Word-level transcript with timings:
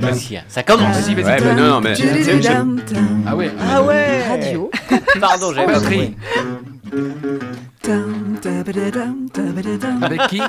Vas-y, 0.00 0.42
ça 0.48 0.62
commence. 0.62 0.96
Vas-y, 0.96 1.14
vas-y. 1.14 1.24
Ouais, 1.24 1.36
mais 1.44 1.54
non, 1.54 1.80
mais. 1.80 1.94
Ah 3.26 3.36
ouais. 3.36 3.50
Ah 3.60 3.82
ouais. 3.82 4.22
Radio. 4.28 4.70
Pardon, 5.20 5.52
j'avais 5.52 5.66
pas 5.66 5.72
Batterie. 5.80 5.98
compris. 5.98 6.16
Avec 10.02 10.20
qui? 10.28 10.40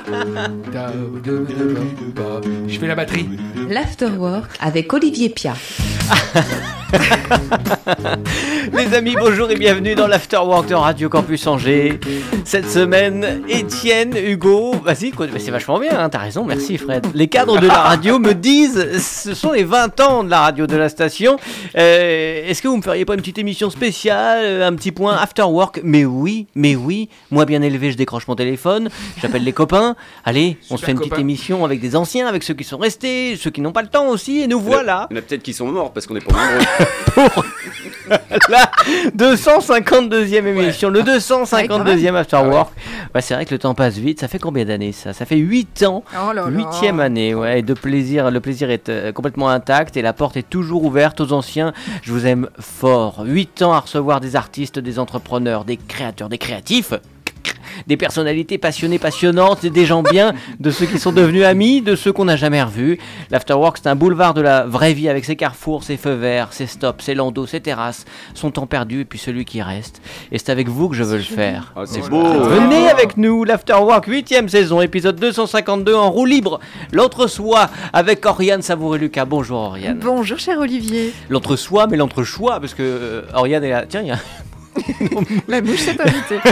Je 2.68 2.78
fais 2.78 2.86
la 2.86 2.94
batterie. 2.94 3.28
L'Afterwork 3.68 4.56
avec 4.60 4.92
Olivier 4.92 5.30
Pia. 5.30 5.54
Les 8.72 8.94
amis, 8.94 9.14
bonjour 9.18 9.50
et 9.50 9.56
bienvenue 9.56 9.94
dans 9.94 10.06
l'Afterwork 10.06 10.68
de 10.68 10.74
Radio 10.74 11.08
Campus 11.08 11.46
Angers. 11.46 11.98
Cette 12.44 12.68
semaine, 12.68 13.42
Étienne, 13.48 14.16
Hugo, 14.16 14.74
vas-y, 14.82 15.12
c'est 15.38 15.50
vachement 15.50 15.78
bien, 15.78 15.98
hein, 15.98 16.08
t'as 16.08 16.18
raison, 16.18 16.44
merci 16.44 16.78
Fred. 16.78 17.06
Les 17.14 17.28
cadres 17.28 17.60
de 17.60 17.66
la 17.66 17.78
radio 17.78 18.18
me 18.18 18.32
disent, 18.32 18.98
ce 19.00 19.34
sont 19.34 19.52
les 19.52 19.64
20 19.64 20.00
ans 20.00 20.24
de 20.24 20.30
la 20.30 20.40
radio 20.40 20.66
de 20.66 20.76
la 20.76 20.88
station. 20.88 21.36
Euh, 21.76 22.48
Est-ce 22.48 22.62
que 22.62 22.68
vous 22.68 22.76
me 22.76 22.82
feriez 22.82 23.04
pas 23.04 23.14
une 23.14 23.20
petite 23.20 23.38
émission 23.38 23.70
spéciale, 23.70 24.44
euh, 24.44 24.66
un 24.66 24.74
petit 24.74 24.92
point 24.92 25.16
Afterwork? 25.16 25.80
Mais 25.84 26.04
oui, 26.04 26.46
mais 26.54 26.74
oui, 26.74 27.08
moi 27.30 27.44
bien 27.44 27.60
élevé, 27.60 27.92
je 27.92 27.96
décroche 27.96 28.26
mon 28.28 28.36
téléphone, 28.36 28.88
j'appelle 29.20 29.44
les 29.44 29.52
copains. 29.52 29.96
Allez, 30.24 30.56
on 30.70 30.76
se 30.76 30.84
fait 30.84 30.92
une 30.92 30.98
petite 30.98 31.18
émission 31.18 31.64
avec 31.64 31.80
des 31.80 31.96
anciens, 31.96 32.26
avec 32.26 32.42
ceux 32.42 32.54
qui 32.54 32.64
sont 32.64 32.78
restés, 32.78 33.36
ceux 33.36 33.50
qui 33.50 33.60
n'ont 33.60 33.72
pas 33.72 33.82
le 33.82 33.88
temps 33.88 34.08
aussi, 34.08 34.40
et 34.40 34.46
nous 34.46 34.60
voilà. 34.60 35.06
Il 35.10 35.14
y 35.14 35.18
en 35.18 35.22
a 35.22 35.22
peut-être 35.22 35.42
qui 35.42 35.52
sont 35.52 35.66
morts 35.66 35.92
parce 35.92 36.06
qu'on 36.06 36.16
est 36.16 36.24
pas 36.24 36.32
nombreux. 37.16 37.44
La 38.48 38.70
252e 39.16 40.46
émission, 40.46 40.90
le 40.90 41.02
252e 41.02 42.14
Afterwork. 42.14 42.72
Ouais, 43.14 43.20
c'est 43.20 43.34
vrai 43.34 43.44
que 43.44 43.54
le 43.54 43.58
temps 43.58 43.74
passe 43.74 43.96
vite. 43.96 44.20
Ça 44.20 44.28
fait 44.28 44.38
combien 44.38 44.64
d'années 44.64 44.92
ça? 44.92 45.12
Ça 45.12 45.24
fait 45.24 45.36
8 45.36 45.84
ans. 45.84 46.04
Oh 46.14 46.32
là 46.32 46.42
là. 46.42 46.48
Huitième 46.48 47.00
année, 47.00 47.34
ouais, 47.34 47.60
et 47.60 47.62
de 47.62 47.74
plaisir, 47.74 48.30
le 48.30 48.40
plaisir 48.40 48.70
est 48.70 48.88
euh, 48.88 49.12
complètement 49.12 49.48
intact 49.48 49.96
et 49.96 50.02
la 50.02 50.12
porte 50.12 50.36
est 50.36 50.48
toujours 50.48 50.84
ouverte 50.84 51.20
aux 51.20 51.32
anciens. 51.32 51.72
Je 52.02 52.12
vous 52.12 52.26
aime 52.26 52.48
fort. 52.58 53.22
8 53.24 53.62
ans 53.62 53.72
à 53.72 53.80
recevoir 53.80 54.20
des 54.20 54.36
artistes, 54.36 54.78
des 54.78 54.98
entrepreneurs, 54.98 55.64
des 55.64 55.76
créateurs, 55.76 56.28
des 56.28 56.38
créatifs. 56.38 56.92
Des 57.86 57.96
personnalités 57.96 58.56
passionnées, 58.58 58.98
passionnantes, 58.98 59.66
des 59.66 59.84
gens 59.84 60.02
bien, 60.02 60.32
de 60.60 60.70
ceux 60.70 60.86
qui 60.86 60.98
sont 60.98 61.12
devenus 61.12 61.44
amis, 61.44 61.80
de 61.82 61.96
ceux 61.96 62.12
qu'on 62.12 62.24
n'a 62.26 62.36
jamais 62.36 62.62
revus. 62.62 62.98
L'Afterwork, 63.30 63.78
c'est 63.82 63.88
un 63.88 63.96
boulevard 63.96 64.32
de 64.32 64.40
la 64.40 64.64
vraie 64.64 64.92
vie 64.94 65.08
avec 65.08 65.24
ses 65.24 65.36
carrefours, 65.36 65.82
ses 65.82 65.96
feux 65.96 66.14
verts, 66.14 66.52
ses 66.52 66.66
stops, 66.66 67.04
ses 67.04 67.14
landeaux, 67.14 67.46
ses 67.46 67.60
terrasses, 67.60 68.04
son 68.34 68.50
temps 68.50 68.66
perdu 68.66 69.00
et 69.00 69.04
puis 69.04 69.18
celui 69.18 69.44
qui 69.44 69.60
reste. 69.60 70.00
Et 70.32 70.38
c'est 70.38 70.50
avec 70.50 70.68
vous 70.68 70.88
que 70.88 70.94
je 70.96 71.02
veux 71.02 71.16
le 71.16 71.22
faire. 71.22 71.72
Ah, 71.76 71.82
c'est 71.84 72.08
beau. 72.08 72.22
Venez 72.22 72.88
avec 72.88 73.16
nous, 73.16 73.44
l'Afterwork 73.44 74.08
8ème 74.08 74.48
saison, 74.48 74.80
épisode 74.80 75.16
252 75.16 75.94
en 75.94 76.10
roue 76.10 76.26
libre. 76.26 76.60
L'entre-soi 76.92 77.68
avec 77.92 78.24
Oriane 78.24 78.62
Savouré-Lucas. 78.62 79.24
Bonjour 79.24 79.58
Oriane. 79.58 79.98
Bonjour 80.02 80.38
cher 80.38 80.58
Olivier. 80.58 81.12
L'entre-soi, 81.28 81.86
mais 81.88 81.96
l'entre-choix, 81.96 82.60
parce 82.60 82.72
que 82.74 82.82
euh, 82.82 83.22
Oriane 83.34 83.64
est 83.64 83.70
là. 83.70 83.84
Tiens, 83.88 84.02
il 84.02 84.08
y 84.08 84.12
a- 84.12 84.18
La 85.48 85.60
mouche 85.60 85.80
s'est 85.80 86.00
invitée. 86.00 86.40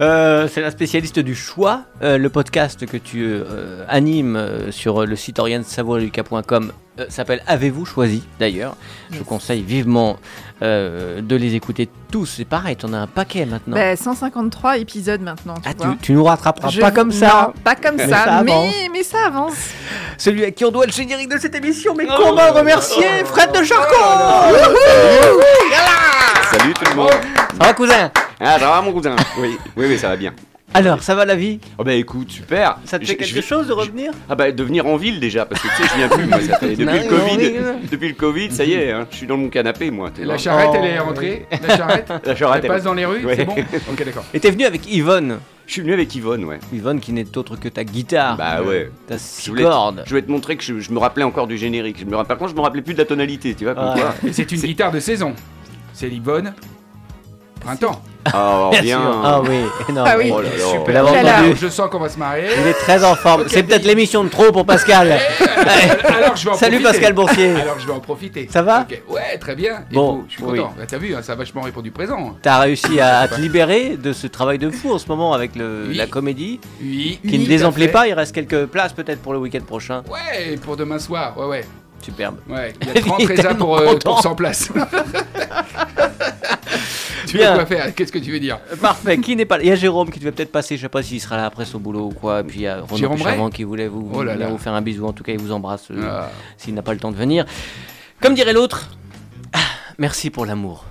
Euh, 0.00 0.48
c'est 0.48 0.60
la 0.60 0.72
spécialiste 0.72 1.20
du 1.20 1.36
choix. 1.36 1.84
Euh, 2.02 2.18
le 2.18 2.28
podcast 2.28 2.84
que 2.84 2.96
tu 2.96 3.22
euh, 3.22 3.84
animes 3.88 4.34
euh, 4.34 4.72
sur 4.72 5.06
le 5.06 5.14
site 5.14 5.38
oriane-savouré-lucas.com 5.38 6.72
euh, 7.00 7.06
s'appelle 7.08 7.42
Avez-vous 7.46 7.84
choisi 7.84 8.22
d'ailleurs 8.38 8.76
Je 9.10 9.18
vous 9.18 9.24
conseille 9.24 9.62
vivement 9.62 10.16
euh, 10.62 11.20
de 11.20 11.36
les 11.36 11.54
écouter 11.54 11.88
tous. 12.10 12.26
C'est 12.26 12.44
pareil, 12.44 12.76
t'en 12.76 12.92
as 12.92 12.98
un 12.98 13.06
paquet 13.06 13.44
maintenant. 13.46 13.74
Bah, 13.76 13.96
153 13.96 14.78
épisodes 14.78 15.20
maintenant, 15.20 15.54
tu 15.54 15.62
ah, 15.68 15.72
vois. 15.76 15.86
tu, 15.94 15.96
tu 15.98 16.12
nous 16.12 16.24
rattraperas 16.24 16.68
Je- 16.70 16.80
pas 16.80 16.90
comme 16.90 17.10
ça. 17.10 17.52
Non, 17.54 17.60
pas 17.62 17.74
comme 17.74 17.96
Mais 17.96 18.08
ça, 18.08 18.24
ça 18.24 18.42
mais, 18.44 18.52
avance. 18.52 18.74
mais 18.92 19.02
ça 19.02 19.18
avance. 19.26 19.54
Celui 20.18 20.44
à 20.44 20.50
qui 20.50 20.64
on 20.64 20.70
doit 20.70 20.86
le 20.86 20.92
générique 20.92 21.28
de 21.30 21.38
cette 21.38 21.54
émission, 21.54 21.94
mais 21.96 22.06
Oh. 22.08 22.14
comment 22.16 22.52
remercier 22.52 23.24
Fred 23.24 23.50
de 23.52 23.64
Charcot 23.64 23.94
Salut 26.52 26.74
tout 26.74 26.84
le 26.90 26.94
monde. 26.96 27.10
Ça 27.58 27.66
va 27.66 27.72
cousin? 27.74 28.10
Ah, 28.40 28.58
ça 28.58 28.68
va 28.68 28.80
mon 28.82 28.92
cousin 28.92 29.16
Oui, 29.38 29.56
oui, 29.76 29.86
oui, 29.88 29.98
ça 29.98 30.08
va 30.08 30.16
bien. 30.16 30.32
Alors, 30.74 31.02
ça 31.02 31.14
va 31.14 31.24
la 31.24 31.36
vie? 31.36 31.60
Oh 31.78 31.84
bah 31.84 31.94
écoute, 31.94 32.30
super. 32.30 32.78
Ça 32.84 32.98
te 32.98 33.04
fait 33.04 33.14
quelque 33.16 33.40
chose 33.40 33.68
de 33.68 33.72
revenir? 33.72 34.10
Ah 34.28 34.34
bah 34.34 34.50
de 34.50 34.62
venir 34.64 34.86
en 34.86 34.96
ville 34.96 35.20
déjà, 35.20 35.46
parce 35.46 35.62
que 35.62 35.68
tu 35.68 35.74
sais, 35.82 35.88
je 35.88 35.96
viens 35.96 36.08
plus, 36.08 36.26
moi, 36.26 36.40
ça 36.40 36.58
fait 36.58 36.68
depuis 36.76 36.98
le 36.98 37.08
Covid. 37.08 37.52
non. 37.52 37.80
Depuis 37.90 38.08
le 38.08 38.14
Covid, 38.14 38.50
ça 38.50 38.64
y 38.64 38.72
est, 38.72 38.90
hein, 38.90 39.06
je 39.10 39.16
suis 39.16 39.26
dans 39.26 39.36
mon 39.36 39.48
canapé, 39.50 39.90
moi. 39.92 40.10
La 40.18 40.36
charrette, 40.36 40.70
Oh. 40.72 40.76
elle 40.78 40.84
est 40.90 40.98
rentrée. 40.98 41.46
La 41.66 41.76
charrette, 41.76 42.12
La 42.24 42.34
charrette, 42.36 42.64
elle 42.64 42.68
passe 42.70 42.82
dans 42.82 42.94
les 42.94 43.04
rues, 43.06 43.24
Ouais. 43.24 43.36
c'est 43.36 43.44
bon 43.44 43.54
Ok, 43.92 44.04
d'accord. 44.04 44.24
Et 44.34 44.40
t'es 44.40 44.50
venu 44.50 44.64
avec 44.64 44.92
Yvonne? 44.92 45.38
Je 45.66 45.72
suis 45.72 45.80
venu 45.80 45.92
avec 45.94 46.14
Yvonne, 46.14 46.44
ouais. 46.44 46.58
Yvonne 46.72 46.98
qui 47.00 47.12
n'est 47.12 47.38
autre 47.38 47.56
que 47.56 47.68
ta 47.68 47.84
guitare. 47.84 48.36
Bah 48.36 48.60
ouais. 48.62 48.90
Ta 49.06 49.14
Je 49.16 49.50
voulais, 49.50 49.62
cordes. 49.62 50.02
je 50.04 50.10
voulais 50.10 50.22
te 50.22 50.30
montrer 50.30 50.56
que 50.56 50.64
je, 50.64 50.78
je 50.80 50.90
me 50.90 50.98
rappelais 50.98 51.24
encore 51.24 51.46
du 51.46 51.56
générique. 51.56 51.98
Je 52.00 52.04
me 52.04 52.16
rappelle, 52.16 52.28
par 52.28 52.38
contre, 52.38 52.50
je 52.50 52.56
me 52.56 52.60
rappelais 52.60 52.82
plus 52.82 52.94
de 52.94 52.98
la 52.98 53.04
tonalité, 53.06 53.54
tu 53.54 53.64
vois. 53.64 53.74
Ah. 53.76 53.94
c'est 54.32 54.50
une 54.52 54.60
guitare 54.60 54.90
de 54.92 54.98
saison. 55.00 55.34
C'est 55.94 56.08
l'Yvonne. 56.08 56.52
Printemps. 57.64 58.02
Ah, 58.26 58.70
Bien 58.72 58.80
bien. 58.82 59.00
Ah 59.22 59.40
oui, 59.42 59.56
énorme. 59.88 60.08
Ah 60.10 60.16
oui. 60.18 60.30
Oh 60.34 60.40
là 60.40 60.48
là. 61.12 61.38
Super. 61.42 61.56
Je 61.56 61.68
sens 61.68 61.90
qu'on 61.90 61.98
va 61.98 62.08
se 62.08 62.18
marrer. 62.18 62.46
Il 62.60 62.66
est 62.66 62.72
très 62.74 63.04
en 63.04 63.14
forme. 63.14 63.44
C'est 63.48 63.62
peut-être 63.62 63.84
l'émission 63.84 64.24
de 64.24 64.28
trop 64.30 64.50
pour 64.50 64.64
Pascal. 64.64 65.12
Alors 65.12 66.36
je 66.36 66.44
vais 66.44 66.50
en 66.50 66.54
Salut 66.54 66.80
profiter. 66.80 66.82
Pascal 66.82 67.12
Boursier. 67.12 67.54
Alors 67.60 67.78
je 67.78 67.86
vais 67.86 67.92
en 67.92 68.00
profiter. 68.00 68.48
Ça 68.50 68.62
va. 68.62 68.86
Ouais, 69.08 69.36
très 69.38 69.54
bien. 69.54 69.84
Et 69.90 69.94
Bon, 69.94 70.12
vous, 70.16 70.24
je 70.28 70.34
suis 70.34 70.42
oui. 70.44 70.58
content. 70.58 70.74
Bah, 70.78 70.84
T'as 70.88 70.98
vu, 70.98 71.14
hein, 71.14 71.20
ça 71.22 71.32
a 71.32 71.36
vachement 71.36 71.60
répondu 71.62 71.90
présent. 71.90 72.36
T'as 72.42 72.58
réussi 72.60 72.98
à, 73.00 73.18
à 73.20 73.28
te 73.28 73.38
libérer 73.40 73.96
de 74.02 74.12
ce 74.14 74.26
travail 74.26 74.58
de 74.58 74.70
fou 74.70 74.92
en 74.94 74.98
ce 74.98 75.06
moment 75.08 75.34
avec 75.34 75.54
le, 75.56 75.86
Oui. 75.88 75.94
la 75.96 76.06
comédie 76.06 76.60
Oui. 76.82 77.20
qui 77.28 77.38
ne 77.38 77.46
désemplit 77.46 77.88
pas. 77.88 78.06
Il 78.08 78.14
reste 78.14 78.34
quelques 78.34 78.66
places 78.66 78.92
peut-être 78.94 79.20
pour 79.20 79.32
le 79.34 79.38
week-end 79.38 79.60
prochain. 79.66 80.02
Ouais, 80.10 80.56
pour 80.56 80.76
demain 80.76 80.98
soir. 80.98 81.36
Ouais, 81.38 81.46
ouais. 81.46 81.64
Superbe. 82.00 82.36
Ouais, 82.48 82.72
il 82.82 82.88
y 82.88 82.90
a 82.90 83.00
30 83.06 83.20
est 83.20 83.26
résas 83.26 83.42
tellement 83.42 83.58
pour, 83.64 83.78
euh, 83.78 83.96
pour 84.04 84.20
100 84.20 84.34
places. 84.34 84.68
tu 87.26 87.36
Bien. 87.38 87.50
veux 87.52 87.56
quoi 87.58 87.66
faire? 87.66 87.94
Qu'est-ce 87.94 88.12
que 88.12 88.18
tu 88.18 88.30
veux 88.32 88.40
dire? 88.40 88.58
Euh, 88.72 88.76
Parfait. 88.76 89.18
Qui 89.18 89.36
n'est 89.36 89.44
pas 89.44 89.56
là 89.58 89.62
Il 89.64 89.68
y 89.68 89.72
a 89.72 89.76
Jérôme 89.76 90.10
qui 90.10 90.18
devait 90.18 90.32
peut-être 90.32 90.52
passer. 90.52 90.76
Je 90.76 90.82
sais 90.82 90.88
pas 90.88 91.02
s'il 91.02 91.20
sera 91.20 91.36
là 91.36 91.46
après 91.46 91.64
son 91.64 91.78
boulot 91.78 92.06
ou 92.06 92.10
quoi. 92.14 92.40
Et 92.40 92.44
puis 92.44 92.60
il 92.60 92.62
y 92.62 92.66
a 92.68 92.82
Renaud 92.82 93.10
Puchavant 93.16 93.50
qui 93.50 93.64
voulait 93.64 93.88
vous, 93.88 94.10
Oh 94.14 94.22
là 94.22 94.34
là. 94.36 94.48
vous 94.48 94.58
faire 94.58 94.74
un 94.74 94.82
bisou. 94.82 95.06
En 95.06 95.12
tout 95.12 95.24
cas, 95.24 95.32
il 95.32 95.38
vous 95.38 95.52
embrasse 95.52 95.88
euh, 95.90 96.02
Ah. 96.08 96.30
s'il 96.56 96.74
n'a 96.74 96.82
pas 96.82 96.92
le 96.94 97.00
temps 97.00 97.10
de 97.10 97.16
venir. 97.16 97.44
Comme 98.20 98.34
dirait 98.34 98.52
l'autre. 98.52 98.90
ah, 99.52 99.58
Merci 99.98 100.30
pour 100.30 100.46
l'amour. 100.46 100.84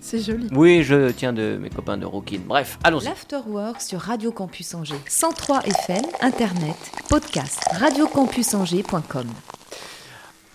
C'est 0.00 0.20
joli. 0.24 0.48
Oui, 0.52 0.82
je 0.82 1.10
tiens 1.10 1.32
de 1.34 1.58
mes 1.60 1.68
copains 1.68 1.98
de 1.98 2.06
Rookin. 2.06 2.38
Bref, 2.46 2.78
allons-y. 2.82 3.04
L'Afterwork 3.04 3.80
sur 3.80 4.00
Radio 4.00 4.32
Campus 4.32 4.74
Angers. 4.74 4.94
103 5.06 5.60
FM, 5.66 6.02
Internet, 6.22 6.76
podcast, 7.10 7.60
radiocampusangers.com. 7.78 9.26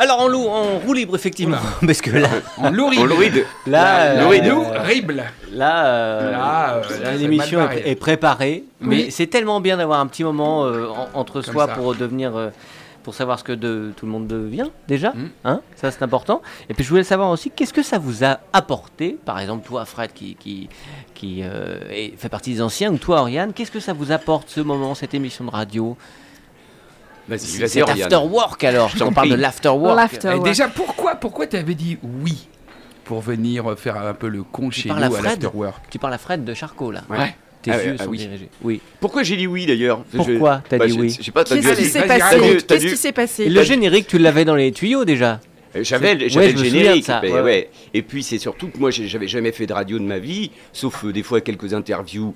Alors, 0.01 0.21
en, 0.21 0.27
lou- 0.27 0.47
en 0.47 0.79
roue 0.79 0.93
libre, 0.93 1.15
effectivement. 1.15 1.57
Parce 1.85 2.01
que 2.01 2.11
là, 2.11 2.29
En 2.57 2.67
On 2.67 2.71
l'ouïde. 2.71 3.45
là, 3.67 3.67
là, 3.67 3.99
euh, 4.05 4.15
Là, 5.51 5.85
euh, 5.85 6.31
là, 6.31 6.81
c'est 6.93 7.17
l'émission 7.17 7.69
est, 7.69 7.95
préparée. 7.95 8.63
Mais 8.79 8.95
Oui. 9.05 9.11
c'est 9.11 9.27
tellement 9.27 9.59
bien 9.59 9.77
d'avoir 9.77 9.99
un 9.99 10.07
petit 10.07 10.23
moment 10.23 10.65
euh, 10.65 10.87
en- 10.87 11.19
entre 11.19 11.41
Comme 11.41 11.53
soi 11.53 11.67
ça. 11.67 11.73
pour 11.73 11.95
devenir. 11.95 12.35
euh, 12.37 12.49
pour 13.01 13.13
savoir 13.15 13.39
ce 13.39 13.45
que 13.45 13.53
de, 13.53 13.91
tout 13.95 14.05
le 14.05 14.11
monde 14.11 14.27
devient 14.27 14.67
déjà, 14.87 15.11
Mm. 15.11 15.29
hein, 15.45 15.61
ça 15.77 15.89
c'est 15.89 16.03
important. 16.03 16.41
Et 16.69 16.73
puis 16.73 16.83
je 16.83 16.89
voulais 16.89 17.03
savoir 17.05 17.31
aussi 17.31 17.49
qu'est-ce 17.49 17.73
que 17.73 17.81
ça 17.81 17.97
vous 17.97 18.25
a 18.25 18.39
apporté, 18.51 19.17
par 19.25 19.39
exemple 19.39 19.65
toi 19.65 19.85
Fred 19.85 20.11
qui, 20.13 20.35
qui, 20.35 20.67
qui 21.15 21.39
euh, 21.41 21.79
est- 21.89 22.13
fait 22.19 22.27
partie 22.29 22.53
des 22.53 22.61
anciens, 22.61 22.91
ou 22.91 22.97
toi 22.97 23.21
Oriane, 23.21 23.53
qu'est-ce 23.53 23.71
que 23.71 23.79
ça 23.79 23.93
vous 23.93 24.11
apporte 24.11 24.49
ce 24.49 24.59
moment, 24.59 24.95
cette 24.95 25.13
émission 25.13 25.45
de 25.45 25.49
radio? 25.49 25.95
Vas-y, 27.29 27.57
vas-y, 27.59 27.69
Cet 27.69 27.83
Oriane. 27.83 28.01
after 28.13 28.15
work 28.27 28.63
alors, 28.63 28.91
on 29.01 29.11
parle 29.13 29.29
de 29.29 29.33
prie. 29.33 29.41
l'after 29.41 29.69
work. 29.69 29.95
L'after 29.95 30.27
Et 30.29 30.33
work. 30.33 30.45
déjà, 30.45 30.67
pourquoi, 30.67 31.15
pourquoi 31.15 31.47
tu 31.47 31.55
avais 31.57 31.75
dit 31.75 31.97
oui 32.23 32.47
pour 33.05 33.21
venir 33.21 33.77
faire 33.77 33.97
un 33.97 34.13
peu 34.13 34.27
le 34.27 34.43
con 34.43 34.69
chez 34.71 34.89
nous 34.89 34.95
parles 34.95 35.03
à 35.03 35.07
à 35.07 35.11
Fred 35.11 35.23
l'afterwork 35.25 35.83
Tu 35.89 35.99
parles 35.99 36.13
à 36.13 36.17
Fred 36.17 36.43
de 36.43 36.53
Charcot 36.53 36.91
là. 36.91 37.03
Ouais. 37.09 37.35
Tes 37.61 37.71
Ah 37.71 37.83
yeux 37.83 37.95
ah 37.99 38.03
sont 38.03 38.09
oui. 38.09 38.17
dirigés. 38.19 38.49
Oui. 38.61 38.79
Pourquoi 39.01 39.23
j'ai 39.23 39.35
dit 39.35 39.45
oui 39.47 39.65
d'ailleurs 39.65 40.03
Je- 40.13 40.17
Pourquoi 40.17 40.61
t'as 40.69 40.77
bah, 40.77 40.87
dit 40.87 40.97
oui 40.99 41.15
Je 41.19 41.23
sais 41.25 41.31
pas, 41.31 41.43
Qu'est-ce 41.43 41.73
qui 41.77 41.85
s'est 41.85 42.05
passé 42.07 42.57
Qu'est-ce 42.67 42.85
qui 42.85 42.97
s'est 42.97 43.11
passé 43.11 43.49
le 43.49 43.63
générique, 43.63 44.07
tu 44.07 44.17
l'avais 44.17 44.45
dans 44.45 44.55
les 44.55 44.71
tuyaux 44.71 45.05
déjà. 45.05 45.39
J'avais 45.75 46.15
Ouais, 46.15 46.29
j'avais 46.29 46.51
le 46.53 46.63
générique, 46.63 47.05
ça, 47.05 47.19
mais 47.21 47.31
ouais, 47.31 47.41
ouais. 47.41 47.69
Et 47.93 48.01
puis 48.01 48.23
c'est 48.23 48.39
surtout 48.39 48.69
que 48.69 48.77
moi 48.79 48.89
j'ai- 48.89 49.07
j'avais 49.07 49.27
jamais 49.27 49.51
fait 49.51 49.67
de 49.67 49.73
radio 49.73 49.99
de 49.99 50.03
ma 50.03 50.17
vie, 50.17 50.49
sauf 50.73 51.03
euh, 51.05 51.11
des 51.13 51.21
fois 51.21 51.41
quelques 51.41 51.73
interviews. 51.75 52.33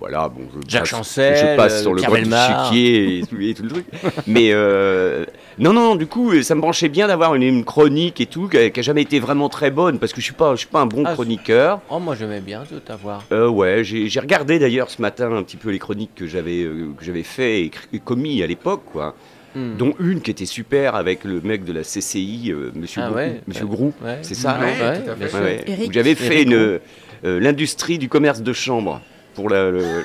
Voilà, 0.00 0.28
bon, 0.28 0.42
je 0.54 0.70
Jacques 0.70 0.82
passe, 0.82 0.90
Chancel, 0.90 1.36
je 1.36 1.56
passe 1.56 1.82
sur 1.82 1.90
euh, 1.90 1.94
le 1.96 2.02
Bellemare. 2.02 2.66
chiquier 2.66 3.18
et, 3.18 3.26
tout- 3.26 3.40
et 3.40 3.52
tout 3.54 3.62
le 3.64 3.68
truc. 3.68 3.86
Mais 4.28 4.50
euh, 4.52 5.24
non, 5.58 5.72
non, 5.72 5.96
du 5.96 6.06
coup, 6.06 6.40
ça 6.42 6.54
me 6.54 6.60
branchait 6.60 6.88
bien 6.88 7.08
d'avoir 7.08 7.34
une, 7.34 7.42
une 7.42 7.64
chronique 7.64 8.20
et 8.20 8.26
tout, 8.26 8.46
qui 8.48 8.56
a, 8.58 8.70
qui 8.70 8.78
a 8.78 8.82
jamais 8.84 9.02
été 9.02 9.18
vraiment 9.18 9.48
très 9.48 9.72
bonne, 9.72 9.98
parce 9.98 10.12
que 10.12 10.20
je 10.20 10.24
suis 10.26 10.34
pas, 10.34 10.52
je 10.52 10.58
suis 10.60 10.68
pas 10.68 10.80
un 10.80 10.86
bon 10.86 11.02
Ah, 11.04 11.14
chroniqueur. 11.14 11.80
Oh, 11.90 11.98
moi 11.98 12.14
j'aimais 12.14 12.40
bien 12.40 12.62
de 12.70 12.78
t'avoir. 12.78 13.24
Euh, 13.32 13.48
ouais, 13.48 13.82
j'ai 13.82 14.08
j'ai 14.08 14.20
regardé 14.20 14.60
d'ailleurs 14.60 14.88
ce 14.88 15.02
matin 15.02 15.32
un 15.32 15.42
petit 15.42 15.56
peu 15.56 15.70
les 15.70 15.80
chroniques 15.80 16.14
que 16.14 16.28
j'avais 16.28 16.62
euh, 16.62 16.90
que 16.96 17.04
j'avais 17.04 17.24
fait 17.24 17.62
et, 17.62 17.70
et 17.92 17.98
commis 17.98 18.40
à 18.42 18.46
l'époque, 18.46 18.82
quoi. 18.92 19.16
Hmm. 19.56 19.76
Dont 19.78 19.94
une 19.98 20.20
qui 20.20 20.30
était 20.30 20.46
super 20.46 20.94
avec 20.94 21.24
le 21.24 21.40
mec 21.40 21.64
de 21.64 21.72
la 21.72 21.80
CCI, 21.82 22.52
euh, 22.52 22.70
Monsieur 22.76 23.00
Ah 23.02 23.08
Grou. 23.08 23.16
ouais, 23.16 23.40
Monsieur. 23.48 23.66
Grou. 23.66 23.92
Ouais. 24.04 24.18
C'est 24.22 24.34
ça, 24.34 24.60
Ouais, 24.60 24.98
tout 25.00 25.04
sûr. 25.28 25.38
Ouais, 25.40 25.44
ouais. 25.44 25.64
Eric. 25.66 25.88
Où 25.88 25.92
J'avais 25.92 26.14
fait 26.14 26.34
Eric 26.42 26.46
une, 26.48 26.54
euh, 26.54 27.40
l'industrie 27.40 27.98
du 27.98 28.08
commerce 28.08 28.42
de 28.42 28.52
chambre 28.52 29.00
pour 29.38 29.48
la, 29.50 29.70
le- 29.70 30.02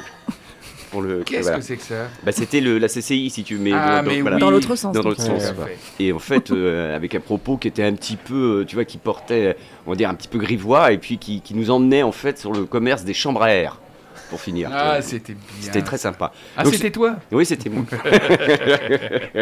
pour 0.91 1.01
le. 1.01 1.23
Qu'est-ce 1.23 1.41
voilà. 1.41 1.57
que 1.57 1.63
c'est 1.63 1.77
que 1.77 1.81
ça 1.81 2.07
Bah, 2.23 2.31
c'était 2.31 2.61
le 2.61 2.77
la 2.77 2.87
CCI 2.87 3.31
si 3.31 3.43
tu 3.43 3.55
mets. 3.57 3.71
Ah, 3.73 4.03
donc, 4.03 4.13
mais 4.13 4.21
voilà. 4.21 4.35
oui. 4.35 4.39
Dans 4.41 4.51
l'autre 4.51 4.75
sens. 4.75 4.93
Dans 4.95 5.01
l'autre 5.01 5.23
sens. 5.23 5.51
Et 5.99 6.13
en 6.13 6.19
fait, 6.19 6.51
euh, 6.51 6.95
avec 6.95 7.15
un 7.15 7.19
propos 7.19 7.57
qui 7.57 7.67
était 7.67 7.83
un 7.83 7.93
petit 7.93 8.15
peu, 8.15 8.59
euh, 8.61 8.65
tu 8.65 8.75
vois, 8.75 8.85
qui 8.85 8.99
portait, 8.99 9.57
on 9.87 9.89
va 9.89 9.95
dire, 9.95 10.07
un 10.09 10.13
petit 10.13 10.27
peu 10.27 10.37
grivois, 10.37 10.91
et 10.91 10.99
puis 10.99 11.17
qui, 11.17 11.41
qui 11.41 11.55
nous 11.55 11.71
emmenait 11.71 12.03
en 12.03 12.11
fait 12.11 12.37
sur 12.37 12.53
le 12.53 12.65
commerce 12.65 13.03
des 13.05 13.15
chambres 13.15 13.41
à 13.41 13.49
air, 13.51 13.79
pour 14.29 14.39
finir. 14.39 14.69
Ah, 14.71 15.01
c'était 15.01 15.33
bien. 15.33 15.41
C'était 15.61 15.81
très 15.81 15.97
sympa. 15.97 16.31
Ah, 16.55 16.63
Donc, 16.63 16.75
c'était 16.75 16.91
toi 16.91 17.15
Oui, 17.31 17.43
c'était 17.43 17.71
moi. 17.71 17.85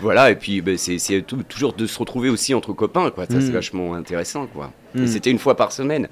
voilà, 0.00 0.30
et 0.30 0.36
puis 0.36 0.60
ben, 0.60 0.76
c'est 0.76 0.98
c'est 0.98 1.22
tout- 1.22 1.42
toujours 1.48 1.72
de 1.72 1.86
se 1.86 1.98
retrouver 1.98 2.28
aussi 2.30 2.54
entre 2.54 2.72
copains, 2.72 3.10
quoi. 3.10 3.26
Ça, 3.26 3.36
Mm. 3.36 3.40
c'est 3.42 3.50
vachement 3.52 3.94
intéressant, 3.94 4.46
quoi. 4.46 4.72
Mm. 4.94 5.04
Et 5.04 5.06
c'était 5.06 5.30
une 5.30 5.38
fois 5.38 5.56
par 5.56 5.72
semaine. 5.72 6.08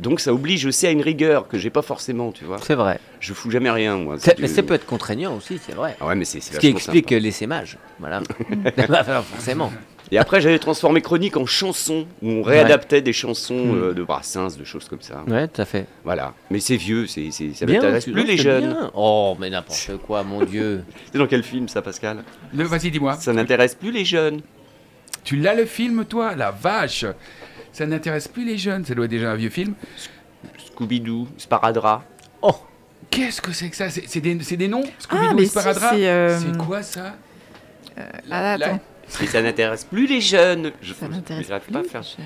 Donc 0.00 0.20
ça 0.20 0.32
oblige 0.32 0.64
aussi 0.66 0.86
à 0.86 0.90
une 0.90 1.02
rigueur 1.02 1.48
que 1.48 1.58
j'ai 1.58 1.70
pas 1.70 1.82
forcément, 1.82 2.30
tu 2.30 2.44
vois. 2.44 2.58
C'est 2.62 2.74
vrai. 2.76 3.00
Je 3.20 3.34
fous 3.34 3.50
jamais 3.50 3.70
rien, 3.70 3.96
moi. 3.96 4.16
si 4.18 4.24
C'est- 4.26 4.34
tu 4.36 4.42
Mais 4.42 4.48
ça 4.48 4.62
peut 4.62 4.74
être 4.74 4.86
contraignant 4.86 5.36
aussi, 5.36 5.58
c'est 5.64 5.74
vrai. 5.74 5.96
Ah 6.00 6.06
ouais, 6.06 6.14
mais 6.14 6.24
c'est 6.24 6.40
c'est 6.40 6.54
Ce 6.54 6.60
qui 6.60 6.68
explique 6.68 7.10
l'essaimage. 7.10 7.78
Voilà. 7.98 8.20
Bah, 8.88 9.04
alors, 9.06 9.24
forcément. 9.24 9.72
Et 10.10 10.16
après, 10.16 10.40
j'avais 10.40 10.58
transformé 10.58 11.02
Chronique 11.02 11.36
en 11.36 11.44
chansons, 11.44 12.06
où 12.22 12.30
on 12.30 12.42
réadaptait 12.42 13.02
des 13.02 13.12
chansons 13.12 13.66
Mm. 13.66 13.74
euh, 13.82 13.92
de 13.92 14.02
Brassens, 14.02 14.56
de 14.56 14.64
choses 14.64 14.88
comme 14.88 15.02
ça. 15.02 15.22
Ouais, 15.26 15.48
tout 15.48 15.60
à 15.60 15.64
fait. 15.66 15.84
Voilà. 16.04 16.32
Mais 16.50 16.60
c'est 16.60 16.76
vieux, 16.76 17.06
c'est 17.06 17.30
c'est- 17.30 17.52
ça 17.54 17.66
m'intéresse 17.66 18.04
plus 18.06 18.24
les 18.24 18.36
jeunes. 18.38 18.68
bien. 18.70 18.90
Oh, 18.94 19.36
mais 19.38 19.50
n'importe 19.50 19.90
quoi, 20.06 20.22
mon 20.22 20.44
Dieu. 20.44 20.82
C'est 21.12 21.18
dans 21.18 21.26
quel 21.26 21.42
film 21.42 21.68
ça, 21.68 21.82
Pascal? 21.82 22.22
Le- 22.54 22.64
Vas-y, 22.64 22.90
dis-moi. 22.90 23.16
Ça 23.16 23.32
n'intéresse 23.34 23.74
plus 23.74 23.90
les 23.90 24.04
jeunes. 24.06 24.40
Tu 25.24 25.36
l'as 25.36 25.54
le 25.54 25.66
film, 25.66 26.04
toi? 26.06 26.34
La 26.34 26.52
vache 26.52 27.04
Ça 27.72 27.86
n'intéresse 27.86 28.28
plus 28.28 28.44
les 28.44 28.58
jeunes. 28.58 28.84
Ça 28.84 28.94
doit 28.94 29.04
être 29.04 29.10
déjà 29.10 29.30
un 29.30 29.36
vieux 29.36 29.50
film. 29.50 29.74
Scooby-Doo, 30.74 31.28
Sparadra. 31.36 32.04
Oh, 32.42 32.54
Qu'est-ce 33.10 33.40
que 33.40 33.52
c'est 33.52 33.68
que 33.70 33.76
ça? 33.76 33.88
C'est 33.90 34.20
des, 34.20 34.38
c'est 34.42 34.56
des 34.56 34.68
noms? 34.68 34.82
Ah, 34.84 34.90
Scooby-Doo 34.98 35.38
si, 35.40 35.46
Sparadrap 35.46 35.94
c'est. 35.94 36.08
euh, 36.08 36.38
C'est 36.38 36.56
quoi 36.58 36.82
ça? 36.82 37.14
Ah, 37.96 38.02
La- 38.28 38.66
attends. 38.66 38.80
Et 39.22 39.26
ça 39.26 39.40
n'intéresse 39.40 39.84
plus 39.84 40.06
les 40.06 40.20
jeunes. 40.20 40.70
Je 40.82 40.92
Ça 40.92 41.06
j'arrive 41.48 41.62
plus. 41.64 41.72
pas 41.72 41.78
à 41.80 41.82
faire. 41.82 42.02
Je- 42.02 42.22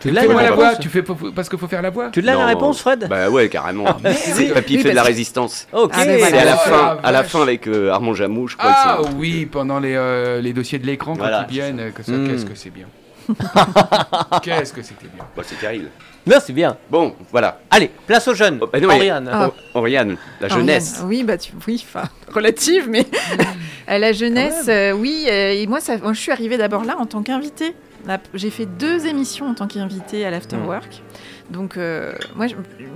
tu 0.00 0.10
l'as 0.10 0.26
la 0.26 0.42
la 0.42 0.50
voix, 0.52 0.76
tu 0.76 0.90
fais 0.90 1.02
parce 1.02 1.48
qu'il 1.48 1.58
faut 1.58 1.66
faire 1.68 1.80
la 1.80 1.88
voix? 1.88 2.10
Tu 2.10 2.20
l'as 2.20 2.34
la 2.36 2.44
réponse, 2.44 2.80
Fred? 2.80 3.06
Bah 3.08 3.30
ouais, 3.30 3.48
carrément. 3.48 3.86
c'est 4.14 4.48
Papy 4.52 4.76
Oui, 4.76 4.82
fait 4.82 4.90
de 4.90 4.94
la 4.94 5.02
résistance. 5.04 5.66
Ok. 5.72 5.92
Ah, 5.94 6.04
mais 6.04 6.18
C'est 6.20 6.36
à 6.36 6.44
la 6.44 6.54
Oh, 6.56 6.68
fin, 6.68 6.98
à 7.02 7.12
la 7.12 7.24
fin 7.24 7.40
avec 7.40 7.66
euh, 7.66 7.90
Armand 7.90 8.12
Jameau, 8.12 8.46
je 8.46 8.56
crois. 8.58 8.70
Ah 8.74 8.98
que 9.02 9.14
oui, 9.14 9.46
pendant 9.46 9.80
les, 9.80 9.94
euh, 9.94 10.42
les 10.42 10.52
dossiers 10.52 10.78
de 10.78 10.86
l'écran, 10.86 11.12
quand 11.14 11.18
Voilà, 11.20 11.46
ils 11.48 11.52
viennent, 11.54 11.92
que 11.94 12.02
ça, 12.02 12.12
Mm. 12.12 12.28
qu'est-ce 12.28 12.44
que 12.44 12.54
c'est 12.54 12.68
bien. 12.70 12.86
qu'est-ce 14.42 14.72
que 14.72 14.82
c'était 14.82 15.08
bien. 15.08 15.24
Bah, 15.36 15.42
c'est 15.44 15.58
terrible. 15.58 15.88
Non, 16.26 16.36
c'est 16.44 16.52
bien. 16.52 16.76
Bon, 16.90 17.14
voilà. 17.30 17.60
Allez, 17.70 17.90
place 18.06 18.26
aux 18.28 18.34
jeunes. 18.34 18.58
Oh, 18.60 18.68
bah 18.72 18.78
non, 18.80 18.88
mais- 18.88 18.94
Oriane. 18.94 19.30
Ah. 19.32 19.50
Oriane, 19.74 20.16
la 20.40 20.48
jeunesse. 20.48 21.02
Oui, 21.04 21.24
bah 21.24 21.36
tu, 21.36 21.52
oui, 21.66 21.84
enfin 21.86 22.08
relative, 22.32 22.86
mais 22.88 23.06
à 23.86 23.98
la 23.98 24.12
jeunesse, 24.12 24.66
euh, 24.68 24.92
oui. 24.92 25.26
euh, 25.28 25.52
et 25.52 25.66
moi, 25.66 25.80
ça, 25.80 25.98
moi, 25.98 26.12
je 26.12 26.20
suis 26.20 26.30
arrivée 26.32 26.56
d'abord 26.58 26.84
là 26.84 26.96
en 26.98 27.06
tant 27.06 27.22
qu'invitée. 27.22 27.74
J'ai 28.34 28.50
fait 28.50 28.66
deux 28.66 29.06
émissions 29.06 29.46
en 29.48 29.54
tant 29.54 29.68
qu'invitée 29.68 30.24
à 30.24 30.30
l'Afterwork. 30.30 31.02
Donc, 31.52 31.76
euh, 31.76 32.12
moi, 32.34 32.46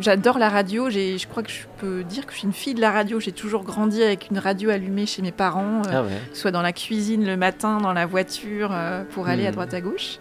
j'adore 0.00 0.38
la 0.38 0.48
radio. 0.48 0.88
J'ai- 0.90 1.18
Je 1.18 1.26
crois 1.28 1.42
que 1.42 1.50
je 1.50 1.62
peux 1.78 2.02
dire 2.02 2.24
que 2.26 2.32
je 2.32 2.38
suis 2.38 2.46
une 2.46 2.52
fille 2.52 2.74
de 2.74 2.80
la 2.80 2.90
radio. 2.90 3.20
J'ai 3.20 3.32
toujours 3.32 3.62
grandi 3.64 4.02
avec 4.02 4.28
une 4.30 4.38
radio 4.38 4.70
allumée 4.70 5.06
chez 5.06 5.22
mes 5.22 5.32
parents, 5.32 5.82
euh, 5.86 5.90
Ah 5.92 6.02
ouais. 6.02 6.08
soit 6.32 6.50
dans 6.50 6.62
la 6.62 6.72
cuisine 6.72 7.24
le 7.26 7.36
matin, 7.36 7.78
dans 7.80 7.92
la 7.92 8.06
voiture, 8.06 8.70
euh, 8.72 9.04
pour 9.10 9.28
aller 9.28 9.46
à 9.46 9.50
Hmm. 9.50 9.54
droite 9.54 9.74
à 9.74 9.80
gauche. 9.80 10.18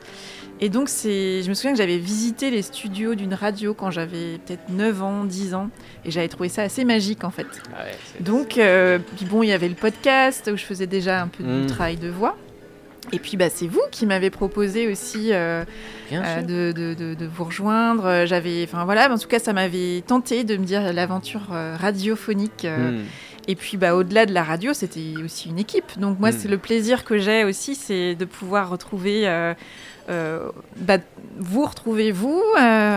Et 0.62 0.70
donc, 0.70 0.88
je 0.90 1.48
me 1.50 1.54
souviens 1.54 1.72
que 1.74 1.78
j'avais 1.78 1.98
visité 1.98 2.50
les 2.50 2.62
studios 2.62 3.14
d'une 3.16 3.34
radio 3.34 3.74
quand 3.74 3.92
j'avais 3.92 4.38
peut-être 4.46 4.70
9 4.70 5.02
ans, 5.04 5.26
10 5.26 5.54
ans, 5.54 5.70
et 6.06 6.12
j'avais 6.12 6.30
trouvé 6.30 6.48
ça 6.48 6.62
assez 6.62 6.86
magique 6.86 7.26
en 7.26 7.30
fait. 7.30 7.48
Ah 7.74 7.84
ouais, 7.84 7.92
Donc, 8.22 8.58
puis 9.18 9.26
bon, 9.26 9.44
il 9.44 9.50
y 9.50 9.52
avait 9.52 9.68
le 9.68 9.76
podcast 9.76 10.50
où 10.54 10.56
je 10.56 10.64
faisais 10.64 10.88
déjà 10.88 11.22
un 11.22 11.28
peu 11.28 11.44
Mm. 11.44 11.62
du 11.62 11.68
travail 11.68 11.98
de 11.98 12.08
voix. 12.10 12.38
Et 13.14 13.20
puis, 13.20 13.38
bah, 13.38 13.50
c'est 13.50 13.68
vous 13.68 13.82
qui 13.92 14.06
m'avez 14.06 14.30
proposé 14.30 14.92
aussi 14.92 15.32
euh, 15.32 15.64
euh, 16.12 16.42
de, 16.42 16.72
de- 16.72 16.94
de- 16.94 17.14
de 17.14 17.26
vous 17.26 17.44
rejoindre. 17.46 18.06
Euh, 18.06 18.26
J'avais, 18.26 18.64
enfin 18.64 18.84
voilà, 18.86 19.12
en 19.12 19.18
tout 19.18 19.28
cas, 19.28 19.40
ça 19.40 19.54
m'avait 19.54 20.04
tenté 20.06 20.44
de 20.44 20.58
me 20.58 20.66
dire 20.66 20.92
l'aventure 20.92 21.48
euh, 21.52 21.76
radiophonique. 21.80 22.66
Hmm. 22.66 23.04
et 23.48 23.56
puis, 23.56 23.78
bah, 23.78 23.96
au-delà 23.96 24.26
de 24.26 24.34
la 24.34 24.44
radio, 24.44 24.74
c'était 24.74 25.14
aussi 25.24 25.50
une 25.50 25.60
équipe. 25.60 26.00
Donc, 26.00 26.20
moi, 26.20 26.32
Mm. 26.32 26.36
c'est 26.38 26.48
le 26.48 26.58
plaisir 26.58 27.04
que 27.06 27.20
j'ai 27.20 27.44
aussi, 27.44 27.76
c'est 27.76 28.16
de 28.16 28.26
pouvoir 28.26 28.70
retrouver, 28.72 29.28
bah, 30.08 30.98
vous 31.38 31.66
retrouver 31.66 32.12
vous 32.12 32.42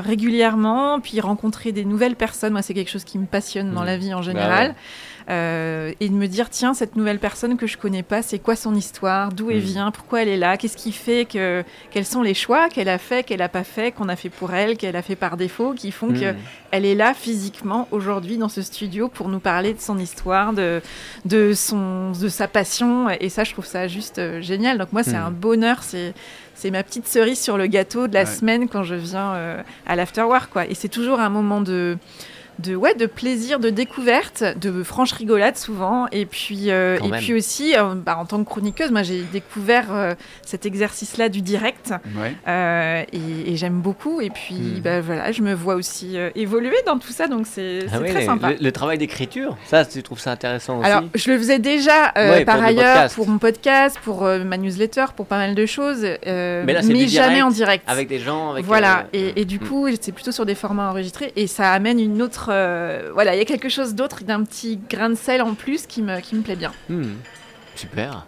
régulièrement, 0.05 1.01
puis 1.01 1.21
rencontrer 1.21 1.73
des 1.73 1.85
nouvelles 1.85 2.17
personnes. 2.17 2.53
Moi, 2.53 2.63
c'est 2.63 2.75
quelque 2.75 2.91
chose 2.91 3.05
qui 3.05 3.19
me 3.19 3.27
passionne 3.27 3.73
dans 3.73 3.83
Mm. 3.83 3.87
la 3.87 3.97
vie 3.99 4.15
en 4.15 4.19
Bah 4.19 4.23
général. 4.23 4.69
ouais. 4.71 4.75
Euh, 5.31 5.93
et 6.01 6.09
de 6.09 6.15
me 6.15 6.27
dire, 6.27 6.49
tiens, 6.49 6.73
cette 6.73 6.97
nouvelle 6.97 7.19
personne 7.19 7.59
que 7.59 7.67
je 7.67 7.77
connais 7.77 8.03
pas, 8.03 8.23
c'est 8.23 8.39
quoi 8.39 8.57
son 8.57 8.75
histoire, 8.75 9.31
d'où 9.31 9.51
elle 9.51 9.59
Mm. 9.59 9.61
vient, 9.61 9.91
pourquoi 9.91 10.23
elle 10.23 10.29
est 10.29 10.39
là, 10.39 10.57
qu'est-ce 10.57 10.77
qui 10.77 10.91
fait 10.91 11.27
que, 11.27 11.63
quels 11.91 12.07
sont 12.07 12.23
les 12.23 12.33
choix 12.33 12.71
qu'elle 12.71 12.89
a 12.89 12.97
fait, 12.97 13.25
qu'elle 13.25 13.43
a 13.43 13.49
pas 13.51 13.65
fait, 13.65 13.93
qu'on 13.93 14.09
a 14.09 14.17
fait 14.17 14.31
pour 14.31 14.55
elle, 14.55 14.79
qu'elle 14.79 14.97
a 14.97 15.03
fait 15.03 15.17
par 15.17 15.37
défaut, 15.37 15.75
qui 15.75 15.91
font 15.93 16.09
que 16.15 16.33
Hmm. 16.33 16.37
elle 16.71 16.87
est 16.87 16.95
là 16.95 17.13
physiquement 17.13 17.89
aujourd'hui 17.91 18.39
dans 18.39 18.49
ce 18.49 18.63
studio 18.63 19.09
pour 19.09 19.29
nous 19.29 19.39
parler 19.41 19.75
de 19.75 19.81
son 19.81 19.99
histoire, 19.99 20.55
de, 20.55 20.81
de, 21.27 21.53
son, 21.53 22.13
de 22.13 22.29
sa 22.29 22.49
passion? 22.49 23.11
Et 23.11 23.29
ça, 23.29 23.45
je 23.45 23.53
trouve 23.53 23.67
ça 23.67 23.87
juste 23.87 24.19
euh, 24.19 24.41
génial. 24.41 24.79
Donc 24.79 24.93
moi, 24.95 25.03
c'est 25.03 25.13
Mm. 25.13 25.27
un 25.27 25.31
bonheur. 25.31 25.83
C'est, 25.83 26.15
c'est 26.55 26.71
ma 26.71 26.83
petite 26.83 27.07
cerise 27.07 27.39
sur 27.39 27.59
le 27.59 27.67
gâteau 27.67 28.09
de 28.09 28.15
la 28.15 28.21
Ouais. 28.21 28.27
semaine 28.27 28.67
quand 28.69 28.83
je 28.83 28.95
viens 28.95 29.33
euh, 29.35 29.63
à 29.87 29.95
l'afterwork. 29.95 30.51
Quoi. 30.51 30.67
Et 30.67 30.75
c'est 30.75 30.89
toujours 30.89 31.21
un 31.21 31.29
moment 31.29 31.61
de... 31.61 31.99
De, 32.59 32.75
ouais, 32.75 32.95
de 32.95 33.07
plaisir, 33.07 33.61
de 33.61 33.71
découverte, 33.71 34.43
de 34.59 34.83
franche 34.83 35.13
rigolade 35.13 35.57
souvent. 35.57 36.07
Et 36.13 36.27
puis, 36.27 36.71
euh, 36.71 36.99
et 37.05 37.09
même. 37.09 37.21
puis 37.21 37.35
aussi, 37.35 37.77
euh, 37.77 37.95
bah, 37.95 38.17
en 38.19 38.25
tant 38.25 38.43
que 38.43 38.49
chroniqueuse, 38.49 38.91
moi 38.91 39.03
j'ai 39.03 39.23
découvert 39.23 39.87
euh, 39.91 40.15
cet 40.45 40.67
exercice-là 40.67 41.29
du 41.29 41.41
direct. 41.41 41.93
Ouais. 42.17 42.35
Euh, 42.49 43.05
et, 43.13 43.53
et 43.53 43.57
j'aime 43.57 43.81
beaucoup. 43.81 44.21
Et 44.21 44.31
puis, 44.31 44.81
bah, 44.83 45.01
voilà, 45.01 45.31
je 45.33 45.43
me 45.43 45.55
vois 45.55 45.75
aussi 45.75 46.17
euh, 46.17 46.31
évoluer 46.35 46.77
dans 46.87 46.99
tout 46.99 47.13
ça, 47.13 47.29
donc 47.29 47.47
c'est 47.47 47.87
Ah 47.93 47.99
oui, 48.03 48.11
très 48.11 48.25
sympa. 48.27 48.51
Le, 48.51 48.57
le 48.61 48.73
travail 48.73 48.99
d'écriture, 48.99 49.57
ça, 49.67 49.85
tu 49.85 50.03
trouves 50.03 50.19
ça 50.21 50.33
intéressant 50.33 50.79
aussi 50.81 50.87
Alors, 50.91 51.05
je 51.15 51.31
le 51.31 51.39
faisais 51.39 51.59
déjà 51.59 52.13
euh, 52.17 52.31
Ouais, 52.31 52.45
par 52.45 52.63
ailleurs 52.63 52.95
podcast. 52.95 53.15
pour 53.15 53.29
mon 53.29 53.39
podcast, 53.39 53.99
pour 54.05 54.25
euh, 54.25 54.45
ma 54.45 54.57
newsletter, 54.57 55.07
pour 55.17 55.27
pas 55.27 55.39
mal 55.39 55.55
de 55.55 55.67
choses, 55.67 56.05
euh, 56.27 56.63
Mais 56.67 56.73
là, 56.73 56.83
c'est 56.83 56.93
du 56.93 57.09
jamais 57.09 57.43
en 57.43 57.51
direct. 57.51 57.85
Avec 57.87 58.09
des 58.09 58.19
gens, 58.19 58.51
avec. 58.53 58.65
voilà, 58.65 59.01
euh, 59.15 59.33
et, 59.37 59.43
et 59.43 59.45
du 59.45 59.59
hmm. 59.59 59.69
coup, 59.69 59.89
c'est 60.01 60.13
plutôt 60.13 60.33
sur 60.33 60.45
des 60.47 60.55
formats 60.55 60.91
enregistrés 60.91 61.33
et 61.37 61.47
ça 61.47 61.73
amène 61.73 62.01
une 62.01 62.21
autre. 62.23 62.48
Euh, 62.51 63.11
voilà, 63.13 63.35
il 63.35 63.39
y 63.39 63.43
a 63.43 63.45
quelque 63.45 63.69
chose 63.69 63.95
d'autre, 63.95 64.25
d'un 64.25 64.45
petit 64.45 64.79
grain 64.91 65.11
de 65.11 65.15
sel 65.15 65.43
en 65.43 65.55
plus 65.55 65.87
qui 65.87 66.03
me, 66.03 66.21
qui 66.21 66.35
me 66.37 66.43
plaît 66.43 66.57
bien. 66.57 66.73
hmm. 66.89 67.15
Super. 67.75 68.27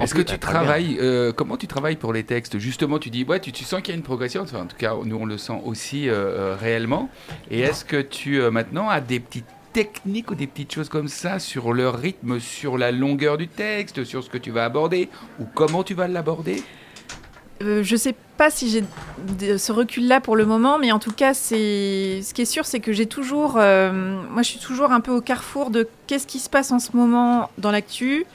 Est-ce 0.00 0.14
que 0.14 0.22
tu 0.22 0.32
bah, 0.32 0.38
travailles, 0.38 0.98
euh, 1.00 1.32
comment 1.32 1.56
tu 1.56 1.66
travailles 1.66 1.96
pour 1.96 2.12
les 2.12 2.24
textes? 2.24 2.58
Justement, 2.58 2.98
tu 2.98 3.10
dis, 3.10 3.24
ouais, 3.24 3.40
tu, 3.40 3.52
tu 3.52 3.64
sens 3.64 3.80
qu'il 3.82 3.90
y 3.90 3.92
a 3.92 3.96
une 3.96 4.02
progression, 4.02 4.42
enfin, 4.42 4.62
en 4.62 4.66
tout 4.66 4.76
cas, 4.76 4.94
nous 5.04 5.16
on 5.16 5.26
le 5.26 5.38
sent 5.38 5.60
aussi 5.64 6.08
euh, 6.08 6.56
réellement. 6.58 7.08
Et 7.50 7.60
est-ce 7.60 7.84
que 7.84 8.00
tu, 8.00 8.40
euh, 8.40 8.50
maintenant, 8.50 8.88
as 8.88 9.00
des 9.00 9.20
petites 9.20 9.46
techniques 9.72 10.30
ou 10.30 10.34
des 10.34 10.46
petites 10.46 10.72
choses 10.72 10.88
comme 10.88 11.08
ça 11.08 11.38
sur 11.38 11.72
le 11.72 11.88
rythme, 11.88 12.40
sur 12.40 12.78
la 12.78 12.90
longueur 12.90 13.38
du 13.38 13.48
texte, 13.48 14.04
sur 14.04 14.22
ce 14.22 14.28
que 14.28 14.38
tu 14.38 14.50
vas 14.50 14.64
aborder, 14.64 15.08
ou 15.38 15.44
comment 15.54 15.82
tu 15.82 15.94
vas 15.94 16.08
l'aborder? 16.08 16.62
Euh, 17.62 17.82
je 17.82 17.96
sais 17.96 18.14
pas 18.36 18.50
si 18.50 18.70
j'ai 18.70 18.84
ce 19.58 19.72
recul-là 19.72 20.20
pour 20.20 20.36
le 20.36 20.44
moment, 20.44 20.78
mais 20.78 20.92
en 20.92 20.98
tout 20.98 21.12
cas, 21.12 21.34
c'est 21.34 22.20
ce 22.22 22.34
qui 22.34 22.42
est 22.42 22.46
sûr, 22.46 22.64
c'est 22.64 22.80
que 22.80 22.92
j'ai 22.92 23.06
toujours, 23.06 23.56
euh, 23.56 24.20
moi, 24.30 24.42
je 24.42 24.48
suis 24.48 24.58
toujours 24.58 24.92
un 24.92 25.00
peu 25.00 25.12
au 25.12 25.20
carrefour 25.20 25.70
de 25.70 25.88
qu'est-ce 26.06 26.26
qui 26.26 26.38
se 26.38 26.50
passe 26.50 26.72
en 26.72 26.78
ce 26.78 26.96
moment 26.96 27.50
dans 27.58 27.70
l'actu. 27.70 28.26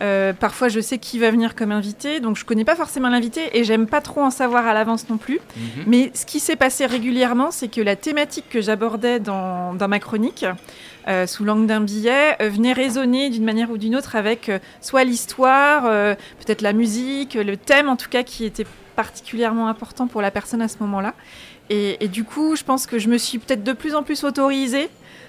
Euh, 0.00 0.32
parfois, 0.32 0.68
je 0.68 0.78
sais 0.78 0.98
qui 0.98 1.18
va 1.18 1.30
venir 1.30 1.56
comme 1.56 1.72
invité, 1.72 2.20
donc 2.20 2.36
je 2.36 2.44
connais 2.44 2.64
pas 2.64 2.76
forcément 2.76 3.08
l'invité 3.08 3.58
et 3.58 3.64
j'aime 3.64 3.88
pas 3.88 4.00
trop 4.00 4.20
en 4.20 4.30
savoir 4.30 4.66
à 4.66 4.72
l'avance 4.72 5.08
non 5.08 5.16
plus. 5.16 5.40
Mhm. 5.56 5.84
Mais 5.88 6.10
ce 6.14 6.24
qui 6.24 6.38
s'est 6.38 6.54
passé 6.54 6.86
régulièrement, 6.86 7.50
c'est 7.50 7.68
que 7.68 7.80
la 7.80 7.96
thématique 7.96 8.44
que 8.48 8.60
j'abordais 8.60 9.18
dans, 9.18 9.74
dans 9.74 9.88
ma 9.88 9.98
chronique, 9.98 10.46
euh, 11.08 11.26
sous 11.26 11.44
l'angle 11.44 11.66
d'un 11.66 11.80
billet, 11.80 12.36
euh, 12.42 12.48
venait 12.48 12.72
résonner 12.72 13.30
d'une 13.30 13.44
manière 13.44 13.70
ou 13.70 13.78
d'une 13.78 13.96
autre 13.96 14.14
avec 14.14 14.48
euh, 14.48 14.58
soit 14.80 15.04
l'histoire, 15.04 15.84
peut-être 15.84 16.60
la 16.60 16.72
musique, 16.72 17.34
le 17.34 17.56
thème 17.56 17.88
en 17.88 17.96
tout 17.96 18.08
cas 18.08 18.22
qui 18.22 18.44
était 18.44 18.66
particulièrement 18.96 19.68
important 19.68 20.06
pour 20.06 20.20
la 20.20 20.30
personne 20.30 20.60
à 20.60 20.68
ce 20.68 20.76
moment-là. 20.80 21.14
Et, 21.70 22.02
et 22.04 22.08
du 22.08 22.24
coup, 22.24 22.56
je 22.56 22.64
pense 22.64 22.86
que 22.86 22.98
je 22.98 23.08
me 23.08 23.18
suis 23.18 23.38
peut-être 23.38 23.62
de 23.62 23.72
plus 23.72 23.94
en 23.94 24.02
plus 24.02 24.24
autorisée 24.24 24.88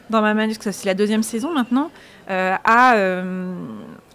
dans 0.10 0.22
ma 0.22 0.34
manière, 0.34 0.56
parce 0.56 0.66
que 0.66 0.72
c'est 0.72 0.88
la 0.88 0.96
deuxième 0.96 1.24
saison 1.24 1.54
maintenant, 1.54 1.92
à, 2.28 2.96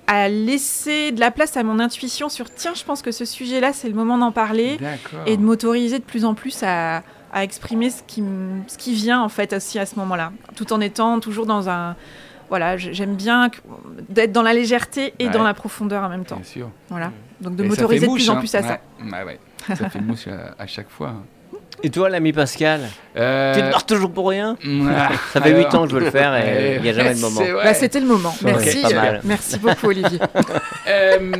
à 0.07 0.29
laisser 0.29 1.13
de 1.13 1.21
la 1.21 1.31
place 1.31 1.57
à 1.57 1.63
mon 1.63 1.79
intuition 1.79 2.29
sur 2.29 2.51
tiens, 2.51 2.75
je 2.75 2.85
pense 2.85 3.01
que 3.01 3.13
ce 3.13 3.25
sujet-là, 3.25 3.73
c'est 3.73 3.89
le 3.89 3.95
moment 3.95 4.19
d'en 4.19 4.33
parler 4.33 4.79
et 5.27 5.37
de 5.37 5.43
m'autoriser 5.43 5.99
de 5.99 6.05
plus 6.05 6.25
en 6.25 6.35
plus 6.35 6.63
à, 6.63 7.03
à 7.35 7.43
exprimer 7.45 7.91
ce 7.91 8.03
qui, 8.07 8.23
ce 8.69 8.79
qui 8.79 8.95
vient 8.95 9.21
en 9.21 9.29
fait 9.29 9.53
aussi 9.53 9.79
à 9.79 9.85
ce 9.85 9.97
moment-là, 9.97 10.33
tout 10.57 10.73
en 10.73 10.81
étant 10.81 11.21
toujours 11.21 11.45
dans 11.47 11.69
un 11.69 11.97
voilà, 12.49 12.77
j'aime 12.77 13.17
bien 13.17 13.51
d'être 14.09 14.31
dans 14.33 14.43
la 14.43 14.53
légèreté 14.55 15.15
et 15.19 15.27
Ouais. 15.27 15.33
dans 15.33 15.43
la 15.43 15.55
profondeur 15.55 16.05
en 16.05 16.09
même 16.09 16.25
temps. 16.25 16.37
Bien 16.37 16.45
sûr. 16.45 16.71
Voilà, 16.91 17.11
donc 17.41 17.57
de 17.57 17.63
ça 17.65 17.69
m'autoriser 17.69 18.07
de 18.07 18.13
plus 18.13 18.31
en 18.31 18.35
hein. 18.37 18.39
plus 18.39 18.55
à 18.55 18.63
ça. 18.63 18.79
Ouais, 19.03 19.11
ouais, 19.11 19.25
ouais. 19.69 19.77
Ça 19.77 19.89
fait 19.91 20.01
mouche 20.01 20.29
à, 20.29 20.55
à 20.63 20.67
chaque 20.67 20.89
fois. 20.91 21.15
Et 21.83 21.91
toi, 21.91 22.09
l'ami 22.09 22.33
Pascal 22.33 22.83
Euh, 23.17 23.55
Tu 23.55 23.61
te 23.61 23.71
marres 23.71 23.87
toujours 23.87 24.13
pour 24.13 24.29
rien? 24.29 24.57
Ah, 24.89 25.09
Ça 25.33 25.41
fait 25.41 25.51
8 25.51 25.57
alors, 25.57 25.75
ans 25.75 25.83
que 25.85 25.91
je 25.91 25.95
veux 25.97 26.05
le 26.05 26.11
faire 26.11 26.35
et 26.37 26.43
euh, 26.47 26.77
il 26.77 26.83
n'y 26.83 26.89
a 26.89 26.93
jamais 26.93 27.15
le 27.15 27.21
moment. 27.21 27.41
Bah, 27.63 27.75
C'était 27.75 28.01
le 28.01 28.07
moment. 28.07 28.35
Merci. 28.43 28.83
mal. 28.95 29.21
Merci 29.25 29.59
beaucoup, 29.59 29.89
Olivier. 29.89 30.19
Euh, 30.87 31.33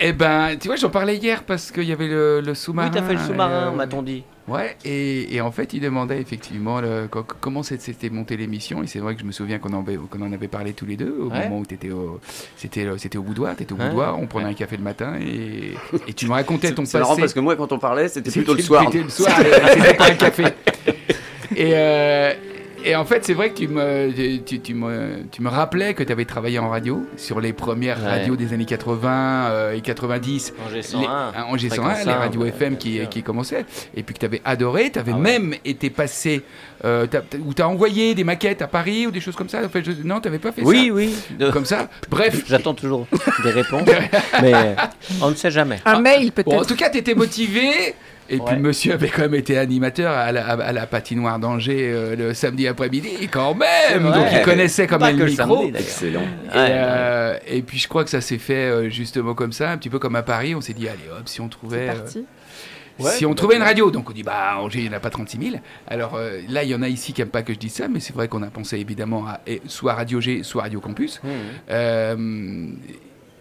eh 0.00 0.12
ben, 0.12 0.56
tu 0.58 0.68
vois, 0.68 0.76
j'en 0.76 0.88
parlais 0.88 1.16
hier 1.16 1.42
parce 1.42 1.70
qu'il 1.70 1.84
y 1.84 1.92
avait 1.92 2.08
le, 2.08 2.40
le 2.40 2.54
sous-marin. 2.54 2.88
Oui, 2.88 2.94
t'as 2.94 3.02
fait 3.06 3.12
le 3.14 3.18
sous-marin, 3.18 3.68
euh, 3.68 3.70
m'a-t-on 3.72 4.02
dit. 4.02 4.24
Ouais, 4.48 4.76
et, 4.84 5.34
et 5.36 5.40
en 5.40 5.52
fait, 5.52 5.72
il 5.72 5.80
demandait 5.80 6.20
effectivement 6.20 6.80
le- 6.80 7.08
comment 7.40 7.62
c'est- 7.62 7.80
s'était 7.80 8.10
montée 8.10 8.36
l'émission. 8.36 8.82
Et 8.82 8.88
c'est 8.88 8.98
vrai 8.98 9.14
que 9.14 9.20
je 9.20 9.24
me 9.26 9.30
souviens 9.30 9.60
qu'on 9.60 9.72
en, 9.72 9.82
avait- 9.82 9.96
qu'on 10.10 10.20
en 10.20 10.32
avait 10.32 10.48
parlé 10.48 10.72
tous 10.72 10.84
les 10.84 10.96
deux 10.96 11.16
au 11.20 11.30
Ouais. 11.30 11.44
moment 11.44 11.60
où 11.60 11.64
t'étais 11.64 11.90
au, 11.90 12.18
c'était, 12.56 12.84
le- 12.84 12.98
c'était 12.98 13.18
au 13.18 13.22
boudoir. 13.22 13.54
T'étais 13.54 13.72
au 13.72 13.76
Ouais. 13.76 13.88
boudoir, 13.88 14.18
on 14.18 14.26
prenait 14.26 14.48
un 14.48 14.54
café 14.54 14.76
le 14.76 14.82
matin 14.82 15.14
et, 15.20 15.74
et 16.08 16.12
tu 16.12 16.26
me 16.26 16.32
racontais 16.32 16.72
ton 16.72 16.84
C'est 16.84 16.98
passé. 16.98 17.08
marrant 17.10 17.16
parce 17.16 17.32
que 17.34 17.40
moi, 17.40 17.54
quand 17.54 17.70
on 17.70 17.78
parlait, 17.78 18.08
c'était 18.08 18.32
plutôt 18.32 18.54
le 18.54 18.62
soir. 18.62 18.84
C'était 18.86 19.04
le 19.04 19.10
soir, 19.10 19.32
euh, 19.38 19.68
c'était 19.74 19.94
pas 19.94 20.06
un 20.10 20.14
café. 20.14 20.44
Et, 21.56 21.72
euh, 21.74 22.32
et 22.84 22.96
en 22.96 23.04
fait, 23.04 23.24
c'est 23.24 23.34
vrai 23.34 23.50
que 23.50 23.58
tu 23.58 23.68
me, 23.68 24.10
tu, 24.44 24.60
tu 24.60 24.74
me, 24.74 25.22
tu 25.30 25.42
me 25.42 25.48
rappelais 25.48 25.94
que 25.94 26.02
tu 26.02 26.12
avais 26.12 26.24
travaillé 26.24 26.58
en 26.58 26.68
radio 26.68 27.04
sur 27.16 27.40
les 27.40 27.52
premières 27.52 27.98
Ouais. 28.02 28.08
radios 28.08 28.36
des 28.36 28.52
années 28.52 28.64
80 28.64 29.48
euh, 29.50 29.72
et 29.72 29.80
90. 29.80 30.54
Angers 30.66 30.76
Les, 30.76 30.82
101. 30.82 31.04
hein, 31.10 31.32
Angers 31.48 31.68
101, 31.70 31.82
Fréquence 31.84 32.06
les 32.06 32.12
1, 32.12 32.16
radios 32.16 32.40
ouais, 32.42 32.48
FM 32.48 32.76
qui, 32.76 33.00
qui 33.10 33.22
commençaient, 33.22 33.64
et 33.96 34.02
puis 34.02 34.14
que 34.14 34.20
tu 34.20 34.26
avais 34.26 34.40
adoré, 34.44 34.90
tu 34.90 34.98
avais 34.98 35.12
Ah 35.14 35.16
ouais. 35.16 35.20
même 35.22 35.54
été 35.64 35.90
passé, 35.90 36.42
euh, 36.84 37.06
ou 37.46 37.54
tu 37.54 37.62
as 37.62 37.68
envoyé 37.68 38.14
des 38.14 38.24
maquettes 38.24 38.62
à 38.62 38.66
Paris 38.66 39.06
ou 39.06 39.10
des 39.10 39.20
choses 39.20 39.36
comme 39.36 39.48
ça. 39.48 39.64
En 39.64 39.68
fait, 39.68 39.84
je- 39.84 39.92
non, 40.04 40.20
tu 40.20 40.28
n'avais 40.28 40.38
pas 40.38 40.52
fait 40.52 40.62
Oui, 40.62 40.86
ça. 40.88 40.92
oui. 40.94 41.14
de- 41.38 41.50
Comme 41.50 41.64
ça. 41.66 41.88
Bref. 42.10 42.44
J'attends 42.48 42.74
toujours 42.74 43.06
des 43.44 43.50
réponses, 43.50 43.88
mais 44.42 44.74
on 45.20 45.30
ne 45.30 45.34
sait 45.34 45.50
jamais. 45.50 45.78
Un 45.84 46.00
mail, 46.00 46.32
peut-être. 46.32 46.48
Bon, 46.50 46.60
en 46.60 46.64
tout 46.64 46.76
cas, 46.76 46.90
tu 46.90 46.98
étais 46.98 47.14
motivé. 47.14 47.94
Et 48.32 48.36
puis 48.38 48.44
Ouais. 48.46 48.54
le 48.56 48.60
monsieur 48.62 48.94
avait 48.94 49.08
quand 49.08 49.22
même 49.22 49.34
été 49.34 49.58
animateur 49.58 50.10
à 50.12 50.32
la, 50.32 50.46
à 50.46 50.72
la 50.72 50.86
patinoire 50.86 51.38
d'Angers 51.38 51.90
euh, 51.92 52.16
le 52.16 52.34
samedi 52.34 52.66
après-midi, 52.66 53.28
quand 53.30 53.54
même. 53.54 54.02
Donc 54.02 54.26
il 54.32 54.42
connaissait 54.42 54.86
quand 54.86 54.98
même 54.98 55.18
le 55.18 55.26
micro. 55.26 55.56
samedi. 55.64 55.72
Excellent. 55.78 56.22
Et, 56.22 56.56
Ouais, 56.56 56.68
euh, 56.70 57.38
et 57.46 57.62
puis 57.62 57.78
je 57.78 57.88
crois 57.88 58.04
que 58.04 58.10
ça 58.10 58.20
s'est 58.20 58.38
fait 58.38 58.54
euh, 58.70 58.88
justement 58.88 59.34
comme 59.34 59.52
ça, 59.52 59.70
un 59.70 59.76
petit 59.76 59.90
peu 59.90 59.98
comme 59.98 60.16
à 60.16 60.22
Paris. 60.22 60.54
On 60.54 60.60
s'est 60.60 60.72
dit, 60.72 60.88
allez 60.88 60.98
hop, 61.10 61.28
si 61.28 61.40
on 61.40 61.48
trouvait, 61.48 61.86
parti. 61.86 62.24
Ouais, 62.98 63.10
si 63.12 63.24
on 63.24 63.34
trouvait 63.34 63.56
une 63.56 63.62
radio, 63.62 63.90
donc 63.90 64.10
on 64.10 64.12
dit, 64.12 64.22
bah 64.22 64.58
Angers, 64.58 64.80
il 64.80 64.84
n'y 64.84 64.90
en 64.90 64.96
a 64.96 65.00
pas 65.00 65.08
36 65.10 65.38
000. 65.50 65.56
Alors 65.88 66.14
euh, 66.14 66.40
là, 66.48 66.62
il 66.62 66.68
y 66.70 66.74
en 66.74 66.82
a 66.82 66.88
ici 66.88 67.12
qui 67.14 67.20
n'aiment 67.22 67.30
pas 67.30 67.42
que 67.42 67.52
je 67.54 67.58
dise 67.58 67.72
ça, 67.72 67.88
mais 67.88 68.00
c'est 68.00 68.14
vrai 68.14 68.28
qu'on 68.28 68.42
a 68.42 68.50
pensé 68.50 68.78
évidemment 68.78 69.26
à 69.26 69.40
soit 69.66 69.94
Radio 69.94 70.20
G, 70.20 70.42
soit 70.42 70.62
Radio 70.62 70.78
Campus. 70.80 71.20
Mmh. 71.24 71.28
Euh, 71.70 72.66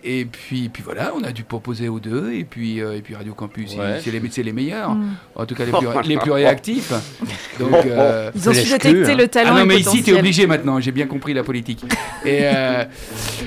et 0.03 0.25
puis, 0.25 0.70
puis 0.70 0.81
voilà, 0.84 1.13
on 1.15 1.24
a 1.24 1.31
dû 1.31 1.43
proposer 1.43 1.88
aux 1.89 2.00
deux, 2.00 2.31
et 2.34 2.43
puis, 2.43 2.81
euh, 2.81 2.96
et 2.98 3.01
puis 3.01 3.15
Radio 3.15 3.34
Campus, 3.34 3.75
Ouais. 3.75 4.00
c'est 4.03 4.12
les, 4.12 4.22
c'est 4.31 4.43
les 4.43 4.53
meilleurs, 4.53 4.91
Mm. 4.96 5.15
en 5.36 5.46
tout 5.46 5.55
cas 5.55 5.65
les 5.65 5.72
plus, 5.72 5.88
les 6.10 6.17
plus 6.17 6.31
réactifs. 6.31 6.91
Donc, 7.60 7.86
euh, 7.86 8.31
Ils 8.36 8.50
ont 8.50 8.53
su 8.53 8.63
détecter 8.72 9.12
hein. 9.12 9.15
le 9.15 9.27
talent 9.27 9.51
ah 9.55 9.60
non, 9.60 9.65
mais 9.65 9.75
ici, 9.75 9.84
t'es 9.89 9.98
potentiel. 9.98 10.17
obligé 10.20 10.48
maintenant, 10.48 10.79
j'ai 10.79 10.91
bien 10.91 11.08
compris 11.08 11.34
la 11.34 11.43
politique. 11.43 11.84
Et 12.25 12.39
euh, 12.43 12.84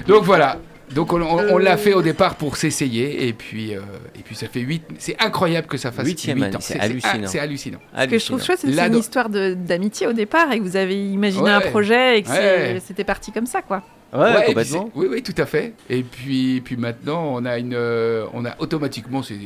donc 0.06 0.25
voilà. 0.25 0.58
Donc 0.94 1.12
on, 1.12 1.20
on- 1.23 1.54
on 1.54 1.58
l'a 1.58 1.76
fait 1.76 1.94
au 1.94 2.02
départ 2.02 2.37
pour 2.37 2.56
s'essayer 2.56 3.26
et 3.26 3.32
puis 3.32 3.75
euh, 3.75 3.80
et 4.16 4.20
puis 4.23 4.37
ça 4.37 4.46
fait 4.49 4.61
8 4.61 4.82
c'est 4.99 5.16
incroyable 5.20 5.66
que 5.66 5.78
ça 5.78 5.90
fasse 5.90 6.06
Huitième 6.06 6.37
8 6.37 6.44
année, 6.44 6.56
ans 6.56 6.61
c'est 6.61 6.78
hallucinant. 6.78 7.26
c'est 7.26 7.38
hallucinant. 7.40 7.78
Ce 7.99 8.04
que 8.06 8.18
je 8.18 8.26
trouve 8.26 8.42
chouette, 8.44 8.58
c'est 8.61 8.68
que 8.68 8.75
c'est 8.75 8.87
une 8.87 8.96
histoire 8.99 9.28
d'amitié 9.30 10.06
au 10.06 10.12
départ 10.12 10.52
et 10.52 10.58
que 10.58 10.62
vous 10.62 10.76
avez 10.76 10.94
imaginé 11.11 11.44
Ouais. 11.44 11.50
un 11.50 11.61
projet 11.62 12.18
et 12.18 12.23
que 12.23 12.28
Ouais. 12.28 12.82
c'était 12.87 13.02
parti 13.02 13.32
comme 13.32 13.46
ça, 13.46 13.62
quoi. 13.62 13.82
Ouais, 14.14 14.21
Ouais, 14.21 14.30
et 14.30 14.35
puis 14.37 14.47
complètement. 14.54 14.90
Oui, 14.94 15.06
oui, 15.11 15.23
tout 15.23 15.35
à 15.38 15.47
fait. 15.47 15.75
Et 15.90 16.02
puis, 16.02 16.61
puis 16.64 16.76
maintenant, 16.76 17.25
on 17.35 17.44
a 17.44 17.59
une, 17.59 17.75
euh, 17.75 18.26
on 18.33 18.44
a 18.44 18.54
automatiquement, 18.61 19.23
c'est 19.23 19.37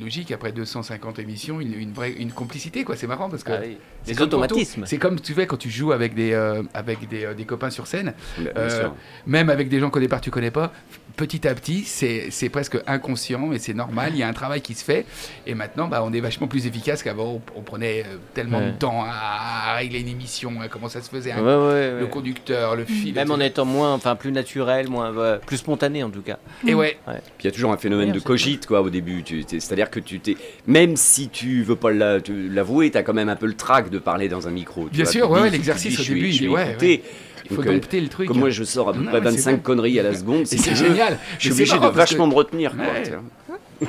logique, 0.00 0.32
après 0.32 0.52
250 0.52 1.18
émissions, 1.20 1.60
une, 1.60 1.74
une 1.74 1.92
vraie, 1.92 2.12
une 2.12 2.32
complicité, 2.32 2.82
quoi. 2.84 2.96
C'est 2.96 3.06
marrant 3.06 3.28
parce 3.30 3.44
que 3.44 3.52
Ah 3.52 3.60
oui. 3.62 4.16
automatismes. 4.20 4.84
C'est 4.86 4.98
comme 4.98 5.20
tu 5.20 5.32
fais 5.34 5.46
quand 5.46 5.56
tu 5.58 5.70
joues 5.70 5.92
avec 5.92 6.14
des, 6.14 6.32
euh, 6.32 6.62
avec 6.74 7.08
des, 7.08 7.24
euh, 7.24 7.34
des 7.34 7.44
copains 7.44 7.70
sur 7.70 7.86
scène, 7.86 8.12
Euh, 8.56 8.88
même 9.26 9.48
avec 9.50 9.68
des 9.68 9.78
gens 9.80 9.90
qu'au 9.90 10.00
départ 10.00 10.20
tu 10.20 10.30
connais 10.30 10.50
pas. 10.50 10.72
Petit 11.16 11.46
à 11.46 11.54
petit, 11.54 11.84
c'est 11.84 12.48
presque 12.48 12.78
inconscient, 12.86 13.46
mais 13.46 13.58
c'est 13.58 13.74
normal. 13.74 14.10
Il 14.14 14.18
y 14.18 14.22
a 14.22 14.28
un 14.28 14.32
travail 14.32 14.60
qui 14.62 14.74
se 14.74 14.82
fait. 14.84 15.04
Et 15.46 15.54
maintenant, 15.54 15.86
bah, 15.86 16.02
on 16.04 16.12
est 16.12 16.20
vachement 16.20 16.46
plus 16.48 16.66
efficace 16.66 17.02
qu'avant. 17.02 17.34
On, 17.34 17.42
on 17.58 17.62
prenait 17.62 18.04
tellement 18.34 18.58
Ouais. 18.58 18.66
de 18.72 18.76
temps 18.78 19.04
à, 19.04 19.70
à 19.72 19.76
régler 19.76 20.00
une 20.00 20.08
émission, 20.08 20.60
à 20.62 20.68
comment 20.68 20.88
ça 20.88 21.02
se 21.02 21.10
faisait, 21.10 21.32
Ouais, 21.34 21.38
hein, 21.38 21.68
ouais, 21.68 22.00
le 22.00 22.06
conducteur, 22.06 22.74
le 22.76 22.84
fil. 22.86 23.14
Même 23.14 23.30
en 23.30 23.38
étant 23.40 23.64
moins, 23.66 23.98
enfin 24.00 24.16
plus 24.16 24.32
naturel, 24.32 24.88
moins, 24.88 25.12
ouais, 25.12 25.38
plus 25.46 25.58
spontané 25.58 26.02
en 26.02 26.10
tout 26.10 26.22
cas. 26.22 26.38
Et 26.66 26.74
ouais, 26.74 26.98
Puis 27.06 27.14
il 27.40 27.44
y 27.44 27.48
a 27.48 27.50
toujours 27.52 27.72
un 27.72 27.76
phénomène 27.76 28.08
Ouais, 28.08 28.14
de 28.14 28.20
cogite 28.20 28.66
quoi 28.66 28.80
au 28.80 28.90
début. 28.90 29.22
C'est-à-dire 29.48 29.90
que 29.90 30.00
tu 30.00 30.20
t'es, 30.20 30.36
même 30.66 30.96
si 30.96 31.28
tu 31.28 31.62
veux 31.62 31.76
pas 31.76 31.90
la- 31.92 32.20
tu- 32.20 32.48
l'avouer, 32.48 32.90
tu 32.90 32.98
as 32.98 33.02
quand 33.02 33.12
même 33.14 33.28
un 33.28 33.36
peu 33.36 33.46
le 33.46 33.54
trac 33.54 33.90
de 33.90 33.98
parler 33.98 34.28
dans 34.28 34.48
un 34.48 34.50
micro. 34.50 34.84
tu 34.84 34.94
Bien 34.96 35.04
vois. 35.04 35.12
sûr, 35.12 35.30
ouais, 35.30 35.40
ouais, 35.42 35.50
l'exercice 35.50 35.98
au 36.00 36.02
je 36.02 36.14
début, 36.14 36.32
je 36.32 36.42
vais 36.44 36.48
ouais, 36.48 36.70
écouter. 36.70 37.02
il 37.44 37.48
faut 37.50 37.56
Donc, 37.62 37.66
euh, 37.66 37.74
dompter 37.74 38.00
le 38.00 38.08
truc. 38.08 38.28
Comme 38.28 38.38
moi, 38.38 38.50
je 38.50 38.64
sors 38.64 38.88
à 38.88 38.92
peu 38.92 39.02
près 39.02 39.20
mais 39.20 39.30
c'est 39.30 39.36
25 39.36 39.50
vrai. 39.52 39.60
conneries 39.62 40.00
à 40.00 40.02
la 40.04 40.14
seconde. 40.14 40.46
C'est 40.46 40.74
génial. 40.74 41.18
Je 41.38 41.44
suis 41.44 41.52
obligé 41.52 41.78
de 41.78 41.86
vachement 41.86 42.26
me 42.26 42.34
retenir. 42.34 42.74
Quoi, 42.74 42.84
Ouais. 42.84 43.88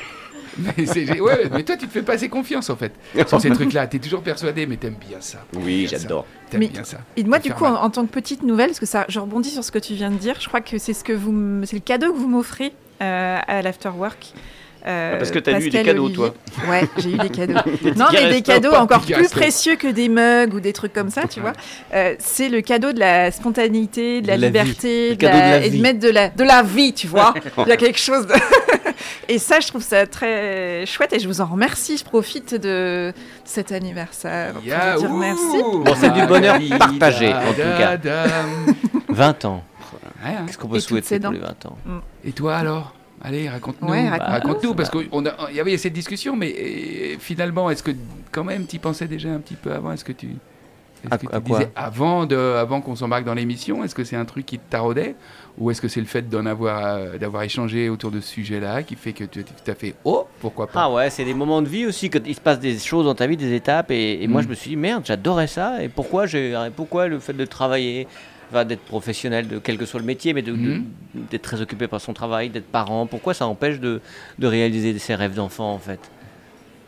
Mais, 0.78 0.86
c'est- 0.86 1.20
ouais, 1.20 1.50
mais 1.52 1.64
toi, 1.64 1.76
tu 1.78 1.88
te 1.88 1.92
fais 1.92 2.02
pas 2.02 2.14
assez 2.14 2.30
confiance 2.30 2.70
en 2.70 2.76
fait 2.76 2.92
sur 3.28 3.40
ces 3.42 3.50
trucs-là. 3.50 3.88
T'es 3.88 4.00
toujours 4.00 4.22
persuadé, 4.22 4.66
mais 4.66 4.78
t'aimes 4.78 4.96
bien 5.08 5.18
ça. 5.20 5.40
Oui, 5.56 5.88
j'adore. 5.90 6.26
T'aimes 6.50 6.68
bien 6.68 6.84
ça. 6.84 6.98
Et 7.18 7.24
moi, 7.24 7.40
du 7.40 7.52
coup, 7.52 7.66
en, 7.66 7.90
tant 7.90 8.06
que 8.06 8.12
petite 8.12 8.44
nouvelle, 8.44 8.68
parce 8.68 8.80
que 8.80 8.86
ça, 8.86 9.06
je 9.10 9.20
rebondis 9.20 9.50
sur 9.50 9.64
ce 9.64 9.72
que 9.72 9.80
tu 9.80 9.94
viens 9.94 10.12
de 10.12 10.18
dire, 10.18 10.36
je 10.40 10.48
crois 10.48 10.62
que 10.62 10.78
c'est 10.78 10.94
ce 10.94 11.04
que 11.04 11.14
vous, 11.14 11.64
c'est 11.66 11.76
le 11.78 11.82
cadeau 11.82 12.12
que 12.14 12.18
vous 12.18 12.28
m'offrez 12.30 12.74
euh, 13.02 13.38
à 13.48 13.62
l'afterwork. 13.62 14.34
Euh, 14.88 15.12
Ah, 15.14 15.18
parce 15.18 15.30
que 15.30 15.38
t'as 15.38 15.52
eu 15.60 15.66
des 15.66 15.70
Pascal 15.70 15.86
cadeaux, 15.86 16.06
Olivier. 16.06 16.16
toi. 16.26 16.68
Ouais, 16.68 16.82
j'ai 16.98 17.12
eu 17.12 17.18
des 17.18 17.30
cadeaux. 17.30 17.54
non, 17.98 18.08
mais 18.12 18.30
des 18.32 18.42
cadeaux 18.42 18.72
encore 18.74 19.02
plus 19.02 19.30
précieux 19.30 19.76
que 19.76 19.88
des 19.88 20.10
mugs 20.10 20.56
ou 20.56 20.60
des 20.60 20.74
trucs 20.74 20.92
comme 20.92 21.12
ça, 21.12 21.28
tu 21.28 21.40
vois. 21.40 21.54
Euh, 21.94 22.16
c'est 22.20 22.48
le 22.50 22.62
cadeau 22.62 22.94
de 22.94 23.00
la 23.00 23.32
spontanéité, 23.32 24.22
de 24.22 24.28
la 24.28 24.38
De 24.38 24.42
la 24.42 24.48
vie. 24.48 24.54
liberté, 24.60 25.10
de 25.12 25.16
cadeau 25.16 25.38
de 25.38 25.40
la 25.42 25.66
et 25.66 25.70
de 25.70 25.82
mettre 25.82 26.00
de 26.00 26.10
la, 26.10 26.30
de 26.30 26.44
la 26.44 26.64
vie, 26.64 26.94
tu 26.94 27.06
vois. 27.06 27.34
Il 27.60 27.68
y 27.68 27.72
a 27.72 27.78
quelque 27.78 28.00
chose. 28.00 28.26
de- 28.28 28.34
et 29.28 29.38
ça, 29.40 29.60
je 29.60 29.68
trouve 29.68 29.84
ça 29.84 30.06
très 30.08 30.86
chouette 30.86 31.14
et 31.14 31.20
je 31.20 31.28
vous 31.28 31.42
en 31.42 31.46
remercie. 31.46 31.98
Je 31.98 32.04
profite 32.04 32.56
de 32.56 33.14
cet 33.44 33.72
anniversaire 33.72 34.54
pour 34.54 34.62
vous 34.62 34.68
dire 34.68 35.14
merci. 35.14 35.58
Bon, 35.62 35.96
c'est 35.96 36.14
du 36.14 36.26
bonheur 36.26 36.60
partagé, 36.78 37.34
en 37.34 37.54
tout 37.54 37.78
cas. 37.78 37.98
Dadam. 37.98 38.76
20 39.10 39.46
ans. 39.46 39.64
Hein. 40.24 40.46
Qu'est-ce 40.46 40.58
qu'on 40.58 40.68
peut 40.68 40.78
Et 40.78 40.82
souhaiter 40.82 41.20
pour 41.20 41.32
les 41.32 41.40
20 41.40 41.66
ans 41.66 41.78
Et 42.24 42.32
toi 42.32 42.58
alors? 42.58 42.94
Allez, 43.24 43.48
raconte-nous. 43.50 43.88
Ouais, 43.88 44.10
raconte-nous. 44.10 44.34
raconte-nous, 44.34 44.74
parce 44.74 44.90
qu'il 44.90 45.08
y 45.54 45.60
avait 45.60 45.78
cette 45.78 45.94
discussion, 45.94 46.36
mais 46.36 47.18
finalement, 47.20 47.70
est-ce 47.70 47.84
que 47.84 47.92
quand 48.32 48.44
même 48.44 48.66
tu 48.66 48.80
pensais 48.80 49.08
déjà 49.08 49.30
un 49.30 49.40
petit 49.40 49.56
peu 49.56 49.72
avant? 49.72 49.92
Est-ce 49.92 50.04
que 50.04 50.12
tu, 50.12 50.30
est-ce 51.04 51.14
À- 51.14 51.18
que 51.18 51.28
à 51.28 51.40
tu 51.42 51.48
quoi 51.48 51.58
disais 51.60 51.72
avant, 51.76 52.26
de, 52.26 52.36
avant 52.36 52.82
qu'on 52.82 52.96
s'embarque 52.96 53.24
dans 53.26 53.34
l'émission 53.34 53.84
Est-ce 53.84 53.96
que 53.96 54.04
c'est 54.04 54.16
un 54.16 54.26
truc 54.26 54.46
qui 54.46 54.60
te 54.60 54.70
taraudait 54.70 55.16
Ou 55.58 55.72
est-ce 55.72 55.82
que 55.82 55.88
c'est 55.88 56.00
le 56.00 56.06
fait 56.06 56.30
d'en 56.30 56.46
avoir, 56.46 56.86
euh, 56.96 57.18
d'avoir 57.18 57.44
échangé 57.44 57.90
autour 57.90 58.12
de 58.12 58.22
ce 58.22 58.28
sujet-là 58.30 58.84
qui 58.84 58.96
fait 58.96 59.14
que 59.14 59.24
tu 59.24 59.44
t'as 59.64 59.76
fait 59.76 59.96
Oh, 60.06 60.28
pourquoi 60.40 60.68
pas? 60.68 60.84
Ah 60.84 60.92
ouais, 60.92 61.10
c'est 61.10 61.26
des 61.26 61.34
moments 61.34 61.62
de 61.62 61.68
vie 61.68 61.86
aussi, 61.86 62.10
quand 62.10 62.20
il 62.26 62.36
se 62.36 62.42
passe 62.42 62.60
des 62.60 62.78
choses 62.80 63.06
dans 63.06 63.16
ta 63.16 63.28
vie, 63.28 63.38
des 63.38 63.54
étapes. 63.54 63.92
Et, 63.92 64.24
et 64.24 64.28
moi, 64.28 64.42
Mm. 64.42 64.46
je 64.46 64.50
me 64.50 64.54
suis 64.56 64.70
dit, 64.72 64.76
merde, 64.78 65.04
j'adorais 65.06 65.48
ça. 65.48 65.84
Et 65.84 65.90
pourquoi, 65.90 66.26
j'ai, 66.28 66.56
pourquoi 66.76 67.08
le 67.08 67.20
fait 67.20 67.34
de 67.34 67.46
travailler, 67.46 68.08
enfin, 68.52 68.64
d'être 68.66 68.84
professionnel, 68.86 69.48
de 69.48 69.58
quel 69.60 69.78
que 69.78 69.86
soit 69.86 70.00
le 70.00 70.06
métier, 70.06 70.34
mais 70.34 70.42
de- 70.42 70.52
de- 70.52 70.58
Mm. 70.78 70.84
d'être 71.32 71.42
très 71.42 71.62
occupé 71.62 71.88
par 71.88 72.00
son 72.00 72.14
travail, 72.14 72.50
d'être 72.50 72.68
parent, 72.72 73.06
pourquoi 73.08 73.34
ça 73.34 73.48
empêche 73.48 73.80
de, 73.80 74.02
de 74.40 74.48
réaliser 74.48 74.98
ses 75.00 75.16
rêves 75.16 75.34
d'enfant, 75.34 75.74
en 75.74 75.80
fait? 75.80 76.00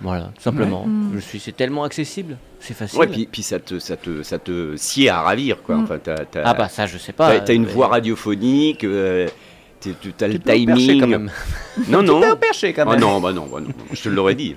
Voilà, 0.03 0.25
tout 0.35 0.41
simplement. 0.41 0.83
Ouais. 0.83 0.89
Je 1.15 1.19
suis, 1.19 1.39
c'est 1.39 1.53
tellement 1.53 1.83
accessible, 1.85 2.37
c'est 2.59 2.73
facile. 2.75 2.99
Ouais, 2.99 3.07
puis, 3.07 3.27
puis 3.31 3.41
ça 3.41 3.57
te, 3.59 3.79
ça 3.79 3.95
te, 3.97 4.21
ça 4.21 4.37
te 4.37 4.75
sied 4.75 5.09
à 5.09 5.21
ravir 5.21 5.63
quoi. 5.63 5.75
Mm. 5.77 5.83
Enfin, 5.83 5.97
t'as, 6.03 6.25
t'as- 6.25 6.43
ah 6.45 6.53
bah 6.53 6.67
ça, 6.69 6.85
je 6.85 6.97
sais 6.97 7.13
pas. 7.13 7.31
t'as- 7.31 7.39
t'as 7.39 7.53
une 7.53 7.65
mais- 7.65 7.71
voix 7.71 7.87
radiophonique. 7.87 8.83
euh, 8.83 9.27
tu 10.01 10.23
as 10.23 10.27
le 10.27 10.39
timing. 10.39 10.99
quand 11.01 11.07
même. 11.07 11.31
Non, 11.89 12.01
non. 12.03 12.21
Tu 12.21 12.37
percher 12.37 12.73
quand 12.73 12.83
Ah 12.87 12.91
même. 12.91 12.99
non, 12.99 13.19
bah 13.19 13.33
non, 13.33 13.47
bah 13.51 13.59
non, 13.59 13.69
je 13.91 14.01
te 14.01 14.09
l'aurais 14.09 14.35
dit. 14.35 14.55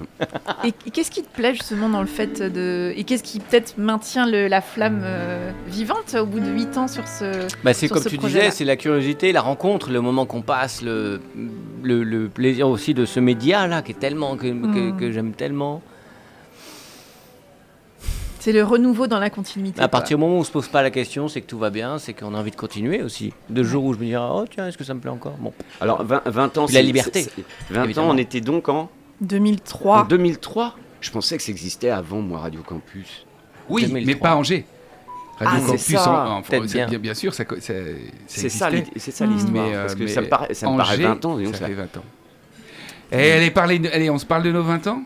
Et, 0.64 0.68
et 0.68 0.90
qu'est-ce 0.90 1.10
qui 1.10 1.22
te 1.22 1.28
plaît 1.34 1.52
justement 1.54 1.88
dans 1.88 2.00
le 2.00 2.06
fait 2.06 2.42
de. 2.42 2.92
Et 2.96 3.04
qu'est-ce 3.04 3.22
qui 3.22 3.40
peut-être 3.40 3.74
maintient 3.78 4.26
le- 4.26 4.46
la 4.48 4.60
flamme 4.60 5.00
euh, 5.04 5.50
vivante 5.66 6.16
au 6.20 6.26
bout 6.26 6.40
de 6.40 6.50
8 6.50 6.76
ans 6.78 6.88
sur 6.88 7.06
ce. 7.08 7.46
Bah, 7.64 7.72
c'est 7.74 7.88
comme 7.88 8.02
ce 8.02 8.08
tu 8.08 8.18
disais, 8.18 8.50
c'est 8.50 8.64
la 8.64 8.76
curiosité, 8.76 9.32
la 9.32 9.40
rencontre, 9.42 9.90
le 9.90 10.00
moment 10.00 10.26
qu'on 10.26 10.42
passe, 10.42 10.82
le, 10.82 11.20
le, 11.82 12.02
le 12.04 12.28
plaisir 12.28 12.68
aussi 12.68 12.94
de 12.94 13.04
ce 13.04 13.20
média 13.20 13.66
là 13.66 13.82
qui 13.82 13.92
est 13.92 13.98
tellement 13.98 14.36
que, 14.36 14.46
que- 14.48 14.52
Mm. 14.92 14.96
que 14.98 15.12
j'aime 15.12 15.32
tellement. 15.32 15.82
C'est 18.46 18.52
le 18.52 18.62
renouveau 18.62 19.08
dans 19.08 19.18
la 19.18 19.28
continuité. 19.28 19.80
À 19.80 19.84
quoi. 19.86 19.88
partir 19.88 20.16
du 20.16 20.20
moment 20.20 20.36
où 20.36 20.38
on 20.38 20.44
se 20.44 20.52
pose 20.52 20.68
pas 20.68 20.80
la 20.80 20.92
question, 20.92 21.26
c'est 21.26 21.40
que 21.40 21.46
tout 21.48 21.58
va 21.58 21.70
bien, 21.70 21.98
c'est 21.98 22.12
qu'on 22.14 22.32
a 22.32 22.38
envie 22.38 22.52
de 22.52 22.56
continuer 22.56 23.02
aussi. 23.02 23.32
De 23.50 23.64
jour 23.64 23.82
où 23.82 23.92
je 23.92 23.98
me 23.98 24.04
dirais 24.04 24.22
oh 24.24 24.44
tiens 24.48 24.68
est-ce 24.68 24.78
que 24.78 24.84
ça 24.84 24.94
me 24.94 25.00
plaît 25.00 25.10
encore? 25.10 25.32
Bon, 25.32 25.52
Alors, 25.80 26.04
20, 26.04 26.22
20 26.26 26.56
ans, 26.58 26.66
Puis 26.66 26.74
la 26.76 26.80
c'est- 26.80 26.86
liberté, 26.86 27.22
c'est- 27.24 27.32
c'est- 27.34 27.74
20 27.74 27.82
évidemment. 27.82 28.10
ans, 28.10 28.14
on 28.14 28.16
était 28.18 28.40
donc 28.40 28.68
en, 28.68 28.82
en 28.82 28.88
2003. 29.20 30.06
2003. 30.08 30.76
Je 31.00 31.10
pensais 31.10 31.36
que 31.36 31.42
ça 31.42 31.50
existait 31.50 31.90
avant, 31.90 32.20
moi, 32.20 32.38
Radio 32.38 32.62
Campus. 32.62 33.26
Oui, 33.68 33.82
2003. 33.84 34.06
mais 34.06 34.14
pas 34.20 34.36
Angers. 34.36 34.64
Radio 35.40 35.60
Ah, 35.64 35.66
Campus, 35.66 35.82
ça. 35.82 36.10
en- 36.12 36.36
en- 36.38 36.60
bien. 36.66 36.86
bien, 36.86 36.98
bien 37.00 37.14
sûr, 37.14 37.34
ça, 37.34 37.42
ça, 37.48 37.56
ça 37.58 37.72
C'est 38.28 38.48
ça, 38.48 38.70
l'histoire. 38.70 39.66
Euh, 39.66 39.80
parce 39.82 39.94
que 39.96 40.04
mais 40.04 40.08
ça 40.08 40.20
me 40.20 40.28
paraît, 40.28 40.54
ça 40.54 40.70
me 40.70 40.76
paraît 40.76 40.94
Angers, 40.94 41.02
20 41.02 41.24
ans. 41.24 41.36
disons, 41.36 41.52
ça 41.52 41.58
ça. 41.58 41.66
fait 41.66 41.74
20 41.74 41.96
ans. 41.96 42.04
Et 43.10 43.32
allez, 43.32 43.50
parlez- 43.50 43.90
allez, 43.92 44.08
on 44.08 44.18
se 44.18 44.24
parle 44.24 44.44
de 44.44 44.52
nos 44.52 44.62
20 44.62 44.86
ans? 44.86 45.02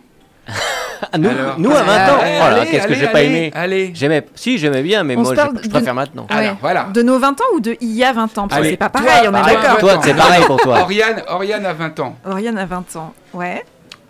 Ah, 0.46 0.52
nous, 1.18 1.28
Alors 1.28 1.58
nous 1.58 1.70
à 1.70 1.82
20 1.82 1.92
ans. 2.12 2.18
Allez, 2.20 2.38
Oh 2.42 2.56
là, 2.56 2.66
qu'est-ce 2.66 2.86
que 2.86 2.94
j'ai 2.94 3.06
pas 3.08 3.22
aimé 3.22 3.50
Allez. 3.54 3.90
J'aimais, 3.94 4.26
si 4.34 4.58
j'aimais 4.58 4.82
bien, 4.82 5.02
mais 5.04 5.16
On 5.16 5.22
moi 5.22 5.34
je, 5.34 5.62
de- 5.62 5.68
préfère 5.68 5.94
maintenant. 5.94 6.26
Ouais. 6.30 6.36
Alors, 6.36 6.56
voilà. 6.60 6.84
De 6.92 7.02
nos 7.02 7.18
20 7.18 7.40
ans 7.40 7.44
ou 7.54 7.60
de 7.60 7.76
il 7.80 7.92
y 7.92 8.04
a 8.04 8.12
20 8.12 8.38
ans? 8.38 8.48
Parce 8.48 8.60
que 8.60 8.66
Allez, 8.66 8.70
c'est 8.70 8.76
pas 8.76 8.88
toi, 8.90 9.00
pareil, 9.02 9.28
on 9.28 9.36
est 9.36 9.54
d'accord. 9.54 9.78
Toi, 9.78 10.00
c'est 10.02 10.14
pareil 10.14 10.44
pour 10.44 10.56
toi. 10.60 10.80
Oriane, 10.80 11.22
Oriane 11.28 11.66
a 11.66 11.72
20 11.72 12.00
ans. 12.00 12.16
Oriane 12.24 12.58
a 12.58 12.66
20 12.66 12.96
ans, 12.96 13.14
ouais. 13.34 13.64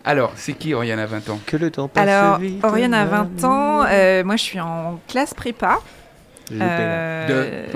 Alors, 0.05 0.33
c'est 0.37 0.55
qui 0.55 0.73
Oriane 0.75 0.99
a 0.99 1.07
20 1.07 1.29
ans? 1.31 1.39
Que 1.47 1.57
le 1.59 1.71
temps 1.71 1.87
passe 1.89 2.09
Alors, 2.09 2.39
vite, 2.39 2.65
Oriane 2.65 2.95
a 2.95 3.05
ma 3.05 3.25
20 3.25 3.45
ans, 3.45 3.85
euh, 3.91 4.25
moi 4.25 4.37
je 4.37 4.43
suis 4.43 4.61
en 4.61 4.99
classe 5.07 5.35
prépa. 5.35 5.79
Euh, 6.53 7.67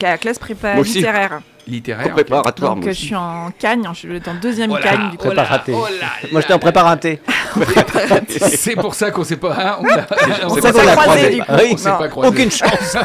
ca- 0.00 0.18
classe 0.18 0.38
prépa 0.38 0.74
littéraire. 0.74 1.40
Littéraire. 1.68 2.12
Préparatoire, 2.12 2.74
Donc 2.74 2.84
moi 2.84 2.92
je 2.92 2.98
suis 2.98 3.14
en 3.14 3.50
Cagne, 3.58 3.86
je 3.92 3.98
suis 3.98 4.08
en 4.26 4.34
deuxième 4.40 4.70
Oh 4.72 4.76
là, 4.76 4.80
Cagne 4.82 5.10
du 5.10 5.18
coup. 5.18 5.28
oh 5.30 5.34
là, 5.34 5.46
oh 5.68 5.86
là 6.00 6.28
Moi 6.32 6.40
j'étais 6.40 6.54
en 6.54 6.58
prépa 6.58 6.82
raté. 6.82 7.20
C'est 8.28 8.74
pour 8.76 8.94
ça 8.94 9.10
qu'on 9.10 9.24
sait 9.24 9.36
pas. 9.36 9.54
hein, 9.58 9.76
on 9.80 9.84
l'a- 9.84 10.06
On 10.46 10.54
s'est 10.54 10.60
s'est 10.62 10.72
pas 10.72 10.84
pas 10.94 11.02
croisés. 11.02 11.30
du 11.34 11.40
coup. 11.42 11.52
Oui, 11.58 11.68
On 11.72 11.76
s'est 11.76 11.90
Non. 11.90 11.98
pas 11.98 12.08
croisés. 12.08 12.28
Aucune 12.28 12.50
chance. 12.50 12.96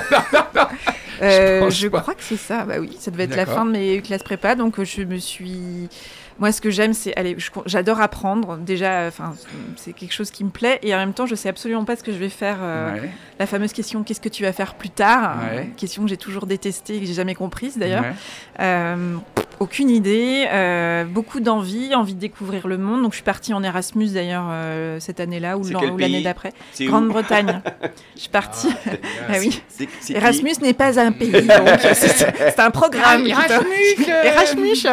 Euh, 1.22 1.60
Je 1.60 1.64
pense 1.66 1.76
je 1.80 1.88
pas. 1.88 2.02
crois 2.02 2.14
que 2.16 2.24
c'est 2.24 2.38
ça, 2.38 2.66
bah 2.66 2.76
oui, 2.80 2.98
ça 3.00 3.10
devait 3.12 3.24
être 3.26 3.36
la 3.36 3.46
fin 3.46 3.66
de 3.66 3.72
mes 3.72 4.02
classes 4.02 4.24
prépa, 4.24 4.56
donc 4.56 4.78
euh, 4.80 4.84
je 4.84 5.04
me 5.04 5.18
suis... 5.18 5.88
Moi, 6.40 6.52
ce 6.52 6.62
que 6.62 6.70
j'aime, 6.72 6.94
c'est... 6.94 7.16
Allez, 7.16 7.38
j'adore 7.66 8.02
apprendre, 8.02 8.58
déjà, 8.58 9.06
enfin, 9.08 9.34
c'est 9.76 9.94
quelque 9.94 10.14
chose 10.14 10.32
qui 10.32 10.44
me 10.44 10.50
plaît, 10.50 10.80
et 10.82 10.94
en 10.94 10.98
même 10.98 11.14
temps, 11.14 11.26
je 11.26 11.36
sais 11.36 11.50
absolument 11.50 11.86
pas 11.86 11.96
ce 11.96 12.04
que 12.04 12.12
je 12.12 12.18
vais 12.18 12.30
faire. 12.30 12.58
euh, 12.62 12.94
Ouais, 12.94 13.10
La 13.40 13.46
fameuse 13.48 13.74
question, 13.74 14.04
qu'est-ce 14.04 14.22
que 14.22 14.30
tu 14.30 14.44
vas 14.44 14.54
faire 14.54 14.76
plus 14.76 14.90
tard? 14.90 15.38
Ouais. 15.54 15.70
Question 15.78 16.04
que 16.04 16.10
j'ai 16.10 16.18
toujours 16.18 16.46
détestée 16.46 16.98
et 16.98 17.00
que 17.02 17.06
j'ai 17.06 17.14
jamais 17.14 17.36
comprise, 17.36 17.78
d'ailleurs. 17.78 18.02
ouais. 18.04 18.14
Euh, 18.60 19.16
aucune 19.60 19.90
idée, 19.90 20.46
euh, 20.52 21.06
beaucoup 21.06 21.40
d'envie, 21.40 21.94
envie 21.96 22.16
de 22.16 22.20
découvrir 22.20 22.68
le 22.68 22.78
monde. 22.78 23.04
Donc, 23.04 23.12
je 23.12 23.18
suis 23.18 23.24
partie 23.24 23.54
en 23.54 23.64
Erasmus, 23.64 24.08
d'ailleurs, 24.10 24.48
euh, 24.50 25.00
cette 25.00 25.20
année-là, 25.20 25.58
ou 25.58 25.64
l'année 25.98 26.22
d'après. 26.22 26.52
Grande-Bretagne. 26.82 27.62
je 28.16 28.20
suis 28.22 28.30
partie... 28.30 28.68
Ah 29.30 29.34
oui. 29.40 29.62
Qui? 29.78 30.14
Erasmus 30.14 30.54
n'est 30.62 30.74
pas 30.74 31.00
un 31.00 31.12
pays, 31.12 31.32
c'est- 31.94 32.60
un 32.60 32.72
programme. 32.72 33.26
Erasmus 33.28 34.08
Erasmus 34.24 34.88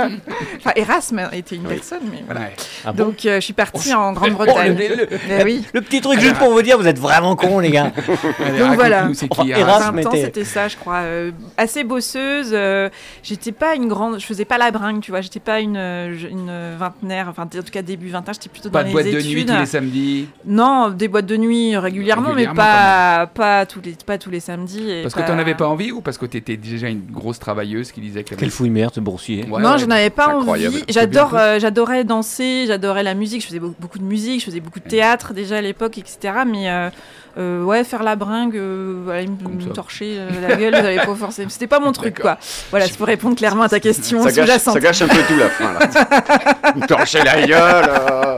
Enfin, 0.59 0.73
Erasme 0.77 1.29
était 1.41 1.57
une 1.57 1.65
personne, 1.65 2.01
mais 2.11 2.23
voilà. 2.25 2.41
Ouais. 2.43 2.53
Ah 2.85 2.93
bon 2.93 3.05
Donc, 3.07 3.27
euh, 3.27 3.37
je 3.37 3.41
suis 3.41 3.53
partie 3.53 3.93
en 3.95 4.11
Oh, 4.11 4.15
Grande-Bretagne. 4.15 4.77
le, 4.77 5.07
le- 5.07 5.45
oui. 5.45 5.65
le 5.75 5.81
petit 5.81 6.01
truc 6.01 6.21
juste 6.21 6.37
pour 6.39 6.51
vous 6.51 6.63
dire, 6.63 6.79
vous 6.79 6.87
êtes 6.87 6.99
vraiment 6.99 7.37
cons 7.37 7.59
les 7.59 7.71
gars. 7.71 7.93
Allez, 8.45 8.59
Donc 8.59 8.75
voilà. 8.75 8.97
raconte-nous, 9.03 9.15
c'est 9.15 9.29
qui 9.29 9.41
Enfin, 9.41 9.49
Erasmus 9.49 9.61
Erasmus. 9.61 10.03
20 10.03 10.07
ans, 10.09 10.13
était- 10.13 10.25
c'était 10.25 10.45
ça, 10.45 10.69
je 10.69 10.77
crois. 10.77 10.97
euh, 11.01 11.31
assez 11.57 11.85
bosseuse. 11.85 12.51
euh, 12.53 12.89
j'étais 13.23 13.53
pas 13.53 13.75
une 13.75 13.89
grande. 13.89 14.19
Je 14.21 14.27
faisais 14.27 14.45
pas 14.45 14.59
la 14.59 14.71
bringue, 14.71 15.01
tu 15.01 15.11
vois. 15.11 15.21
J'étais 15.21 15.41
pas 15.41 15.61
une, 15.61 15.75
je- 15.77 16.29
une 16.29 16.53
vingtenaire. 16.79 17.27
Enfin, 17.29 17.43
en 17.45 17.47
tout 17.47 17.63
cas, 17.73 17.83
début 17.83 18.09
vingtaine, 18.09 18.35
j'étais 18.35 18.49
plutôt 18.49 18.71
Pas 18.71 18.79
dans 18.79 18.85
de 18.85 18.89
les 18.89 18.93
boîte 18.93 19.05
de 19.07 19.19
études. 19.19 19.35
nuit 19.37 19.47
tous 19.47 19.57
les 19.59 19.67
samedis. 19.67 20.29
Non, 20.47 20.91
des 20.91 21.09
boîtes 21.09 21.27
de 21.27 21.37
nuit 21.37 21.77
régulièrement, 21.77 22.29
Régulièrement, 22.31 22.55
mais 22.55 22.57
pas, 22.57 23.27
pas, 23.35 23.67
tous 23.67 23.81
les, 23.85 23.97
pas 24.07 24.19
tous 24.19 24.31
les 24.31 24.41
samedis. 24.41 24.91
et 24.91 25.03
Parce 25.03 25.15
que 25.15 25.21
t'en 25.21 25.39
avais 25.39 25.55
pas 25.55 25.67
envie 25.67 25.93
ou 25.93 26.01
parce 26.01 26.19
que 26.19 26.27
t'étais 26.27 26.57
déjà 26.57 26.89
une 26.89 27.03
grosse 27.11 27.39
travailleuse 27.39 27.93
qui 27.93 28.01
disait 28.01 28.25
que 28.25 28.35
Quelle 28.35 28.51
fouille 28.51 28.71
merde, 28.71 28.95
ce 28.95 29.01
boursier. 29.01 29.45
Ouais, 29.49 29.61
non, 29.63 29.73
ouais. 29.73 29.79
j'en 29.79 29.91
avais 29.91 30.11
pas 30.11 30.29
envie. 30.29 30.85
C'est 30.89 31.11
J'adore, 31.21 31.39
euh, 31.39 31.59
j'adorais 31.61 32.05
danser, 32.05 32.65
j'adorais 32.67 33.03
la 33.03 33.15
musique. 33.15 33.43
Je 33.43 33.47
faisais 33.47 33.59
beau- 33.59 33.75
beaucoup 33.79 33.99
de 33.99 34.05
musique, 34.05 34.41
je 34.41 34.47
faisais 34.47 34.61
beaucoup 34.61 34.81
de 34.81 34.89
théâtre 34.89 35.33
déjà 35.35 35.57
à 35.59 35.61
l'époque, 35.61 35.99
etc. 35.99 36.19
Mais 36.47 36.71
euh, 36.71 36.91
euh, 37.39 37.63
ouais, 37.63 37.85
faire 37.85 38.03
la 38.03 38.17
bringue, 38.17 38.57
euh, 38.57 39.09
aller 39.11 39.27
me, 39.29 39.73
torcher 39.73 40.19
la 40.49 40.57
gueule, 40.57 40.75
j'avais 40.75 40.97
pas 40.97 41.15
forcément. 41.15 41.49
C'était 41.49 41.67
pas 41.67 41.79
mon 41.81 41.93
truc, 41.93 42.21
quoi. 42.21 42.39
Voilà, 42.71 42.87
c'est 42.87 42.97
pour 42.97 43.07
répondre 43.07 43.37
clairement 43.37 43.63
à 43.65 43.69
ta 43.69 43.81
question 43.81 44.23
ça 44.23 44.33
gâche, 44.33 44.47
sous-jacente. 44.47 44.75
ça 44.75 44.81
gâche 44.81 45.03
un 45.03 45.09
peu 45.09 45.23
tout 45.29 45.37
la 45.37 45.49
fin 45.51 45.73
là. 45.73 45.81
Me 46.77 46.87
torcher 46.87 47.23
la 47.23 47.47
gueule 47.47 47.91
euh, 47.91 48.37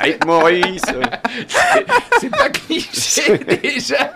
avec 0.00 0.24
Maurice. 0.24 0.82
C'est 2.20 2.30
pas 2.30 2.48
cliché 2.50 3.38
déjà. 3.62 4.12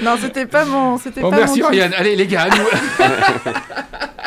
Non, 0.00 0.16
c'était 0.20 0.46
pas 0.46 0.64
mon, 0.64 0.98
c'était 0.98 1.20
Bon, 1.20 1.30
pas 1.30 1.36
merci 1.38 1.60
mon. 1.62 1.68
Allez 1.68 2.16
les 2.16 2.26
gars, 2.26 2.42
à 2.44 2.48
nous. 2.48 2.64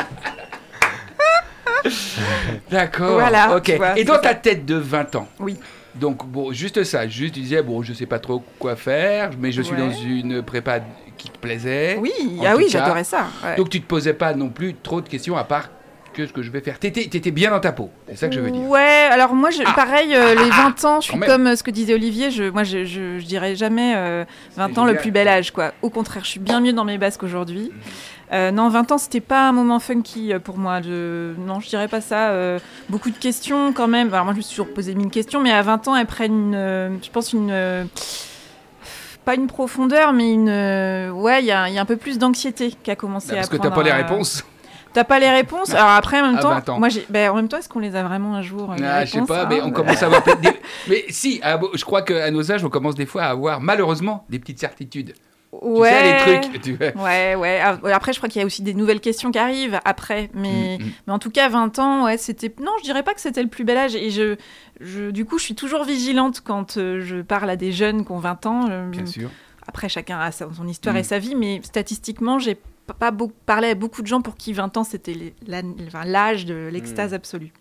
D'accord. 2.71 3.13
Voilà, 3.13 3.55
Ok. 3.55 3.63
tu 3.63 3.75
vois, 3.75 3.97
Et 3.97 4.03
dans 4.03 4.19
ta 4.19 4.33
tête 4.35 4.65
de 4.65 4.75
20 4.75 5.15
ans. 5.15 5.27
Oui. 5.39 5.55
Donc 5.95 6.25
bon, 6.25 6.51
juste 6.51 6.83
ça. 6.83 7.07
Juste 7.07 7.35
tu 7.35 7.39
disais 7.41 7.61
bon, 7.61 7.81
je 7.81 7.93
sais 7.93 8.05
pas 8.05 8.19
trop 8.19 8.43
quoi 8.59 8.75
faire, 8.75 9.31
mais 9.39 9.51
je 9.51 9.61
suis 9.61 9.73
Ouais. 9.75 9.79
dans 9.79 9.91
une 9.91 10.41
prépa 10.43 10.79
qui 11.17 11.29
te 11.29 11.37
plaisait. 11.37 11.97
Oui, 12.01 12.11
ah 12.45 12.55
oui, 12.57 12.65
j'adorais 12.69 13.05
ça. 13.05 13.27
ouais. 13.43 13.55
Donc 13.55 13.69
tu 13.69 13.79
te 13.81 13.87
posais 13.87 14.13
pas 14.13 14.33
non 14.33 14.49
plus 14.49 14.75
trop 14.75 14.99
de 14.99 15.07
questions 15.07 15.37
à 15.37 15.45
part 15.45 15.69
que 16.13 16.25
ce 16.27 16.31
que 16.33 16.41
je 16.41 16.49
vais 16.51 16.61
faire. 16.61 16.79
T'étais, 16.79 17.05
t'étais 17.07 17.31
bien 17.31 17.51
dans 17.51 17.59
ta 17.59 17.73
peau. 17.73 17.89
C'est 18.07 18.17
ça 18.17 18.27
que 18.29 18.35
je 18.35 18.39
veux 18.39 18.49
dire. 18.51 18.61
Ouais, 18.61 19.07
alors 19.11 19.33
moi, 19.35 19.49
je, 19.51 19.61
Ah. 19.65 19.73
pareil, 19.73 20.15
euh, 20.15 20.33
les 20.33 20.49
20 20.49 20.85
ans, 20.85 21.01
je 21.01 21.11
suis 21.11 21.19
comme 21.19 21.47
euh, 21.47 21.55
ce 21.57 21.63
que 21.63 21.71
disait 21.71 21.93
Olivier, 21.93 22.31
je, 22.31 22.43
moi, 22.49 22.63
je, 22.63 22.85
je, 22.85 23.19
je 23.19 23.25
dirais 23.25 23.55
jamais 23.55 23.93
euh, 23.97 24.23
20 24.55 24.77
ans 24.77 24.85
le 24.85 24.95
plus 24.95 25.11
bel 25.11 25.27
âge, 25.27 25.51
quoi. 25.51 25.73
Au 25.81 25.89
contraire, 25.89 26.23
je 26.23 26.29
suis 26.29 26.39
bien 26.39 26.61
mieux 26.61 26.71
dans 26.71 26.85
mes 26.85 26.97
basques 26.97 27.23
aujourd'hui. 27.23 27.69
Mhm. 27.73 27.79
Euh, 28.33 28.51
non, 28.51 28.69
20 28.69 28.91
ans, 28.91 28.97
c'était 28.97 29.21
pas 29.21 29.47
un 29.47 29.51
moment 29.51 29.79
funky 29.79 30.33
euh, 30.33 30.39
pour 30.39 30.57
moi. 30.57 30.81
Je, 30.81 31.33
non, 31.39 31.59
je 31.59 31.69
dirais 31.69 31.87
pas 31.87 32.01
ça. 32.01 32.29
euh, 32.29 32.59
beaucoup 32.89 33.11
de 33.11 33.17
questions 33.17 33.71
quand 33.73 33.87
même. 33.87 34.11
Alors 34.13 34.25
moi, 34.25 34.33
je 34.33 34.37
me 34.37 34.41
suis 34.41 34.55
toujours 34.55 34.73
posé 34.73 34.95
mille 34.95 35.11
questions, 35.11 35.41
mais 35.41 35.51
à 35.51 35.61
20 35.61 35.87
ans, 35.87 35.95
elles 35.95 36.07
prennent 36.07 36.53
une, 36.53 36.99
je 37.03 37.09
pense 37.11 37.33
une... 37.33 37.87
pas 39.23 39.35
une 39.35 39.47
profondeur, 39.47 40.13
mais 40.13 40.31
une... 40.33 40.49
ouais, 41.11 41.41
il 41.41 41.45
y 41.45 41.51
a, 41.51 41.69
il 41.69 41.75
y 41.75 41.77
a 41.77 41.81
un 41.81 41.85
peu 41.85 41.97
plus 41.97 42.17
d'anxiété 42.17 42.73
qui 42.83 42.91
a 42.91 42.95
commencé 42.95 43.33
Parce 43.35 43.47
à 43.47 43.49
que 43.49 43.57
t'as 43.57 43.71
pas 43.71 43.83
les 43.83 43.91
réponses. 43.91 44.43
T'as 44.93 45.03
pas 45.03 45.19
les 45.19 45.29
réponses. 45.29 45.73
Alors 45.73 45.89
après, 45.89 46.21
en 46.21 46.31
même 46.31 46.39
temps, 46.39 46.51
20 46.51 46.69
ans. 46.69 46.79
moi, 46.79 46.87
ben, 47.09 47.29
en 47.29 47.35
même 47.35 47.49
temps, 47.49 47.57
est-ce 47.57 47.67
qu'on 47.67 47.79
les 47.79 47.97
a 47.97 48.03
vraiment 48.03 48.33
un 48.35 48.41
jour 48.41 48.73
les 48.77 48.83
Ah, 48.85 49.03
je 49.03 49.11
sais 49.11 49.21
pas, 49.23 49.43
hein 49.43 49.47
mais 49.49 49.61
on 49.61 49.71
commence 49.71 50.01
à 50.01 50.05
avoir 50.05 50.23
peut-être 50.23 50.39
des... 50.39 50.57
Mais 50.87 51.03
si, 51.09 51.41
à- 51.43 51.59
je 51.73 51.83
crois 51.83 52.01
qu'à 52.01 52.31
nos 52.31 52.49
âges, 52.49 52.63
on 52.63 52.69
commence 52.69 52.95
des 52.95 53.05
fois 53.05 53.23
à 53.23 53.29
avoir 53.31 53.59
malheureusement 53.59 54.25
des 54.29 54.39
petites 54.39 54.59
certitudes. 54.59 55.13
Ouais. 55.61 55.89
Tu 55.89 55.95
sais, 55.95 56.33
les 56.35 56.41
trucs. 56.41 56.61
Tu 56.61 56.73
vois. 56.75 57.03
Ouais, 57.03 57.35
ouais. 57.35 57.59
Après, 57.91 58.13
je 58.13 58.19
crois 58.19 58.29
qu'il 58.29 58.39
y 58.39 58.43
a 58.43 58.45
aussi 58.45 58.61
des 58.63 58.73
nouvelles 58.73 58.99
questions 58.99 59.31
qui 59.31 59.39
arrivent 59.39 59.79
après. 59.85 60.29
Mais, 60.33 60.77
Mm, 60.79 60.83
mm. 60.83 60.91
mais 61.07 61.13
en 61.13 61.19
tout 61.19 61.31
cas, 61.31 61.49
20 61.49 61.79
ans, 61.79 62.05
ouais, 62.05 62.17
c'était. 62.17 62.53
Non, 62.61 62.71
je 62.79 62.83
dirais 62.83 63.03
pas 63.03 63.13
que 63.13 63.21
c'était 63.21 63.43
le 63.43 63.49
plus 63.49 63.63
bel 63.63 63.77
âge. 63.77 63.95
Et 63.95 64.09
je, 64.09 64.35
je, 64.81 65.09
du 65.11 65.25
coup, 65.25 65.37
je 65.37 65.43
suis 65.43 65.55
toujours 65.55 65.83
vigilante 65.83 66.41
quand 66.41 66.77
euh, 66.77 67.01
je 67.01 67.21
parle 67.21 67.49
à 67.49 67.55
des 67.55 67.71
jeunes 67.71 68.05
qui 68.05 68.11
ont 68.11 68.19
20 68.19 68.45
ans. 68.45 68.65
Euh, 68.69 68.89
Bien 68.89 69.05
sûr. 69.05 69.29
Après, 69.67 69.89
chacun 69.89 70.19
a 70.19 70.31
son 70.31 70.67
histoire 70.67 70.95
Mm. 70.95 70.99
et 70.99 71.03
sa 71.03 71.19
vie, 71.19 71.35
mais 71.35 71.59
statistiquement, 71.63 72.37
j'ai 72.39 72.57
pas 72.99 73.09
beaucoup 73.11 73.33
parlé 73.47 73.69
à 73.69 73.75
beaucoup 73.75 74.03
de 74.03 74.07
gens 74.07 74.21
pour 74.21 74.35
qui 74.37 74.53
20 74.53 74.77
ans 74.77 74.83
c'était 74.83 75.33
l'âge 76.05 76.45
de 76.45 76.69
l'extase 76.71 77.11
Mm. 77.11 77.15
absolue. 77.15 77.51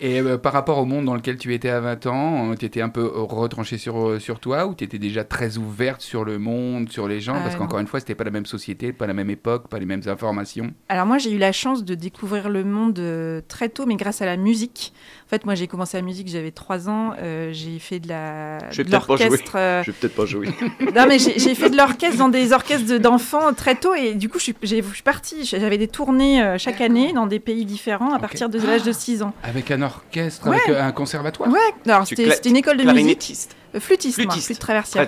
Et 0.00 0.20
euh, 0.20 0.38
par 0.38 0.52
rapport 0.52 0.78
au 0.78 0.84
monde 0.84 1.04
dans 1.04 1.14
lequel 1.14 1.36
tu 1.36 1.54
étais 1.54 1.68
à 1.70 1.80
20 1.80 2.06
ans, 2.06 2.54
tu 2.58 2.64
étais 2.64 2.80
un 2.82 2.88
peu 2.88 3.00
euh, 3.02 3.22
retranché 3.22 3.78
sur, 3.78 3.98
euh, 4.08 4.18
sur 4.18 4.40
toi 4.40 4.66
ou 4.66 4.74
tu 4.74 4.84
étais 4.84 4.98
déjà 4.98 5.24
très 5.24 5.58
ouverte 5.58 6.00
sur 6.00 6.24
le 6.24 6.38
monde, 6.38 6.90
sur 6.90 7.08
les 7.08 7.20
gens? 7.20 7.36
Euh, 7.36 7.42
Parce 7.42 7.56
qu'encore 7.56 7.78
une 7.78 7.86
fois, 7.86 8.00
c'était 8.00 8.14
pas 8.14 8.24
la 8.24 8.30
même 8.30 8.46
société, 8.46 8.92
pas 8.92 9.06
la 9.06 9.14
même 9.14 9.30
époque, 9.30 9.68
pas 9.68 9.78
les 9.78 9.86
mêmes 9.86 10.02
informations. 10.06 10.72
Alors 10.88 11.06
moi, 11.06 11.18
j'ai 11.18 11.30
eu 11.32 11.38
la 11.38 11.52
chance 11.52 11.84
de 11.84 11.94
découvrir 11.94 12.48
le 12.48 12.64
monde 12.64 12.98
euh, 12.98 13.40
très 13.48 13.68
tôt, 13.68 13.86
mais 13.86 13.96
grâce 13.96 14.22
à 14.22 14.26
la 14.26 14.36
musique. 14.36 14.92
En 15.26 15.30
fait, 15.30 15.44
moi, 15.46 15.54
j'ai 15.54 15.66
commencé 15.66 15.96
la 15.96 16.02
musique, 16.02 16.28
j'avais 16.28 16.50
3 16.50 16.88
ans. 16.88 17.14
euh, 17.20 17.50
j'ai 17.52 17.78
fait 17.78 18.00
de 18.00 18.08
la 18.08 18.58
Je 18.70 18.78
vais 18.78 18.84
de 18.84 18.90
peut-être 18.90 19.06
pas 19.06 19.16
jouer. 19.16 19.24
l'orchestre. 19.28 19.52
euh, 19.56 19.82
Je 19.84 19.90
vais 19.90 19.96
peut-être 19.98 20.14
pas 20.14 20.26
jouer. 20.26 20.46
non, 20.94 21.06
mais 21.08 21.18
j'ai 21.18 21.54
fait 21.54 21.70
de 21.70 21.76
l'orchestre 21.76 22.18
dans 22.18 22.28
des 22.28 22.52
orchestres 22.52 22.86
de- 22.88 22.98
d'enfants 22.98 23.52
très 23.54 23.74
tôt, 23.76 23.94
et 23.94 24.14
du 24.14 24.28
coup, 24.28 24.38
je 24.38 24.44
suis, 24.44 24.54
j'ai- 24.62 24.82
je 24.82 24.94
suis 24.94 25.02
partie. 25.02 25.44
J'avais 25.44 25.78
des 25.78 25.88
tournées 25.88 26.42
euh, 26.42 26.58
chaque 26.58 26.80
année 26.80 27.12
dans 27.12 27.26
des 27.26 27.40
pays 27.40 27.64
différents 27.64 28.12
à 28.12 28.18
partir 28.18 28.48
de 28.48 28.58
l'âge 28.58 28.82
de 28.82 28.92
6 28.92 29.22
ans. 29.22 29.32
Avec 29.42 29.70
un 29.70 29.82
orchestre, 29.82 30.48
Ouais. 30.48 30.58
avec 30.66 30.76
un 30.78 30.92
conservatoire 30.92 31.50
Ouais. 31.50 31.58
Alors 31.86 32.06
c'était 32.06 32.48
une 32.48 32.56
école 32.56 32.76
de 32.76 32.84
musique, 32.92 33.36
Clarinettiste. 33.72 33.74
euh, 33.74 33.80
flûtiste, 33.80 34.18
moi, 34.18 34.26
Flûtiste. 34.26 34.46
flûte 34.46 34.58
traversière. 34.58 35.02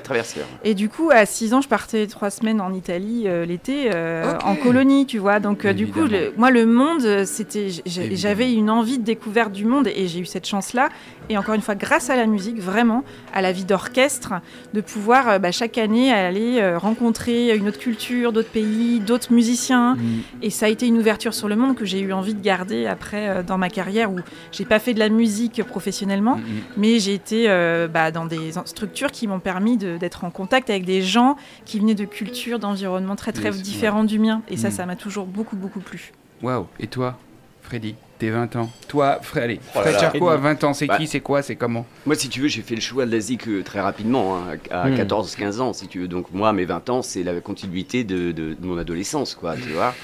Et 0.65 0.75
du 0.75 0.89
coup, 0.89 1.11
à 1.13 1.27
6 1.27 1.55
ans, 1.55 1.61
je 1.61 1.69
partais 1.69 2.07
trois 2.07 2.31
semaines 2.31 2.61
en 2.61 2.73
Italie 2.73 3.25
euh, 3.27 3.45
l'été, 3.45 3.91
euh, 3.95 4.37
en 4.45 4.57
colonie, 4.57 5.07
tu 5.07 5.19
vois. 5.19 5.41
Donc, 5.41 5.67
du 5.67 5.87
coup, 5.87 6.01
le- 6.07 6.33
moi, 6.37 6.51
le 6.51 6.67
monde, 6.67 7.25
c'était, 7.25 7.69
j'avais 7.87 8.53
une 8.53 8.71
envie 8.71 8.99
de 8.99 9.05
découverte 9.05 9.53
du 9.53 9.65
monde 9.65 9.89
et 9.89 10.09
j'ai 10.09 10.21
eu 10.21 10.27
cette 10.27 10.47
chance-là. 10.47 10.89
Et 11.31 11.39
encore 11.39 11.55
une 11.55 11.63
fois, 11.63 11.75
grâce 11.75 12.11
à 12.11 12.17
la 12.17 12.27
musique, 12.27 12.59
vraiment, 12.61 13.03
à 13.33 13.41
la 13.41 13.51
vie 13.53 13.65
d'orchestre, 13.65 14.35
de 14.75 14.81
pouvoir 14.81 15.41
bah, 15.41 15.53
chaque 15.53 15.79
année 15.79 16.13
aller 16.13 16.75
rencontrer 16.77 17.57
une 17.57 17.69
autre 17.69 17.79
culture, 17.79 18.33
d'autres 18.33 18.51
pays, 18.51 19.01
d'autres 19.01 19.33
musiciens. 19.33 19.95
Mm. 19.95 20.01
Et 20.43 20.51
ça 20.51 20.67
a 20.67 20.69
été 20.69 20.87
une 20.87 20.99
ouverture 20.99 21.33
sur 21.35 21.49
le 21.49 21.57
monde 21.57 21.77
que 21.77 21.85
j'ai 21.87 22.01
eu 22.01 22.13
envie 22.13 22.35
de 22.35 22.43
garder 22.43 22.87
après 22.87 23.43
dans 23.43 23.57
ma 23.59 23.71
carrière 23.71 24.13
où 24.13 24.19
j'ai 24.53 24.65
pas 24.65 24.79
fait 24.79 24.93
de 24.95 24.99
la 24.99 25.09
musique 25.09 25.63
professionnellement, 25.65 26.37
Mm, 26.37 26.41
mm. 26.41 26.61
mais 26.77 26.99
j'ai 26.99 27.15
été 27.15 27.47
bah, 27.93 28.11
dans 28.11 28.27
des 28.27 28.54
structures 28.65 29.11
qui 29.13 29.27
m'ont 29.27 29.41
permis 29.41 29.77
d'être 29.77 30.25
en 30.25 30.31
contact 30.31 30.71
avec 30.71 30.85
des 30.85 31.03
gens 31.03 31.37
qui 31.65 31.79
venaient 31.81 31.95
de 31.95 32.05
cultures, 32.05 32.59
d'environnements 32.59 33.17
très 33.17 33.33
très 33.33 33.51
Yes, 33.51 33.63
différents 33.63 34.05
du 34.05 34.19
mien. 34.19 34.43
Et 34.49 34.57
ça, 34.57 34.69
Mm. 34.69 34.73
ça 34.73 34.87
m'a 34.87 34.97
toujours 34.97 35.27
beaucoup 35.27 35.57
beaucoup 35.57 35.81
plu. 35.81 36.13
Waouh. 36.43 36.67
Et 36.81 36.87
toi, 36.87 37.19
Freddy, 37.63 37.95
t'es 38.19 38.31
20 38.31 38.57
ans. 38.57 38.71
Toi, 38.89 39.19
Fred, 39.23 39.45
allez, 39.45 39.61
Oh 39.75 39.79
là 39.79 39.83
Fred. 39.85 39.99
Charcot 40.01 40.29
à 40.29 40.37
20 40.37 40.63
ans, 40.65 40.75
c'est 40.75 40.87
Bah. 40.87 40.99
qui, 40.99 41.07
c'est 41.07 41.21
quoi, 41.21 41.41
c'est 41.43 41.57
comment 41.57 41.87
Moi, 42.07 42.15
si 42.15 42.29
tu 42.29 42.41
veux, 42.41 42.49
j'ai 42.49 42.61
fait 42.63 42.75
le 42.75 42.81
choix 42.83 43.07
de 43.07 43.11
l'Asie 43.11 43.37
que 43.39 43.63
très 43.63 43.81
rapidement, 43.81 44.37
hein, 44.39 44.57
à 44.71 44.89
Hmm. 44.91 44.95
14-15 44.97 45.61
ans, 45.61 45.73
si 45.73 45.89
tu 45.89 46.01
veux. 46.01 46.09
Donc, 46.09 46.31
moi, 46.33 46.53
mes 46.53 46.65
20 46.67 46.91
ans, 46.91 47.03
c'est 47.03 47.23
la 47.23 47.41
continuité 47.41 48.05
de, 48.05 48.33
de- 48.33 48.55
de 48.55 48.67
mon 48.67 48.77
adolescence, 48.77 49.35
quoi, 49.35 49.55
tu 49.57 49.71
vois. 49.71 49.95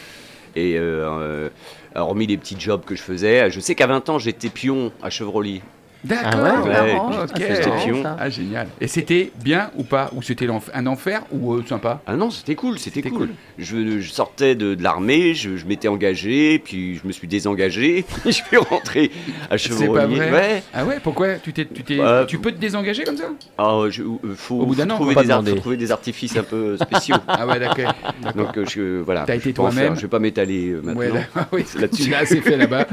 Et 0.57 0.77
euh, 0.79 1.09
euh, 1.09 1.49
hormis 1.95 2.27
les 2.27 2.37
petits 2.37 2.59
jobs 2.59 2.85
que 2.85 2.97
je 2.97 3.03
faisais, 3.03 3.51
je 3.51 3.61
sais 3.61 3.75
qu'à 3.75 3.87
20 3.87 4.09
ans, 4.09 4.19
j'étais 4.19 4.49
pion 4.49 4.91
à 5.03 5.11
Chevrolet. 5.11 5.61
D'accord. 6.05 6.31
Ah 6.35 6.63
ouais 6.63 6.71
Ouais. 6.81 6.97
Ah, 7.13 7.27
Station. 7.63 8.03
ça. 8.03 8.17
Ah, 8.19 8.31
génial. 8.31 8.69
Et 8.81 8.87
c'était 8.89 9.31
bien 9.43 9.71
ou 9.77 9.83
pas 9.83 10.11
Ou 10.15 10.23
c'était 10.23 10.47
un 10.75 10.87
enfer 10.87 11.23
ou 11.31 11.55
euh, 11.55 11.65
sympa 11.69 12.01
Ah 12.07 12.17
non, 12.17 12.31
c'était 12.31 12.55
cool, 12.55 12.79
c'était 12.79 13.03
cool. 13.03 13.13
cool. 13.19 13.29
Je, 13.59 14.01
je 14.01 14.11
sortais 14.11 14.55
de, 14.55 14.75
de 14.75 14.83
l'armée, 14.83 15.35
je, 15.35 15.57
je 15.57 15.67
m'étais 15.67 15.89
engagé, 15.89 16.59
puis 16.59 16.97
je 16.97 17.07
me 17.07 17.13
suis 17.13 17.29
désengagé, 17.29 18.05
je 18.25 18.31
suis 18.31 18.57
rentré 18.57 19.11
à 19.51 19.59
C'est 19.59 19.69
Chevrolier. 19.69 19.95
pas 19.95 20.07
vrai 20.07 20.31
Ouais. 20.31 20.63
Ah 20.73 20.85
ouais, 20.85 20.99
pourquoi 21.03 21.35
tu, 21.35 21.53
t'es, 21.53 21.67
tu, 21.67 21.83
t'es- 21.83 21.99
Bah, 21.99 22.25
tu 22.27 22.39
peux 22.39 22.53
te 22.53 22.59
désengager 22.59 23.05
comme 23.05 23.17
ça 23.17 23.25
Ah, 23.59 23.83
je- 23.91 24.03
euh, 24.03 24.17
faut, 24.37 24.61
Au 24.61 24.67
bout 24.67 24.75
d'un 24.75 24.89
an, 24.91 24.95
trouver, 24.95 25.15
des 25.15 25.51
faut 25.51 25.57
trouver 25.57 25.77
des 25.77 25.93
artifices 25.93 26.37
un 26.37 26.43
peu 26.45 26.77
spéciaux. 26.77 27.17
Ah 27.29 27.47
ouais, 27.47 27.59
d'accord. 27.61 27.95
Donc 28.37 28.57
euh, 28.59 28.65
je, 28.67 29.01
voilà. 29.03 29.25
T'as 29.27 29.37
été 29.37 29.53
toi-même 29.53 29.95
Je 29.97 30.03
vais 30.03 30.09
pas 30.09 30.19
m'étaler 30.19 30.71
euh, 30.71 30.81
maintenant. 30.83 31.01
Ouais, 31.01 31.09
là- 31.35 31.47
oui, 31.53 31.65
Là-dessus. 31.79 32.05
tu 32.05 32.11
l'as 32.11 32.19
assez 32.19 32.41
fait 32.41 32.57
là-bas. 32.57 32.87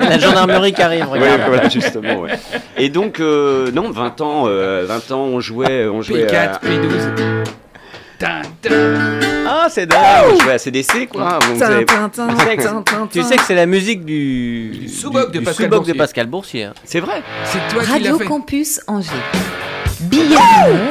La 0.00 0.18
gendarmerie 0.18 0.72
qui 0.72 0.82
arrive, 0.82 1.08
Ouais, 1.10 1.18
regarde. 1.18 1.42
voilà, 1.48 1.68
justement. 1.68 2.25
Ouais. 2.26 2.38
Et 2.76 2.88
donc, 2.88 3.20
euh, 3.20 3.70
non, 3.72 3.90
20 3.90 4.20
ans, 4.20 4.44
euh, 4.46 4.84
20 4.86 5.10
ans, 5.12 5.20
on 5.24 5.40
jouait, 5.40 5.86
on 5.86 6.02
jouait 6.02 6.24
à, 6.34 6.52
P4, 6.52 6.60
P12. 6.60 7.44
Tin, 8.18 8.40
tin. 8.62 8.70
Ah, 9.46 9.66
c'est 9.70 9.84
dingue 9.86 9.98
on 10.32 10.40
jouait 10.40 10.52
à 10.54 10.58
CDC, 10.58 11.06
quoi. 11.06 11.38
On 11.52 11.58
Tin, 11.58 11.66
faisait- 11.66 11.84
tin, 11.86 12.08
tin, 12.08 12.28
Tu 12.28 12.44
sais 12.46 12.56
que- 12.56 12.62
tin, 12.62 12.82
tin, 12.82 13.08
Tu 13.12 13.20
tin. 13.20 13.24
sais 13.26 13.36
que 13.36 13.42
c'est 13.42 13.54
la 13.54 13.66
musique 13.66 14.04
du, 14.06 14.70
Du 14.70 14.88
sous-boc 14.88 15.30
de 15.32 15.40
Pascal 15.40 15.66
sous-boc 15.66 15.78
Boursier. 15.78 15.92
de 15.92 15.98
Pascal 15.98 16.26
Boursier. 16.26 16.68
C'est 16.84 17.00
vrai. 17.00 17.22
C'est 17.44 17.58
toi 17.72 17.82
qui 17.82 17.88
l'as 17.88 17.92
Radio 17.94 18.18
fait. 18.18 18.24
Campus 18.24 18.80
Angers. 18.86 19.10
Billet 20.00 20.24
d'humeur, 20.28 20.90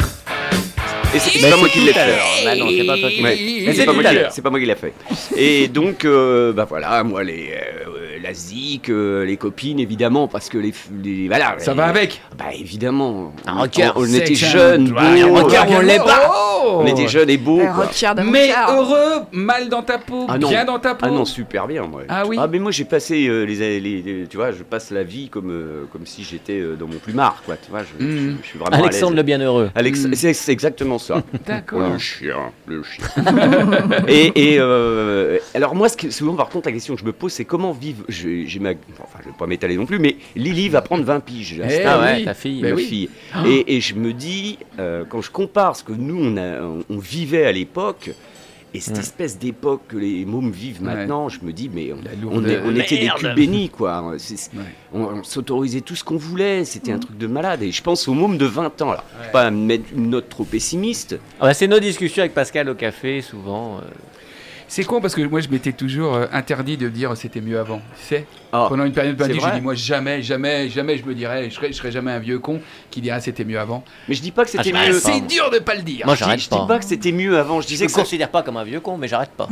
Et 1.15 1.19
c'est 1.19 1.49
pas 1.49 1.57
moi 1.57 1.69
qui 1.69 1.79
l'ai 1.79 1.93
fait. 1.93 2.17
Bah 2.45 2.55
non, 2.55 2.67
c'est 2.69 2.85
pas 2.85 2.97
toi 2.97 3.09
qui 3.09 3.21
fait. 3.21 3.73
C'est 3.73 3.85
pas, 3.85 3.93
moi 3.93 4.03
qui- 4.03 4.15
l'heure. 4.15 4.31
c'est 4.31 4.41
pas 4.41 4.49
moi 4.49 4.59
qui 4.59 4.65
l'a 4.65 4.75
fait. 4.75 4.93
Et 5.35 5.67
donc, 5.67 6.05
euh, 6.05 6.53
bah 6.53 6.65
voilà, 6.69 7.03
moi, 7.03 7.23
les, 7.23 7.51
euh, 7.53 8.17
la 8.21 8.33
zik, 8.33 8.89
euh, 8.89 9.25
les 9.25 9.37
copines, 9.37 9.79
évidemment, 9.79 10.27
parce 10.27 10.49
que 10.49 10.57
les. 10.57 10.73
les 11.03 11.27
voilà, 11.27 11.55
Ça 11.59 11.71
les- 11.71 11.77
va 11.77 11.85
avec? 11.85 12.21
Bah 12.37 12.45
évidemment. 12.57 13.33
Un 13.45 13.57
On- 13.57 13.59
rocker, 13.61 13.91
On, 13.95 14.05
Sex 14.05 14.29
était 14.31 14.45
and 14.45 14.49
jeunes, 14.51 14.87
beaux, 14.89 14.97
Un 14.99 15.27
rocker, 15.41 15.61
on 15.69 15.79
l'est 15.81 15.97
pas. 15.97 16.31
Oh 16.65 16.79
On 16.81 16.85
était 16.87 17.07
jeunes 17.07 17.29
et 17.29 17.37
beaux. 17.37 17.61
Mais 18.23 18.49
heureux, 18.69 19.23
mal 19.31 19.69
dans 19.69 19.83
ta 19.83 19.97
peau, 19.99 20.25
Ah 20.27 20.37
bien 20.37 20.65
dans 20.65 20.79
ta 20.79 20.95
peau. 20.95 21.05
Ah 21.07 21.11
non, 21.11 21.25
super 21.25 21.67
bien, 21.67 21.83
moi. 21.83 22.01
Ah 22.09 22.23
oui. 22.25 22.37
Ah, 22.39 22.47
mais 22.47 22.59
moi, 22.59 22.71
j'ai 22.71 22.85
passé 22.85 23.27
euh, 23.27 23.43
les, 23.43 24.25
Tu 24.29 24.37
vois, 24.37 24.51
je 24.51 24.63
passe 24.63 24.89
la 24.91 25.03
vie 25.03 25.29
comme, 25.29 25.51
euh, 25.51 25.85
comme 25.91 26.05
si 26.05 26.23
j'étais 26.23 26.59
euh, 26.59 26.75
dans 26.75 26.87
mon 26.87 26.97
plumard, 26.97 27.41
quoi. 27.45 27.55
Tu 27.63 27.69
vois, 27.69 27.81
je, 27.81 28.03
je- 28.05 28.31
je 28.41 28.47
suis 28.47 28.57
vraiment. 28.59 28.75
Alexandre 28.77 29.15
le 29.15 29.23
Bienheureux. 29.23 29.69
Alex, 29.75 30.05
Mm. 30.05 30.13
c'est, 30.15 30.33
c'est 30.33 30.51
exactement 30.51 30.97
ça. 30.97 31.04
D'accord. 31.45 31.89
Le 31.93 31.97
chien, 31.97 32.51
le 32.67 32.83
chien. 32.83 33.05
et 34.07 34.53
et, 34.53 34.59
euh, 34.59 35.37
alors 35.53 35.75
moi, 35.75 35.89
ce 35.89 35.97
que, 35.97 36.09
souvent 36.09 36.35
par 36.35 36.49
contre, 36.49 36.67
la 36.67 36.73
question 36.73 36.95
que 36.95 37.01
je 37.01 37.05
me 37.05 37.13
pose, 37.13 37.31
c'est 37.31 37.45
comment 37.45 37.71
vivre. 37.71 38.03
je- 38.09 38.45
J'ai 38.45 38.59
ma, 38.59 38.71
enfin, 39.01 39.19
je 39.23 39.29
vais 39.29 39.35
pas 39.37 39.47
m'étaler 39.47 39.75
non 39.77 39.85
plus, 39.85 39.99
mais 39.99 40.17
Lily 40.35 40.69
va 40.69 40.81
prendre 40.81 41.03
20 41.03 41.19
piges. 41.19 41.61
Eh 41.63 41.69
c'est 41.69 41.85
Ah 41.85 41.99
oui. 41.99 42.05
ouais, 42.19 42.23
ta 42.25 42.33
fille. 42.33 42.61
Ben 42.61 42.69
ma 42.71 42.75
oui. 42.75 42.83
fille. 42.85 43.09
Et, 43.45 43.75
et 43.77 43.81
je 43.81 43.95
me 43.95 44.13
dis, 44.13 44.59
euh, 44.79 45.03
quand 45.07 45.21
je 45.21 45.31
compare 45.31 45.75
ce 45.75 45.83
que 45.83 45.93
nous 45.93 46.17
on, 46.23 46.37
a, 46.37 46.61
on, 46.61 46.79
on 46.89 46.97
vivait 46.97 47.45
à 47.45 47.51
l'époque. 47.51 48.11
Et 48.75 48.81
cette 48.81 48.97
Mm. 48.97 48.99
espèce 48.99 49.39
d'époque 49.39 49.83
que 49.87 49.95
les 49.97 50.25
mômes 50.25 50.51
vivent 50.51 50.81
Ouais. 50.81 50.93
maintenant, 50.93 51.29
je 51.29 51.39
me 51.43 51.53
dis, 51.53 51.69
mais 51.73 51.93
on, 51.93 51.97
La 52.03 52.11
on, 52.17 52.21
lourdeur. 52.39 52.65
est- 52.65 52.67
on 52.67 52.75
était 52.75 52.97
des 52.97 53.07
culs 53.17 53.33
bénis, 53.33 53.69
quoi. 53.69 54.01
Ouais. 54.05 54.17
on, 54.93 54.99
on 55.01 55.23
s'autorisait 55.23 55.79
tout 55.81 55.95
ce 55.95 56.03
qu'on 56.03 56.17
voulait, 56.17 56.65
c'était 56.65 56.91
un 56.91 56.99
truc 56.99 57.17
de 57.17 57.27
malade. 57.27 57.63
Et 57.63 57.71
je 57.71 57.81
pense 57.81 58.07
aux 58.09 58.13
mômes 58.13 58.37
de 58.37 58.45
20 58.45 58.81
ans. 58.81 58.91
Alors, 58.91 59.05
Ouais. 59.21 59.31
pas 59.31 59.49
mettre 59.49 59.85
une 59.95 60.09
note 60.09 60.27
trop 60.27 60.43
pessimiste, 60.43 61.17
Ah 61.39 61.45
bah, 61.45 61.53
c'est 61.53 61.67
nos 61.67 61.79
discussions 61.79 62.21
avec 62.21 62.33
Pascal 62.33 62.67
au 62.69 62.75
café, 62.75 63.21
souvent. 63.21 63.77
euh. 63.77 63.81
C'est 64.67 64.83
con 64.83 64.99
parce 64.99 65.13
que 65.13 65.21
moi 65.21 65.41
je 65.41 65.47
m'étais 65.49 65.73
toujours 65.73 66.15
euh, 66.15 66.25
interdit 66.33 66.75
de 66.75 66.89
dire 66.89 67.15
c'était 67.15 67.39
mieux 67.41 67.59
avant. 67.59 67.77
Tu 67.99 68.07
sais 68.07 68.25
Ah, 68.51 68.65
Pendant 68.67 68.83
une 68.85 68.93
période 68.93 69.15
de 69.15 69.23
c'est 69.23 69.33
vrai 69.33 69.53
dit 69.55 69.61
moi 69.61 69.75
jamais, 69.75 70.23
jamais, 70.23 70.69
jamais 70.69 70.97
je 70.97 71.05
me 71.05 71.13
dirais, 71.13 71.49
je 71.49 71.55
serais, 71.55 71.67
je 71.67 71.73
serais 71.77 71.91
jamais 71.91 72.11
un 72.11 72.19
vieux 72.19 72.39
con 72.39 72.59
qui 72.89 72.99
dirait 72.99 73.21
c'était 73.21 73.43
mieux 73.45 73.59
avant. 73.59 73.83
Mais 74.09 74.15
je 74.15 74.21
dis 74.21 74.31
pas 74.31 74.43
que 74.43 74.49
c'était 74.49 74.71
Ah, 74.75 74.87
mieux. 74.87 74.93
je- 74.93 74.99
C'est 74.99 75.21
dur 75.27 75.49
de 75.51 75.59
pas 75.59 75.75
le 75.75 75.83
dire. 75.83 76.05
Moi, 76.05 76.15
Je 76.15 76.19
j'arrête 76.19 76.39
dis- 76.39 76.45
je 76.45 76.49
pas. 76.49 76.61
dis 76.61 76.67
pas 76.67 76.79
que 76.79 76.85
c'était 76.85 77.11
mieux 77.11 77.37
avant. 77.37 77.57
Je 77.61 77.63
Je 77.63 77.67
disais 77.67 77.85
ne 77.85 77.89
que 77.89 77.93
ça- 77.93 78.01
considère 78.01 78.29
pas 78.31 78.41
comme 78.43 78.57
un 78.57 78.63
vieux 78.63 78.79
con, 78.79 78.97
mais 78.97 79.07
j'arrête 79.07 79.31
pas. 79.37 79.47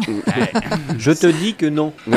Je 0.98 1.12
te 1.12 1.28
dis 1.28 1.54
que 1.54 1.68
non. 1.68 1.94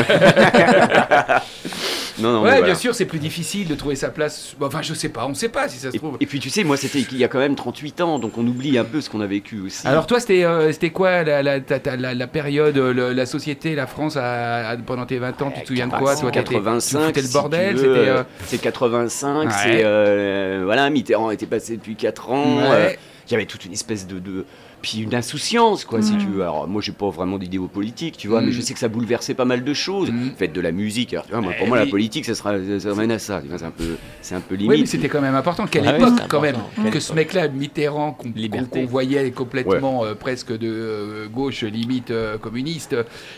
Non, 2.19 2.33
non, 2.33 2.43
ouais, 2.43 2.63
bien 2.63 2.75
sûr, 2.75 2.95
c'est 2.95 3.05
plus 3.05 3.19
difficile 3.19 3.69
de 3.69 3.75
trouver 3.75 3.95
sa 3.97 4.09
place. 4.11 4.55
Enfin, 4.61 4.81
je 4.83 4.95
sais 4.95 5.09
pas, 5.09 5.27
on 5.27 5.35
sait 5.35 5.49
pas 5.49 5.69
si 5.69 5.79
ça 5.79 5.91
se 5.91 5.97
Et, 5.97 5.99
trouve. 5.99 6.17
et 6.21 6.27
puis 6.27 6.41
tu 6.41 6.51
sais, 6.51 6.65
moi 6.65 6.77
c'était 6.77 7.01
il 7.01 7.19
y 7.19 7.25
a 7.25 7.29
quand 7.29 7.39
même 7.39 7.55
38 7.55 8.01
ans, 8.01 8.19
donc 8.19 8.39
on 8.39 8.47
oublie 8.47 8.79
un 8.79 8.85
peu 8.85 9.01
ce 9.01 9.11
qu'on 9.11 9.21
a 9.21 9.27
vécu 9.27 9.61
aussi. 9.61 9.87
Alors 9.87 10.07
toi, 10.07 10.19
c'était 10.21 10.45
euh, 10.45 10.73
c'était 10.73 10.91
quoi 10.91 11.23
la, 11.25 11.43
la, 11.43 12.27
période, 12.27 12.77
le- 12.77 13.13
la 13.13 13.27
société, 13.27 13.75
la 13.75 13.87
France 13.87 14.17
a- 14.17 14.71
a- 14.71 14.77
pendant 14.77 15.07
tes 15.07 15.19
20 15.19 15.41
ans 15.43 15.51
Tu 15.55 15.63
te 15.63 15.67
souviens 15.69 15.87
de 15.89 15.93
quoi 15.93 16.17
Toi, 16.17 16.31
t'étais- 16.31 16.55
85, 16.55 16.99
tu 17.01 17.07
foutais 17.07 17.23
le 17.23 17.29
bordel 17.33 17.77
C'était 17.77 17.89
veux, 17.89 17.97
euh, 18.09 18.23
c'est 18.47 18.59
85, 18.61 19.45
Ouais. 19.49 19.53
c'est 19.63 19.83
euh, 19.85 20.63
voilà, 20.65 20.89
Mitterrand 20.91 21.31
était 21.31 21.47
passé 21.47 21.77
depuis 21.77 21.97
4 21.97 22.31
ans. 22.31 22.57
Ouais. 22.59 22.63
euh, 22.71 23.35
avait 23.35 23.47
toute 23.47 23.65
une 23.65 23.73
espèce 23.73 24.07
de, 24.07 24.19
de 24.21 24.45
puis 24.89 24.99
une 25.03 25.15
insouciance 25.17 25.85
quoi, 25.85 26.01
si 26.01 26.13
Mm. 26.15 26.19
tu 26.19 26.27
veux. 26.27 26.43
Alors 26.43 26.69
moi 26.69 26.81
j'ai 26.81 26.93
pas 26.93 27.09
vraiment 27.11 27.39
d'idéaux 27.39 27.67
politiques, 27.67 28.17
tu 28.17 28.29
vois, 28.29 28.41
Mm. 28.41 28.47
mais 28.47 28.53
je 28.53 28.61
sais 28.61 28.73
que 28.73 28.79
ça 28.79 28.87
bouleversait 28.89 29.35
pas 29.35 29.45
mal 29.45 29.65
de 29.65 29.75
choses. 29.75 30.11
Mm. 30.13 30.31
Faites 30.39 30.53
de 30.53 30.61
la 30.61 30.71
musique. 30.71 31.13
Alors, 31.13 31.25
tu 31.27 31.33
vois, 31.33 31.41
moi, 31.41 31.53
Eh 31.55 31.59
pour 31.59 31.67
moi 31.69 31.79
oui. 31.79 31.85
la 31.85 31.91
politique 31.91 32.25
ça 32.25 32.35
sera 32.37 32.53
ça 32.79 32.89
ramène 32.91 33.11
à 33.11 33.19
ça. 33.19 33.43
C'est 33.57 33.65
un 33.65 33.71
peu 33.71 33.85
c'est 34.23 34.35
un 34.37 34.41
peu 34.41 34.55
Oui, 34.55 34.67
mais 34.69 34.75
limite. 34.77 34.89
c'était 34.91 35.09
quand 35.09 35.21
même 35.21 35.35
important. 35.35 35.67
Quelle 35.67 35.89
Ah 35.89 35.97
époque, 35.97 36.15
quand 36.29 36.41
même, 36.41 36.55
important. 36.57 36.91
Que 36.91 37.01
ce 37.01 37.13
mec-là, 37.15 37.49
Mitterrand, 37.49 38.13
qu'on 38.13 38.85
voyait 38.87 39.31
complètement 39.33 40.05
euh, 40.05 40.15
presque 40.15 40.53
de 40.57 40.69
euh, 40.71 41.27
gauche, 41.29 41.63
limite 41.65 42.11
euh, 42.13 42.39
communiste, 42.39 42.95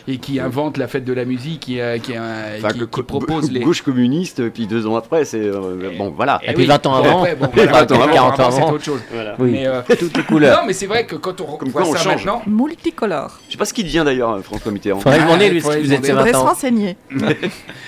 et 0.07 0.17
qui 0.17 0.39
invente 0.39 0.77
la 0.77 0.87
fête 0.87 1.05
de 1.05 1.13
la 1.13 1.25
musique, 1.25 1.61
qui, 1.61 1.79
euh, 1.79 1.97
qui, 1.97 2.13
euh, 2.15 2.57
Enfin, 2.57 2.69
qui- 2.69 2.79
que- 2.79 2.85
qui 2.85 3.03
propose 3.03 3.51
les. 3.51 3.61
gauche 3.61 3.81
communiste, 3.81 4.49
puis 4.49 4.67
deux 4.67 4.85
ans 4.85 4.95
après, 4.95 5.25
c'est 5.25 5.39
euh, 5.41 5.91
bon 5.97 6.09
voilà. 6.11 6.39
Eh 6.43 6.51
Et 6.51 6.53
puis 6.53 6.65
20 6.65 6.85
ans 6.85 6.93
avant. 6.95 7.17
après, 7.19 7.35
bon, 7.35 7.45
Et 7.53 7.65
voilà, 7.65 7.71
20 7.85 7.91
ans 7.91 8.01
avant, 8.03 8.13
40 8.13 8.39
ans 8.39 8.51
c'est 8.51 8.63
autre 8.63 8.83
chose. 8.83 9.01
Mais, 9.39 9.65
toutes 9.97 10.17
les 10.17 10.23
couleurs. 10.23 10.59
non, 10.61 10.67
mais 10.67 10.73
c'est 10.73 10.87
vrai 10.87 11.05
que 11.05 11.15
quand 11.15 11.38
on 11.47 11.57
Comme 11.57 11.69
voit 11.69 11.81
quoi, 11.83 11.91
on 11.91 11.93
ça 11.95 12.03
change. 12.03 12.25
maintenant, 12.25 12.41
Multicolore. 12.47 13.39
Je 13.47 13.51
sais 13.53 13.57
pas 13.57 13.65
ce 13.65 13.73
qu'il 13.73 13.85
devient 13.85 14.03
d'ailleurs 14.05 14.31
euh, 14.31 14.41
François 14.41 14.71
Mitterrand. 14.71 14.99
Faudrait 14.99 15.19
Ah, 15.21 15.25
demander 15.25 15.49
lui 15.49 15.59
ce 15.59 15.63
faudrait 15.65 15.77
qu'il 15.81 15.87
faisait 15.87 15.99
de 15.99 16.05
ses 16.05 16.11
demander. 16.11 16.31
Faudrait 16.31 16.31
20 16.33 16.39
se 16.39 16.43
ans. 16.45 16.49
renseigner. 16.49 16.97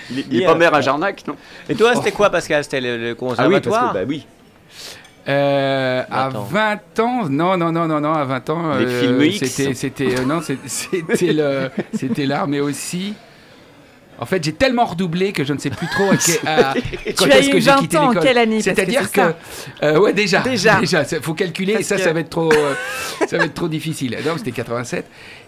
Il 0.09 0.19
est, 0.19 0.25
il 0.29 0.35
est 0.37 0.39
Yeah. 0.41 0.51
pas 0.51 0.57
maire 0.57 0.73
à 0.73 0.81
Jarnac, 0.81 1.25
non? 1.27 1.35
Et 1.69 1.75
toi, 1.75 1.95
c'était 1.95 2.11
quoi, 2.11 2.29
Pascal? 2.29 2.63
C'était 2.63 2.81
le, 2.81 2.97
le 2.97 3.09
Ah 3.09 3.09
oui, 3.09 3.15
parce 3.15 3.37
conservatoire? 3.37 3.93
que 3.93 3.97
bah 3.99 4.03
oui. 4.07 4.25
Euh, 5.27 6.03
à 6.09 6.29
20 6.29 6.39
ans. 6.39 6.43
20 6.49 6.99
ans, 6.99 7.29
non, 7.29 7.57
non, 7.57 7.71
non, 7.71 7.87
non, 7.87 8.01
non, 8.01 8.13
à 8.13 8.25
20 8.25 8.49
ans, 8.49 8.75
Les 8.79 8.85
euh, 8.85 9.01
films 9.01 9.21
X. 9.21 9.39
c'était, 9.45 9.73
c'était, 9.75 10.19
euh, 10.19 10.25
non, 10.25 10.41
c'est- 10.41 10.57
c'était 10.65 11.33
le, 11.33 11.69
c'était 11.93 12.25
l'art, 12.25 12.47
mais 12.47 12.59
aussi. 12.59 13.13
En 14.21 14.25
fait, 14.27 14.43
j'ai 14.43 14.53
tellement 14.53 14.85
redoublé 14.85 15.33
que 15.33 15.43
je 15.43 15.51
ne 15.51 15.57
sais 15.57 15.71
plus 15.71 15.87
trop 15.87 16.11
à 16.11 16.15
quel- 16.15 16.47
à- 16.47 16.73
quand 17.17 17.25
Tu 17.25 17.31
as 17.31 17.39
est-ce 17.39 17.49
eu 17.49 17.51
que 17.53 17.59
j'ai 17.59 17.71
20 17.71 17.77
quitté 17.79 17.97
l'école. 17.99 18.19
quelle 18.23 18.37
année? 18.37 18.57
Que 18.57 18.63
C'est-à-dire 18.63 19.01
c'est 19.01 19.11
que, 19.21 19.21
ça. 19.21 19.35
euh, 19.83 19.99
ouais, 19.99 20.13
déjà, 20.13 20.41
Déjà. 20.41 20.75
déjà, 20.79 21.03
faut 21.03 21.33
calculer, 21.33 21.73
Parce 21.73 21.85
et 21.85 21.87
ça, 21.89 21.95
que- 21.97 22.01
ça 22.03 22.13
va 22.13 22.19
être 22.19 22.29
trop, 22.29 22.51
euh, 22.53 22.75
ça 23.27 23.37
va 23.37 23.45
être 23.45 23.53
trop 23.55 23.67
difficile. 23.67 24.15
Non, 24.25 24.33
c'était 24.37 24.51
87, 24.51 25.05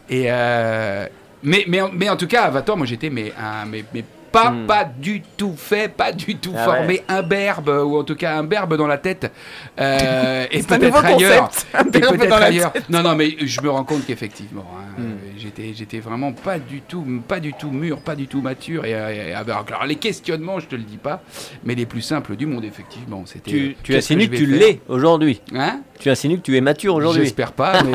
et 0.10 0.26
euh, 0.28 1.06
mais, 1.44 1.66
mais, 1.68 1.82
en- 1.82 1.92
mais 1.94 2.10
en 2.10 2.18
tout 2.18 2.28
cas, 2.28 2.44
à 2.46 2.50
20 2.50 2.68
ans, 2.72 2.76
moi, 2.78 2.88
j'étais 2.88 3.10
mais 3.12 3.32
un, 3.40 3.66
mais, 3.68 3.86
mais 3.94 4.04
pas, 4.32 4.50
Hmm. 4.50 4.66
pas 4.66 4.84
du 4.86 5.22
tout 5.38 5.54
fait, 5.56 5.90
pas 5.94 6.12
du 6.12 6.38
tout 6.38 6.54
Ah 6.58 6.64
formé, 6.66 6.94
ouais. 6.96 7.04
imberbe, 7.08 7.70
ou 7.86 8.00
en 8.00 8.04
tout 8.04 8.16
cas 8.16 8.36
imberbe 8.36 8.76
dans 8.78 8.88
la 8.88 8.98
tête, 8.98 9.32
euh, 9.80 10.46
et 10.50 10.64
peut-être 10.64 10.82
nouveau 10.86 10.98
ailleurs. 11.06 11.50
concept. 11.50 11.68
Et 11.96 12.00
peut-être 12.00 12.28
dans 12.30 12.40
la 12.40 12.46
ailleurs. 12.48 12.74
Non, 12.90 13.04
non, 13.04 13.16
mais 13.16 13.36
je 13.46 13.62
me 13.62 13.70
rends 13.70 13.84
compte 13.84 14.08
qu'effectivement, 14.08 14.66
hein, 14.98 15.02
Hmm. 15.02 15.12
euh, 15.12 15.32
j'étais, 15.38 15.74
j'étais 15.74 16.00
vraiment 16.00 16.32
pas 16.34 16.60
du 16.60 16.82
tout, 16.82 17.06
pas 17.28 17.40
du 17.40 17.54
tout 17.54 17.70
mûr, 17.72 18.00
pas 18.02 18.16
du 18.16 18.28
tout 18.28 18.42
mature. 18.42 18.86
Et, 18.86 18.94
euh, 18.94 19.10
et- 19.30 19.34
alors, 19.34 19.66
alors, 19.68 19.86
les 19.86 19.96
questionnements, 19.96 20.60
je 20.60 20.68
te 20.68 20.76
le 20.76 20.84
dis 20.84 20.98
pas, 20.98 21.22
mais 21.64 21.76
les 21.76 21.86
plus 21.86 22.02
simples 22.02 22.36
du 22.36 22.46
monde, 22.46 22.64
effectivement, 22.66 23.24
c'était. 23.26 23.52
Tu, 23.52 23.68
euh, 23.70 23.74
tu 23.84 23.96
insinues 23.96 24.30
que 24.30 24.36
tu 24.36 24.46
l'es 24.46 24.82
aujourd'hui. 24.88 25.42
Hein 25.56 25.82
Tu 26.00 26.10
insinues 26.10 26.38
que 26.38 26.44
tu 26.44 26.56
es 26.58 26.62
mature 26.62 26.96
aujourd'hui. 26.96 27.24
J'espère 27.24 27.52
pas, 27.54 27.82
mais 27.84 27.94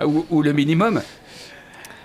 euh, 0.00 0.06
ou, 0.06 0.26
ou 0.30 0.42
le 0.42 0.52
minimum. 0.52 1.00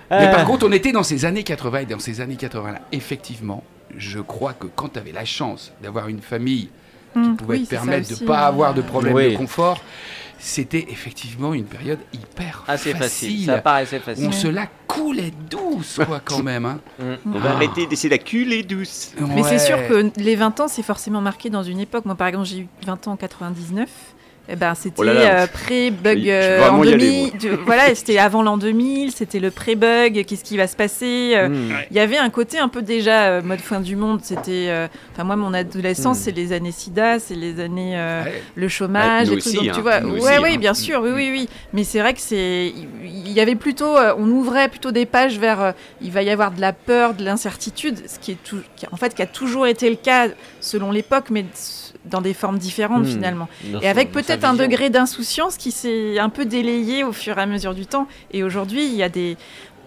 Mais 0.09 0.27
Euh, 0.27 0.31
par 0.31 0.45
contre, 0.45 0.65
on 0.67 0.71
était 0.71 0.91
dans 0.93 1.03
ces 1.03 1.25
années 1.25 1.43
80 1.43 1.79
et 1.79 1.85
dans 1.85 1.99
ces 1.99 2.21
années 2.21 2.35
80-là, 2.35 2.79
effectivement, 2.93 3.63
je 3.97 4.19
crois 4.19 4.53
que 4.53 4.67
quand 4.67 4.89
tu 4.93 4.99
avais 4.99 5.11
la 5.11 5.25
chance 5.25 5.73
d'avoir 5.83 6.07
une 6.07 6.21
famille 6.21 6.69
qui 7.23 7.29
Hum, 7.29 7.37
pouvait 7.37 7.57
oui, 7.57 7.63
te 7.65 7.69
permettre 7.69 8.09
de 8.15 8.21
ne 8.23 8.27
pas 8.27 8.43
euh, 8.45 8.47
avoir 8.47 8.73
de 8.73 8.81
problème 8.81 9.13
Oui. 9.13 9.31
de 9.33 9.37
confort, 9.37 9.81
c'était 10.39 10.85
effectivement 10.89 11.53
une 11.53 11.65
période 11.65 11.99
hyper 12.13 12.63
assez 12.67 12.91
facile. 12.93 13.29
facile. 13.29 13.45
Ça 13.45 13.57
paraissait 13.57 13.99
facile. 13.99 14.27
On 14.27 14.31
se 14.31 14.47
la 14.47 14.67
coulait 14.87 15.31
douce, 15.49 15.99
quoi, 16.07 16.19
quand 16.23 16.43
même. 16.43 16.65
hein. 16.65 16.79
On 17.25 17.39
va 17.39 17.51
arrêter 17.51 17.87
d'essayer 17.87 18.09
la 18.09 18.17
culer 18.19 18.61
douce. 18.63 19.13
Mais 19.19 19.43
c'est 19.43 19.59
sûr 19.59 19.77
que 19.87 20.11
les 20.17 20.35
20 20.35 20.59
ans, 20.59 20.67
c'est 20.67 20.83
forcément 20.83 21.21
marqué 21.21 21.49
dans 21.49 21.63
une 21.63 21.79
époque. 21.79 22.05
Moi, 22.05 22.15
par 22.15 22.27
exemple, 22.27 22.45
j'ai 22.45 22.59
eu 22.59 22.67
20 22.85 23.07
ans 23.07 23.11
en 23.13 23.17
99. 23.17 23.89
Eh 24.49 24.55
ben, 24.55 24.75
c'était 24.75 25.01
Oh 25.01 25.03
euh, 25.05 25.45
pré-bug 25.47 26.29
euh, 26.29 26.69
en 26.69 26.81
y 26.83 26.93
aller, 26.93 27.29
2000. 27.33 27.37
de- 27.51 27.59
voilà, 27.65 27.93
c'était 27.95 28.17
avant 28.17 28.43
l'an 28.43 28.57
2000, 28.57 29.11
c'était 29.11 29.39
le 29.39 29.51
pré-bug, 29.51 30.23
qu'est-ce 30.25 30.43
qui 30.45 30.55
va 30.55 30.67
se 30.67 30.75
passer 30.77 31.33
euh, 31.35 31.49
Hmm. 31.49 31.71
Il 31.91 31.97
y 31.97 31.99
avait 31.99 32.17
un 32.17 32.29
côté 32.29 32.57
un 32.57 32.69
peu 32.69 32.81
déjà 32.81 33.23
euh, 33.27 33.41
mode 33.41 33.59
fin 33.59 33.81
du 33.81 33.95
monde. 33.97 34.21
C'était, 34.23 34.67
euh, 34.69 34.87
enfin 35.13 35.25
moi, 35.25 35.35
mon 35.35 35.53
adolescence, 35.53 36.19
Mm. 36.19 36.21
c'est 36.21 36.31
les 36.31 36.53
années 36.53 36.71
SIDA, 36.71 37.19
c'est 37.19 37.35
les 37.35 37.59
années 37.59 37.97
euh, 37.97 38.23
Ouais. 38.23 38.41
le 38.55 38.67
chômage, 38.69 39.29
Ouais, 39.29 39.35
aussi, 39.35 39.55
Donc 39.57 39.63
tu 39.65 39.69
hein, 39.71 39.81
vois, 39.81 39.99
nous 39.99 40.13
ouais, 40.13 40.19
aussi, 40.37 40.43
oui, 40.43 40.49
hein. 40.53 40.57
bien 40.57 40.73
sûr, 40.73 41.01
oui, 41.03 41.11
oui, 41.13 41.29
oui. 41.31 41.49
Mais 41.73 41.83
c'est 41.83 41.99
vrai 41.99 42.13
que 42.13 42.21
c'est, 42.21 42.73
il 43.03 43.31
y 43.31 43.39
avait 43.41 43.55
plutôt, 43.55 43.97
euh, 43.97 44.13
on 44.17 44.27
ouvrait 44.29 44.69
plutôt 44.69 44.91
des 44.91 45.05
pages 45.05 45.37
vers, 45.39 45.61
euh, 45.61 45.71
il 46.01 46.11
va 46.11 46.21
y 46.23 46.29
avoir 46.29 46.51
de 46.51 46.61
la 46.61 46.71
peur, 46.73 47.13
de 47.15 47.23
l'incertitude, 47.25 47.97
ce 48.07 48.17
qui 48.19 48.31
est 48.31 48.43
tout, 48.43 48.59
qui, 48.77 48.85
en 48.91 48.95
fait, 48.97 49.13
qui 49.13 49.21
a 49.21 49.25
toujours 49.27 49.67
été 49.67 49.89
le 49.89 49.97
cas 49.97 50.29
selon 50.61 50.91
l'époque, 50.91 51.25
mais 51.31 51.45
dans 52.09 52.21
des 52.21 52.33
formes 52.33 52.57
différentes 52.57 53.03
Hmm. 53.03 53.11
finalement. 53.11 53.49
Et 53.81 53.87
avec 53.89 54.11
peut-être 54.11 54.43
un 54.45 54.53
degré 54.53 54.89
d'insouciance 54.89 55.57
qui 55.57 55.71
s'est 55.71 56.19
un 56.19 56.29
peu 56.29 56.45
délayé 56.45 57.03
au 57.03 57.11
fur 57.13 57.37
et 57.37 57.41
à 57.41 57.45
mesure 57.45 57.73
du 57.75 57.85
temps. 57.85 58.07
Et 58.31 58.43
aujourd'hui, 58.43 58.85
il 58.85 58.93
y 58.95 59.03
a 59.03 59.09
des. 59.09 59.37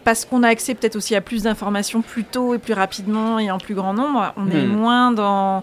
Parce 0.05 0.25
qu'on 0.25 0.43
a 0.43 0.49
accès 0.49 0.75
peut-être 0.75 0.97
aussi 0.97 1.15
à 1.15 1.21
plus 1.21 1.43
d'informations 1.43 2.01
plus 2.01 2.25
tôt 2.25 2.55
et 2.55 2.59
plus 2.59 2.73
rapidement 2.73 3.39
et 3.39 3.51
en 3.51 3.59
plus 3.59 3.75
grand 3.75 3.93
nombre, 3.93 4.33
on 4.37 4.49
est 4.51 4.63
Hmm. 4.67 4.77
moins 4.77 5.13
dans. 5.13 5.63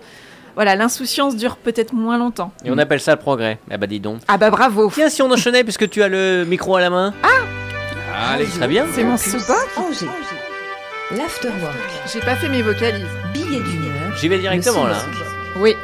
Voilà, 0.56 0.76
l'insouciance 0.76 1.36
dure 1.36 1.58
peut-être 1.58 1.94
moins 1.94 2.18
longtemps. 2.18 2.52
Et 2.66 2.72
on 2.72 2.78
appelle 2.80 3.00
ça 3.00 3.12
le 3.14 3.20
progrès. 3.20 3.60
Eh 3.70 3.78
bah 3.78 3.86
dis 3.88 4.00
donc. 4.00 4.22
Ah 4.28 4.38
bah 4.38 4.50
bravo 4.50 4.90
Tiens, 4.94 5.10
si 5.10 5.22
on 5.22 5.32
enchaînait, 5.32 5.64
puisque 5.64 5.88
tu 5.90 6.02
as 6.02 6.08
le 6.08 6.46
micro 6.46 6.76
à 6.76 6.82
la 6.82 6.90
main. 6.90 7.14
Allez, 8.32 8.46
Très 8.46 8.68
bien. 8.68 8.86
C'est 8.94 9.04
mon 9.04 9.18
soupa 9.18 9.54
Angers. 9.76 10.08
L'afterwork. 11.16 11.76
J'ai 12.12 12.20
pas 12.20 12.36
fait 12.36 12.50
mes 12.50 12.62
vocalises. 12.64 13.06
Billet 13.34 13.60
d'une 13.60 13.86
heure. 13.86 14.18
J'y 14.20 14.28
vais 14.28 14.40
directement 14.40 14.86
là. 14.88 14.98
Oui. 15.58 15.76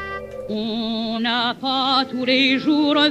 On 0.49 1.19
n'a 1.21 1.55
pas 1.59 2.03
tous 2.09 2.25
les 2.25 2.59
jours 2.59 2.95
20 2.95 3.07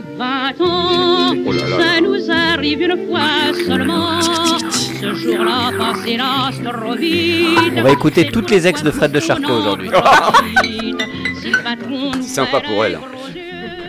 ans. 0.60 1.34
Oh 1.46 1.52
là 1.52 1.62
là 1.66 1.76
Ça 1.78 2.00
nous 2.00 2.30
arrive 2.30 2.82
une 2.82 3.06
fois 3.08 3.54
seulement. 3.66 4.20
Ce 4.20 5.14
jour-là 5.14 5.70
passé 5.78 6.16
là, 6.16 6.50
c'est 6.52 6.62
trop 6.62 6.94
vite. 6.94 7.58
On 7.76 7.82
va 7.82 7.90
écouter 7.90 8.26
toutes 8.30 8.50
les 8.50 8.66
ex 8.66 8.82
de 8.82 8.90
Fred 8.90 9.12
de 9.12 9.20
Charcot 9.20 9.52
aujourd'hui. 9.52 9.90
C'est 12.20 12.22
sympa 12.22 12.60
pour 12.60 12.84
elle. 12.84 12.98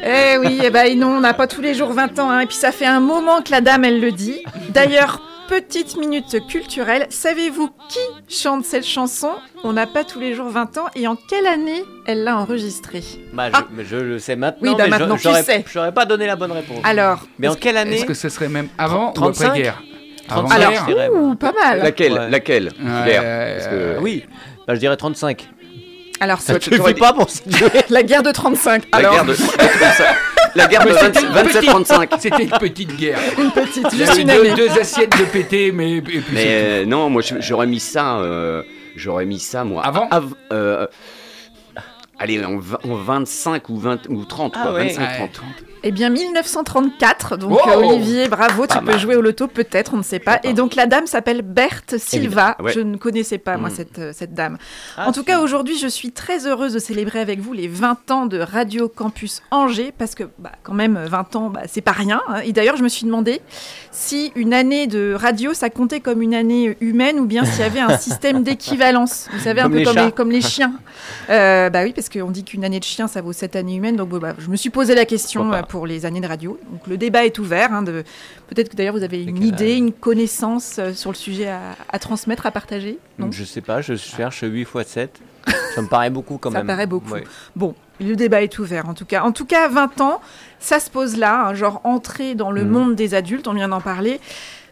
Eh 0.06 0.38
oui, 0.38 0.60
eh 0.63 0.69
ben 0.69 0.97
non, 0.99 1.17
on 1.17 1.19
n'a 1.21 1.34
pas 1.34 1.47
tous 1.47 1.62
les 1.62 1.73
jours 1.73 1.91
20 1.93 2.19
ans. 2.19 2.29
hein. 2.29 2.41
Et 2.41 2.45
puis 2.45 2.56
ça 2.58 2.71
fait 2.71 2.86
un 2.86 2.99
moment 2.99 3.41
que 3.41 3.51
la 3.51 3.62
dame, 3.62 3.86
elle 3.86 4.01
le 4.01 4.12
dit. 4.12 4.41
D'ailleurs, 4.69 5.21
petite 5.47 5.97
minute 5.97 6.45
culturelle. 6.47 7.08
Savez-vous 7.10 7.69
qui 7.89 7.99
chante 8.36 8.65
cette 8.65 8.86
chanson? 8.86 9.32
On 9.63 9.73
n'a 9.73 9.88
pas 9.88 10.03
tous 10.03 10.19
les 10.19 10.34
jours 10.34 10.49
20 10.49 10.77
ans. 10.77 10.86
Et 10.95 11.08
en 11.08 11.15
quelle 11.15 11.47
année 11.47 11.84
elle 12.06 12.23
l'a 12.23 12.38
enregistrée? 12.38 13.03
Bah, 13.34 13.49
je, 13.49 13.56
Ah. 13.58 13.65
mais 13.71 13.86
je 13.86 13.95
le 13.95 14.19
sais 14.19 14.36
maintenant. 14.36 14.71
Oui, 14.71 14.77
bah 14.77 14.86
mais 14.88 14.93
je- 14.95 14.99
maintenant, 14.99 15.17
j'aurais- 15.17 15.43
sais. 15.43 15.65
J'aurais 15.71 15.91
pas 15.93 16.06
donné 16.06 16.25
la 16.25 16.36
bonne 16.36 16.51
réponse. 16.51 16.79
Alors, 16.84 17.19
mais 17.39 17.47
en 17.47 17.56
quelle 17.56 17.77
année 17.77 17.95
Est-ce 17.97 18.06
que 18.06 18.13
ce 18.13 18.29
serait 18.29 18.49
même 18.49 18.67
avant 18.77 19.10
ou 19.12 19.13
35? 19.13 19.45
après 19.47 19.62
guerre? 19.62 19.84
Avant 20.29 20.47
35. 20.47 20.69
guerre 20.71 20.86
je 20.88 20.93
dirais. 20.93 21.10
ouh, 21.10 21.36
pas 21.36 21.51
mal. 21.51 21.79
Laquelle 21.84 22.13
Ouais. 22.13 22.29
Laquelle 22.29 22.65
Ouais, 22.65 23.58
que- 23.69 23.75
euh, 23.75 23.97
Oui, 24.01 24.23
bah, 24.67 24.75
je 24.75 24.79
dirais 24.79 24.95
35. 24.97 25.47
Alors, 26.19 26.39
Ça 26.39 26.60
suffit 26.62 26.93
pas 26.93 27.12
pour 27.12 27.27
la 27.89 28.03
guerre 28.03 28.23
de 28.23 28.32
35. 28.32 28.84
La 28.93 28.99
Alors, 28.99 29.13
guerre 29.13 29.25
de, 29.25 29.34
la 30.55 30.67
guerre 30.67 30.83
de 30.85 30.89
Mais 30.91 30.99
c'était 30.99 31.21
une 31.21 31.73
27-35. 31.73 32.07
C'était 32.19 32.43
une 32.43 32.49
petite 32.51 32.95
guerre. 32.97 33.19
une 33.37 33.51
petite, 33.51 33.87
Il 33.93 33.99
y 33.99 34.05
juste 34.05 34.11
a 34.11 34.17
eu 34.17 34.21
une 34.21 34.27
deux, 34.27 34.39
année. 34.41 34.53
deux 34.55 34.69
assiettes 34.79 35.17
de 35.17 35.25
pété, 35.25 35.71
mais 35.71 35.93
et 35.97 36.01
puis 36.01 36.21
c'est 36.27 36.33
Mais 36.33 36.45
euh, 36.47 36.85
non, 36.85 37.09
moi 37.09 37.21
j'aurais 37.39 37.67
mis 37.67 37.79
ça. 37.79 38.17
euh, 38.19 38.63
j'aurais 38.95 39.25
mis 39.25 39.39
ça 39.39 39.63
moi. 39.63 39.83
Avant 39.85 40.07
av- 40.11 40.33
euh, 40.51 40.85
Allez, 42.19 42.43
en, 42.45 42.58
v- 42.58 42.78
en 42.84 42.95
25 42.95 43.69
ou 43.69 43.78
20 43.78 44.08
ou 44.10 44.23
30 44.26 44.54
Ah 44.56 44.62
quoi, 44.63 44.73
ouais. 44.73 44.88
25 44.89 45.02
Ouais. 45.21 45.30
30. 45.34 45.45
Eh 45.86 45.91
bien, 45.91 46.10
1934. 46.10 47.36
Donc, 47.38 47.60
Oh 47.65 47.69
euh, 47.69 47.76
Olivier, 47.76 48.30
bravo, 48.30 48.62
tu 48.63 48.69
Pas 48.73 48.80
peux 48.80 48.86
mal. 48.91 48.99
jouer 48.99 49.15
au 49.17 49.21
loto, 49.21 49.47
peut-être, 49.47 49.93
on 49.93 49.97
ne 49.97 50.04
sait 50.04 50.19
pas. 50.19 50.39
Et 50.43 50.54
donc, 50.54 50.76
la 50.76 50.86
dame 50.86 51.08
s'appelle 51.08 51.41
Berthe 51.41 51.97
Silva. 51.97 52.56
Ouais. 52.62 52.71
Je 52.71 52.80
ne 52.80 52.95
connaissais 52.95 53.38
pas, 53.38 53.58
moi, 53.58 53.67
Mm. 53.69 53.73
cette, 53.76 53.99
euh, 53.99 54.12
cette 54.13 54.34
dame. 54.34 54.58
Ah, 54.95 55.10
en 55.10 55.12
tout 55.12 55.23
cas, 55.23 55.39
aujourd'hui, 55.41 55.78
je 55.78 55.88
suis 55.88 56.12
très 56.13 56.47
heureuse 56.47 56.71
de 56.73 56.80
célébrer 56.80 57.19
avec 57.19 57.39
vous 57.41 57.52
les 57.52 57.67
20 57.67 58.12
ans 58.12 58.26
de 58.28 58.39
Radio 58.39 58.88
Campus 58.88 59.41
Angers, 59.52 59.93
parce 59.97 60.15
que, 60.15 60.23
bah, 60.39 60.54
quand 60.63 60.73
même, 60.73 60.97
20 61.06 61.36
ans, 61.36 61.49
bah, 61.49 61.62
c'est 61.67 61.82
pas 61.82 61.91
rien. 61.91 62.21
hein. 62.30 62.39
Et 62.45 62.54
d'ailleurs, 62.54 62.78
je 62.78 62.84
me 62.84 62.89
suis 62.89 63.06
demandé 63.06 63.41
si 63.91 64.32
une 64.36 64.54
année 64.54 64.88
de 64.88 65.13
radio, 65.19 65.54
ça 65.54 65.69
comptait 65.69 65.99
comme 65.99 66.21
une 66.21 66.34
année 66.34 66.78
humaine, 66.80 67.19
ou 67.19 67.26
bien 67.26 67.43
s'il 67.43 67.60
y 67.60 67.63
avait 67.63 67.82
un 67.82 67.97
système 67.97 68.43
d'équivalence. 68.43 69.28
Vous 69.34 69.39
savez, 69.39 69.60
un 69.60 69.63
Comme 69.63 69.73
peu 69.73 69.78
les 69.80 69.84
comme 69.86 69.95
les, 69.97 70.12
comme 70.13 70.32
les 70.32 70.41
chiens. 70.41 70.73
Euh, 71.30 71.69
bah 71.69 71.84
oui, 71.84 71.91
parce 71.93 72.02
qu'on 72.09 72.31
dit 72.31 72.43
qu'une 72.43 72.63
année 72.65 72.79
de 72.79 72.83
chien, 72.83 73.07
ça 73.07 73.21
vaut 73.21 73.33
7 73.33 73.55
années 73.55 73.75
humaines. 73.75 73.95
Donc, 73.95 74.09
bah, 74.09 74.33
je 74.37 74.49
me 74.49 74.55
suis 74.55 74.69
posé 74.69 74.95
la 74.95 75.05
question 75.05 75.41
Pourquoi 75.41 75.59
euh, 75.59 75.63
pour 75.63 75.87
les 75.87 76.05
années 76.05 76.21
de 76.21 76.27
radio. 76.27 76.59
Donc, 76.71 76.87
le 76.87 76.97
débat 76.97 77.25
est 77.25 77.37
ouvert. 77.39 77.73
hein, 77.73 77.83
de... 77.83 78.03
Peut-être 78.47 78.69
que 78.69 78.75
d'ailleurs, 78.75 78.95
vous 78.95 79.03
avez 79.03 79.23
une 79.23 79.43
idée, 79.43 79.75
une 79.75 79.91
connaissance 79.93 80.77
euh, 80.79 80.93
sur 80.93 81.11
le 81.11 81.15
sujet 81.15 81.47
à, 81.47 81.75
à 81.89 81.99
transmettre, 81.99 82.45
à 82.45 82.51
partager? 82.51 82.97
Non? 83.19 83.31
Je 83.31 83.43
sais 83.43 83.61
pas, 83.61 83.81
je 83.81 83.95
cherche 83.95 84.43
8 84.43 84.61
x 84.61 84.69
7. 84.87 85.19
Ça 85.75 85.81
me 85.81 85.87
paraît 85.87 86.09
beaucoup 86.09 86.37
quand 86.37 86.51
Ça 86.51 86.59
même. 86.59 86.67
paraît 86.67 86.87
beaucoup. 86.87 87.11
Ouais. 87.11 87.23
Bon, 87.55 87.75
le 87.99 88.15
débat 88.15 88.41
est 88.43 88.59
ouvert 88.59 88.87
en 88.87 88.93
tout 88.93 89.05
cas. 89.05 89.23
En 89.23 89.31
tout 89.33 89.45
cas, 89.45 89.67
20 89.67 89.99
ans, 90.01 90.21
ça 90.59 90.79
se 90.79 90.89
pose 90.89 91.17
là, 91.17 91.47
un 91.47 91.53
genre 91.53 91.81
entrer 91.83 92.33
dans 92.35 92.51
le 92.51 92.63
Mhm. 92.63 92.69
monde 92.69 92.95
des 92.95 93.13
adultes, 93.13 93.47
on 93.47 93.53
vient 93.53 93.67
d'en 93.67 93.81
parler. 93.81 94.21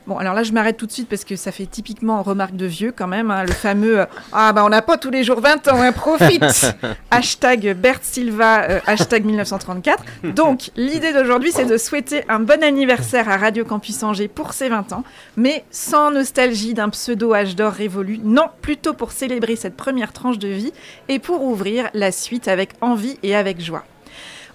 Bon, 0.08 0.18
alors 0.18 0.34
là, 0.34 0.42
je 0.42 0.52
m'arrête 0.52 0.78
tout 0.78 0.88
de 0.88 0.92
suite 0.92 1.08
parce 1.08 1.24
que 1.24 1.36
ça 1.36 1.52
fait 1.52 1.68
typiquement 1.68 2.24
remarque 2.24 2.56
de 2.56 2.66
vieux 2.66 2.92
quand 2.96 3.08
même, 3.08 3.30
hein, 3.30 3.44
le 3.44 3.54
fameux 3.54 4.00
euh, 4.00 4.06
Ah, 4.32 4.52
bah 4.52 4.66
on 4.66 4.70
n'a 4.70 4.82
pas 4.82 4.98
tous 4.98 5.12
les 5.12 5.24
jours 5.24 5.40
20 5.40 5.68
ans, 5.68 5.80
hein, 5.80 5.92
profite 5.92 6.76
Hashtag 7.12 7.76
Bert 7.78 8.00
Silva, 8.02 8.64
euh, 8.64 8.80
hashtag 8.88 9.26
1934. 9.26 10.04
Donc, 10.36 10.72
l'idée 10.76 11.14
d'aujourd'hui, 11.14 11.52
c'est 11.52 11.66
de 11.66 11.78
souhaiter 11.78 12.24
un 12.30 12.40
bon 12.40 12.64
anniversaire 12.64 13.30
à 13.30 13.38
Radio 13.38 13.64
Campus 13.64 14.02
Angers 14.02 14.28
pour 14.28 14.54
ses 14.54 14.70
20 14.70 14.92
ans, 14.94 15.04
mais 15.38 15.66
sans 15.70 16.10
nostalgie 16.10 16.74
d'un 16.74 16.90
pseudo 16.90 17.34
âge 17.34 17.56
d'or 17.56 17.72
révolu. 17.72 18.20
Non, 18.24 18.48
plutôt 18.62 18.94
pour 18.94 19.12
célébrer 19.12 19.56
cette 19.56 19.78
première 19.78 20.14
tranche 20.14 20.40
de 20.40 20.48
vie 20.48 20.74
et 21.10 21.20
pour 21.20 21.44
ouvrir 21.44 21.90
la 21.94 22.12
suite 22.12 22.48
avec 22.48 22.72
envie 22.82 23.18
et 23.22 23.36
avec 23.36 23.62
joie. 23.62 23.84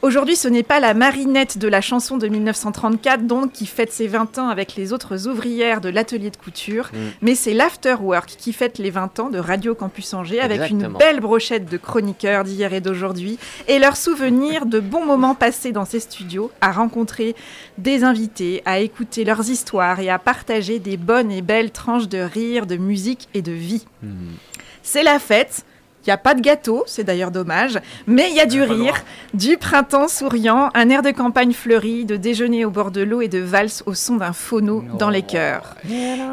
Aujourd'hui, 0.03 0.37
ce 0.37 0.49
n'est 0.49 0.63
pas 0.63 0.81
la 0.81 0.95
marinette 0.95 1.59
de 1.59 1.69
la 1.69 1.81
chanson 1.81 2.17
de 2.17 2.29
1934, 2.29 3.27
donc, 3.27 3.53
qui 3.53 3.67
fête 3.67 3.93
ses 3.93 4.07
20 4.07 4.39
ans 4.39 4.49
avec 4.49 4.77
les 4.77 4.93
autres 4.93 5.27
ouvrières 5.29 5.81
de 5.81 5.89
l'atelier 5.89 6.31
de 6.31 6.37
couture, 6.37 6.91
Mm. 6.93 6.99
mais 7.23 7.35
c'est 7.35 7.55
l'Afterwork 7.55 8.35
qui 8.39 8.53
fête 8.53 8.79
les 8.79 8.91
20 8.91 9.19
ans 9.21 9.31
de 9.31 9.39
Radio 9.39 9.75
Campus 9.75 10.13
Angers 10.15 10.41
avec 10.41 10.71
une 10.71 10.89
belle 10.89 11.21
brochette 11.21 11.71
de 11.71 11.77
chroniqueurs 11.77 12.45
d'hier 12.45 12.73
et 12.73 12.81
d'aujourd'hui 12.81 13.39
et 13.69 13.79
leurs 13.79 13.97
souvenirs 13.97 14.67
de 14.67 14.81
bons 14.81 15.05
moments 15.05 15.35
passés 15.35 15.73
dans 15.73 15.85
ces 15.85 16.01
studios, 16.01 16.51
à 16.61 16.73
rencontrer 16.73 17.35
des 17.79 18.05
invités, 18.05 18.63
à 18.65 18.79
écouter 18.79 19.25
leurs 19.25 19.49
histoires 19.51 20.01
et 20.01 20.11
à 20.11 20.19
partager 20.19 20.79
des 20.79 20.97
bonnes 20.97 21.31
et 21.31 21.43
belles 21.43 21.71
tranches 21.71 22.09
de 22.09 22.19
rire, 22.19 22.67
de 22.67 22.77
musique 22.77 23.29
et 23.35 23.43
de 23.43 23.53
vie. 23.53 23.87
Hmm. 24.03 24.35
C'est 24.83 25.03
la 25.03 25.19
fête. 25.19 25.65
Il 26.07 26.11
n'y 26.11 26.15
a 26.15 26.19
pas 26.19 26.35
de 26.35 26.41
gâteau, 26.41 26.85
c'est 26.87 27.03
d'ailleurs 27.03 27.33
dommage, 27.33 27.81
mais 28.07 28.31
il 28.31 28.37
y 28.37 28.41
a 28.41 28.47
du 28.47 28.63
rire, 28.63 28.95
du 29.35 29.57
printemps 29.57 30.07
souriant, 30.07 30.71
un 30.75 30.89
air 30.89 31.03
de 31.03 31.11
campagne 31.11 31.53
fleuri, 31.53 32.05
de 32.05 32.15
déjeuner 32.15 32.65
au 32.65 32.71
bord 32.71 32.93
de 32.93 33.01
l'eau 33.01 33.23
et 33.23 33.29
de 33.29 33.41
valse 33.41 33.83
au 33.87 33.95
son 33.95 34.15
d'un 34.15 34.33
phono 34.33 34.85
dans 35.01 35.11
les 35.11 35.23
cœurs. 35.23 35.75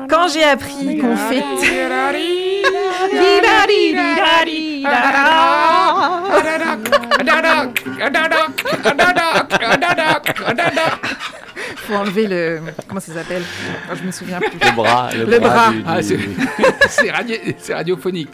Quand 0.09 0.27
j'ai 0.27 0.43
appris 0.43 0.99
qu'on 0.99 1.17
fêtait... 1.17 1.43
Faut 11.93 11.99
enlever 12.01 12.27
le... 12.27 12.59
Comment 12.87 12.99
ça 12.99 13.13
s'appelle? 13.13 13.43
Oh, 13.91 13.95
Je 13.99 14.03
me 14.05 14.11
souviens 14.11 14.39
plus. 14.39 14.51
Le 14.59 14.75
bras. 14.75 15.09
Le, 15.13 15.25
Le 15.25 15.39
bras. 15.39 15.71
du- 15.71 15.83
Ah, 15.85 16.01
c'est 16.01 16.17
c'est 16.89 17.11
radio- 17.11 17.37
c'est 17.57 17.73
radiophonique. 17.73 18.29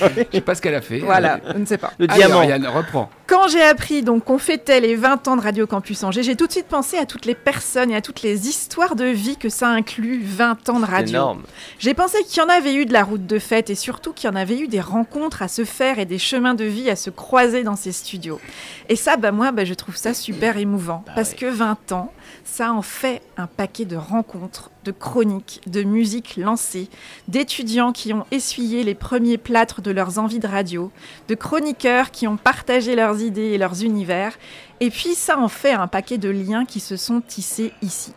Je 0.00 0.06
sais 0.32 0.40
pas 0.40 0.54
ce 0.54 0.62
qu'elle 0.62 0.74
a 0.74 0.80
fait. 0.80 0.98
Voilà, 1.00 1.40
je 1.52 1.58
ne 1.58 1.66
sais 1.66 1.78
pas. 1.78 1.92
le 1.98 2.06
Allez, 2.10 2.18
diamant. 2.18 2.38
Ariane, 2.38 2.66
reprends. 2.66 3.10
Quand 3.26 3.48
j'ai 3.48 3.62
appris 3.62 4.02
donc 4.02 4.24
qu'on 4.24 4.38
fêtait 4.38 4.80
les 4.80 4.94
20 4.94 5.26
ans 5.28 5.36
de 5.36 5.42
Radio 5.42 5.66
Campus 5.66 6.02
Angers, 6.04 6.22
j'ai 6.22 6.36
tout 6.36 6.46
de 6.46 6.52
suite 6.52 6.66
pensé 6.66 6.98
à 6.98 7.06
toutes 7.06 7.24
les 7.24 7.34
personnes 7.34 7.90
et 7.90 7.96
à 7.96 8.00
toutes 8.02 8.22
les 8.22 8.46
histoires 8.48 8.94
de 8.96 9.04
vie 9.06 9.36
que 9.36 9.48
ça 9.48 9.68
inclut 9.68 10.20
20 10.22 10.68
ans 10.68 10.80
de 10.80 10.84
radio. 10.86 11.08
énorme. 11.14 11.42
J'ai 11.78 11.94
pensé 11.94 12.18
qu'il 12.24 12.42
y 12.42 12.44
en 12.44 12.48
avait 12.50 12.74
eu 12.74 12.84
de 12.84 12.92
la 12.92 13.04
route 13.04 13.26
de 13.26 13.38
fête 13.38 13.70
et 13.70 13.74
surtout 13.74 14.12
qu'il 14.12 14.28
y 14.28 14.32
en 14.32 14.36
avait 14.36 14.58
eu 14.58 14.68
des 14.68 14.80
rencontres 14.80 15.42
à 15.42 15.48
se 15.48 15.64
faire 15.64 15.98
et 15.98 16.04
des 16.04 16.18
chemins 16.18 16.54
de 16.54 16.64
vie 16.64 16.90
à 16.90 16.96
se 16.96 17.10
croiser 17.10 17.62
dans 17.62 17.76
ces 17.76 17.92
studios. 17.92 18.40
Et 18.88 18.96
ça, 18.96 19.16
bah 19.16 19.32
moi, 19.32 19.50
bah, 19.52 19.64
je 19.64 19.74
trouve 19.74 19.96
ça 19.96 20.12
super 20.12 20.56
émouvant 20.58 21.02
Bah 21.06 21.12
parce 21.14 21.30
oui. 21.30 21.36
que 21.36 21.46
20 21.46 21.92
ans, 21.92 22.12
ça 22.44 22.72
en 22.72 22.82
fait 22.82 23.22
un 23.36 23.46
paquet 23.46 23.84
de 23.84 23.96
rencontres, 23.96 24.70
de 24.84 24.90
chroniques, 24.90 25.60
de 25.66 25.82
musique 25.82 26.36
lancée, 26.36 26.88
d'étudiants 27.28 27.92
qui 27.92 28.12
ont 28.12 28.26
essuyé 28.30 28.82
les 28.84 28.94
premiers 28.94 29.38
plâtres 29.38 29.82
de 29.82 29.90
leurs 29.90 30.18
envies 30.18 30.38
de 30.38 30.46
radio, 30.46 30.90
de 31.28 31.34
chroniqueurs 31.34 32.10
qui 32.10 32.26
ont 32.26 32.36
partagé 32.36 32.96
leurs 32.96 33.20
idées 33.20 33.52
et 33.52 33.58
leurs 33.58 33.82
univers. 33.84 34.38
Et 34.80 34.90
puis 34.90 35.14
ça 35.14 35.38
en 35.38 35.48
fait 35.48 35.72
un 35.72 35.86
paquet 35.86 36.18
de 36.18 36.28
liens 36.28 36.64
qui 36.64 36.80
se 36.80 36.96
sont 36.96 37.20
tissés 37.20 37.72
ici. 37.82 38.12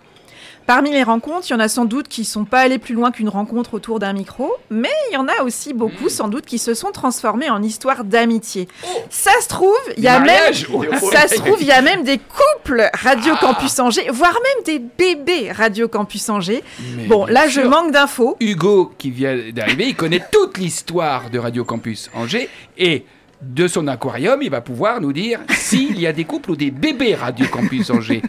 Parmi 0.67 0.91
les 0.91 1.03
rencontres, 1.03 1.45
il 1.49 1.53
y 1.53 1.55
en 1.55 1.59
a 1.59 1.67
sans 1.67 1.85
doute 1.85 2.07
qui 2.07 2.25
sont 2.25 2.43
pas 2.45 2.61
allés 2.61 2.79
plus 2.79 2.95
loin 2.95 3.11
qu'une 3.11 3.29
rencontre 3.29 3.75
autour 3.75 3.99
d'un 3.99 4.13
micro, 4.13 4.51
mais 4.71 4.89
il 5.09 5.13
y 5.13 5.17
en 5.17 5.27
a 5.27 5.43
aussi 5.43 5.73
beaucoup 5.73 6.09
sans 6.09 6.27
doute 6.27 6.45
qui 6.45 6.57
se 6.57 6.73
sont 6.73 6.91
transformés 6.91 7.49
en 7.51 7.61
histoires 7.61 8.03
d'amitié. 8.03 8.67
Ça 9.11 9.29
se 9.41 9.47
trouve, 9.47 9.77
il 9.97 10.03
y 10.03 10.07
a 10.07 10.19
même 10.19 10.53
Oh. 10.73 10.83
ça 11.11 11.27
se 11.27 11.35
trouve, 11.35 11.57
il 11.61 11.67
y 11.67 11.71
a 11.71 11.81
même 11.83 12.03
des 12.03 12.17
couples 12.17 12.89
Radio 12.93 13.35
Campus 13.39 13.77
Angers, 13.79 14.07
voire 14.11 14.33
même 14.33 14.63
des 14.65 14.79
bébés 14.97 15.51
Radio 15.51 15.87
Campus 15.87 16.29
Angers. 16.29 16.63
Mais 16.97 17.05
Bon, 17.05 17.25
là, 17.27 17.47
je 17.47 17.61
sûr. 17.61 17.69
manque 17.69 17.91
d'infos. 17.91 18.35
Hugo, 18.39 18.91
qui 18.97 19.11
vient 19.11 19.37
d'arriver, 19.53 19.85
il 19.89 19.95
connaît 19.95 20.23
toute 20.31 20.57
l'histoire 20.57 21.29
de 21.29 21.37
Radio 21.37 21.63
Campus 21.63 22.09
Angers 22.15 22.49
et 22.77 23.05
de 23.41 23.67
son 23.67 23.87
aquarium, 23.87 24.41
il 24.41 24.49
va 24.49 24.61
pouvoir 24.61 24.99
nous 25.01 25.13
dire 25.13 25.41
s'il 25.49 25.99
y 25.99 26.07
a 26.07 26.13
des 26.13 26.23
couples 26.23 26.51
ou 26.51 26.55
des 26.55 26.71
bébés 26.71 27.13
Radio 27.13 27.45
Campus 27.47 27.89
Angers. 27.91 28.23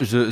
Je, 0.00 0.30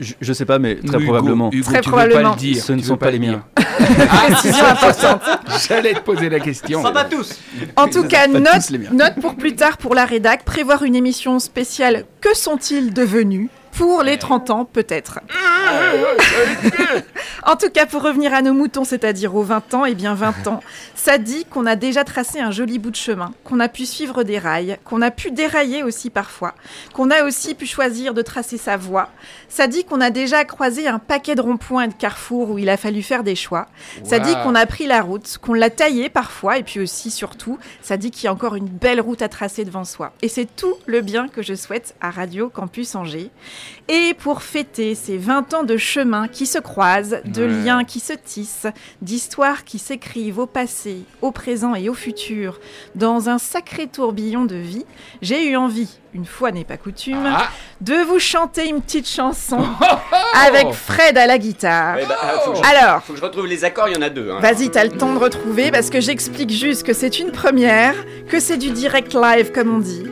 Je, 0.00 0.14
je 0.20 0.32
sais 0.32 0.44
pas, 0.44 0.58
mais 0.58 0.76
très 0.76 0.98
Hugo, 0.98 1.04
probablement. 1.12 1.50
Hugo, 1.52 1.70
Très 1.70 1.80
tu 1.80 1.90
probablement. 1.90 2.18
Veux 2.18 2.24
pas 2.24 2.30
le 2.32 2.36
dire, 2.36 2.64
Ce 2.64 2.72
ne 2.72 2.82
sont 2.82 2.96
pas 2.96 3.10
les 3.10 3.18
le 3.18 3.26
miens. 3.26 3.44
Précision 3.54 4.64
importante. 4.66 5.22
J'allais 5.68 5.94
te 5.94 6.00
poser 6.00 6.28
la 6.28 6.40
question. 6.40 6.82
pas 6.82 7.04
tous 7.04 7.38
En 7.76 7.88
tout 7.88 8.04
cas, 8.04 8.26
note, 8.26 8.70
note 8.92 9.14
pour 9.20 9.36
plus 9.36 9.54
tard 9.54 9.76
pour 9.76 9.94
la 9.94 10.04
rédac, 10.04 10.44
prévoir 10.44 10.82
une 10.82 10.96
émission 10.96 11.38
spéciale 11.38 12.04
Que 12.20 12.34
sont-ils 12.34 12.92
devenus 12.92 13.48
pour 13.72 14.02
les 14.02 14.18
30 14.18 14.50
ans, 14.50 14.64
peut-être. 14.66 15.20
en 17.46 17.56
tout 17.56 17.70
cas, 17.70 17.86
pour 17.86 18.02
revenir 18.02 18.34
à 18.34 18.42
nos 18.42 18.52
moutons, 18.52 18.84
c'est-à-dire 18.84 19.34
aux 19.34 19.42
20 19.42 19.72
ans, 19.74 19.84
et 19.86 19.94
bien 19.94 20.14
20 20.14 20.46
ans, 20.46 20.60
ça 21.04 21.18
dit 21.18 21.44
qu'on 21.46 21.66
a 21.66 21.74
déjà 21.74 22.04
tracé 22.04 22.38
un 22.38 22.52
joli 22.52 22.78
bout 22.78 22.92
de 22.92 22.96
chemin, 22.96 23.32
qu'on 23.42 23.58
a 23.58 23.68
pu 23.68 23.86
suivre 23.86 24.22
des 24.22 24.38
rails, 24.38 24.78
qu'on 24.84 25.02
a 25.02 25.10
pu 25.10 25.32
dérailler 25.32 25.82
aussi 25.82 26.10
parfois, 26.10 26.54
qu'on 26.94 27.10
a 27.10 27.24
aussi 27.24 27.56
pu 27.56 27.66
choisir 27.66 28.14
de 28.14 28.22
tracer 28.22 28.56
sa 28.56 28.76
voie. 28.76 29.08
Ça 29.48 29.66
dit 29.66 29.82
qu'on 29.82 30.00
a 30.00 30.10
déjà 30.10 30.44
croisé 30.44 30.86
un 30.86 31.00
paquet 31.00 31.34
de 31.34 31.40
ronds-points 31.40 31.84
et 31.86 31.88
de 31.88 31.94
carrefours 31.94 32.50
où 32.50 32.58
il 32.58 32.68
a 32.68 32.76
fallu 32.76 33.02
faire 33.02 33.24
des 33.24 33.34
choix. 33.34 33.66
Ça 34.04 34.20
dit 34.20 34.32
qu'on 34.44 34.54
a 34.54 34.64
pris 34.64 34.86
la 34.86 35.02
route, 35.02 35.38
qu'on 35.38 35.54
l'a 35.54 35.70
taillée 35.70 36.08
parfois, 36.08 36.58
et 36.58 36.62
puis 36.62 36.78
aussi, 36.78 37.10
surtout, 37.10 37.58
ça 37.82 37.96
dit 37.96 38.12
qu'il 38.12 38.26
y 38.26 38.28
a 38.28 38.32
encore 38.32 38.54
une 38.54 38.68
belle 38.68 39.00
route 39.00 39.22
à 39.22 39.28
tracer 39.28 39.64
devant 39.64 39.84
soi. 39.84 40.12
Et 40.22 40.28
c'est 40.28 40.46
tout 40.54 40.74
le 40.86 41.00
bien 41.00 41.26
que 41.26 41.42
je 41.42 41.54
souhaite 41.54 41.96
à 42.00 42.12
Radio 42.12 42.48
Campus 42.48 42.94
Angers. 42.94 43.30
Et 43.88 44.14
pour 44.14 44.42
fêter 44.42 44.94
ces 44.94 45.16
20 45.18 45.52
ans 45.52 45.64
de 45.64 45.76
chemin 45.76 46.28
qui 46.28 46.46
se 46.46 46.58
croisent, 46.60 47.20
de 47.24 47.42
Ouais. 47.42 47.64
liens 47.64 47.82
qui 47.84 47.98
se 47.98 48.12
tissent, 48.12 48.68
d'histoires 49.02 49.64
qui 49.64 49.80
s'écrivent 49.80 50.38
au 50.38 50.46
passé, 50.46 50.91
au 51.20 51.30
présent 51.32 51.74
et 51.74 51.88
au 51.88 51.94
futur, 51.94 52.60
dans 52.94 53.28
un 53.28 53.38
sacré 53.38 53.86
tourbillon 53.86 54.44
de 54.44 54.56
vie, 54.56 54.84
j'ai 55.20 55.46
eu 55.48 55.56
envie, 55.56 55.88
une 56.14 56.24
fois 56.26 56.50
n'est 56.52 56.64
pas 56.64 56.76
coutume, 56.76 57.24
Ah. 57.26 57.48
de 57.80 57.94
vous 58.06 58.18
chanter 58.18 58.68
une 58.68 58.80
petite 58.82 59.08
chanson 59.08 59.60
avec 60.46 60.72
Fred 60.72 61.16
à 61.18 61.26
la 61.26 61.38
guitare. 61.38 61.96
Bah, 62.08 62.16
faut, 62.44 62.52
que 62.52 62.58
je, 62.58 62.62
Alors, 62.64 63.02
faut 63.02 63.12
que 63.12 63.18
je 63.18 63.24
retrouve 63.24 63.46
les 63.46 63.64
accords, 63.64 63.88
il 63.88 63.94
y 63.94 63.98
en 63.98 64.02
a 64.02 64.10
deux. 64.10 64.30
hein. 64.30 64.38
Vas-y, 64.40 64.70
t'as 64.70 64.84
le 64.84 64.90
temps 64.90 65.12
de 65.12 65.18
retrouver 65.18 65.70
parce 65.70 65.90
que 65.90 66.00
j'explique 66.00 66.50
juste 66.50 66.82
que 66.84 66.92
c'est 66.92 67.18
une 67.18 67.30
première, 67.32 67.94
que 68.28 68.40
c'est 68.40 68.56
du 68.56 68.70
direct 68.70 69.14
live 69.14 69.52
comme 69.52 69.74
on 69.74 69.78
dit, 69.78 70.04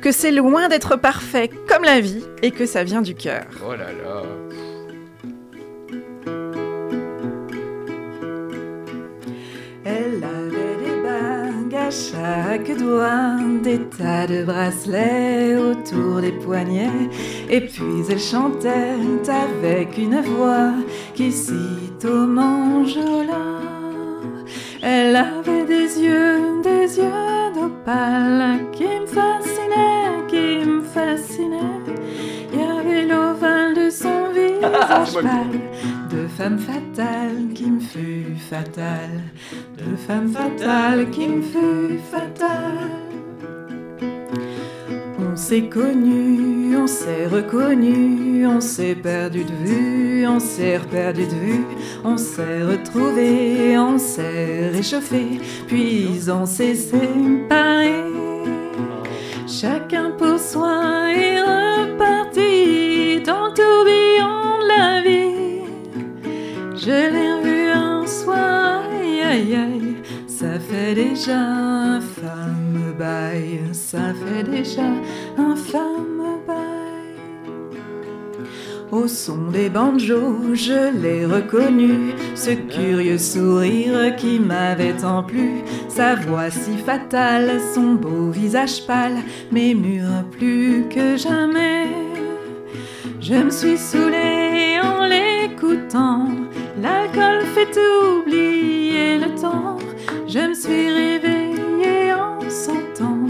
que 0.00 0.12
c'est 0.12 0.30
loin 0.32 0.68
d'être 0.68 0.96
parfait 0.96 1.50
comme 1.68 1.84
la 1.84 2.00
vie 2.00 2.24
et 2.42 2.50
que 2.50 2.66
ça 2.66 2.84
vient 2.84 3.02
du 3.02 3.14
cœur. 3.14 3.44
Oh 3.66 3.72
là 3.72 3.86
là. 3.86 4.22
Chaque 11.90 12.76
doigt, 12.78 13.36
des 13.62 13.80
tas 13.80 14.26
de 14.26 14.44
bracelets 14.44 15.56
autour 15.56 16.20
des 16.20 16.32
poignets, 16.32 17.08
et 17.48 17.60
puis 17.60 18.04
elle 18.08 18.18
chantait 18.18 18.96
avec 19.28 19.96
une 19.98 20.20
voix 20.20 20.72
qui 21.14 21.30
sitôt 21.32 22.26
m'enjôla. 22.26 23.66
Elle 24.82 25.16
avait 25.16 25.64
des 25.64 26.00
yeux, 26.00 26.60
des 26.62 26.98
yeux 26.98 27.52
d'opale 27.54 28.58
qui 28.72 28.84
me 28.84 29.06
fascinaient, 29.06 30.26
qui 30.28 30.68
me 30.68 30.82
fascinaient. 30.82 31.82
Il 32.52 32.60
y 32.60 32.62
avait 32.62 33.02
l'ovale 33.02 33.74
de 33.74 33.90
son 33.90 34.25
pâle, 34.70 35.60
de 36.10 36.26
femme 36.28 36.58
fatale 36.58 37.52
qui 37.54 37.70
me 37.70 37.80
fut 37.80 38.36
fatale, 38.50 39.22
de 39.78 39.96
femme 39.96 40.28
fatale 40.28 41.10
qui 41.10 41.28
me 41.28 41.42
fut 41.42 41.98
fatale. 42.10 42.90
On 45.18 45.36
s'est 45.36 45.68
connus, 45.68 46.76
on 46.76 46.86
s'est 46.86 47.26
reconnus, 47.26 48.46
on 48.46 48.60
s'est 48.60 48.94
perdu 48.94 49.44
de 49.44 49.52
vue, 49.64 50.26
on 50.26 50.40
s'est 50.40 50.80
perdu 50.90 51.26
de 51.26 51.34
vue, 51.34 51.64
on 52.04 52.16
s'est 52.16 52.62
retrouvés, 52.62 53.78
on 53.78 53.98
s'est 53.98 54.70
réchauffé, 54.72 55.40
puis 55.66 56.18
on 56.30 56.46
s'est 56.46 56.74
séparés. 56.74 58.04
Chacun 59.46 60.10
pour 60.18 60.38
soi 60.38 61.12
est 61.14 61.40
le 63.32 63.54
tourbillon 63.54 64.60
de 64.60 64.68
la 64.68 65.00
vie. 65.02 65.64
Je 66.76 66.90
l'ai 67.12 67.32
revu 67.32 67.70
un 67.70 68.06
soir, 68.06 68.82
aïe 69.00 69.20
aïe 69.22 69.54
aïe, 69.54 69.96
ça 70.26 70.58
fait 70.60 70.94
déjà 70.94 71.38
un 71.38 72.00
fameux 72.00 72.92
bail, 72.96 73.60
ça 73.72 74.12
fait 74.14 74.44
déjà 74.44 74.88
un 75.36 75.56
fameux 75.56 76.38
bail. 76.46 76.56
Au 78.92 79.08
son 79.08 79.50
des 79.50 79.68
banjos, 79.68 80.54
je 80.54 80.92
l'ai 80.96 81.26
reconnu, 81.26 82.12
ce 82.36 82.50
curieux 82.50 83.18
sourire 83.18 84.14
qui 84.14 84.38
m'avait 84.38 84.94
tant 84.94 85.24
plu, 85.24 85.62
sa 85.88 86.14
voix 86.14 86.50
si 86.50 86.76
fatale, 86.76 87.60
son 87.74 87.94
beau 87.94 88.30
visage 88.30 88.86
pâle, 88.86 89.18
m'émure 89.50 90.24
plus 90.30 90.84
que 90.88 91.16
jamais. 91.16 92.15
Je 93.20 93.34
me 93.34 93.50
suis 93.50 93.78
saoulée 93.78 94.78
en 94.82 95.06
l'écoutant, 95.06 96.28
l'alcool 96.80 97.44
fait 97.54 97.76
oublier 97.76 99.18
le 99.18 99.34
temps. 99.40 99.78
Je 100.28 100.40
me 100.40 100.54
suis 100.54 100.90
réveillée 100.90 102.12
en 102.12 102.38
sentant 102.48 103.26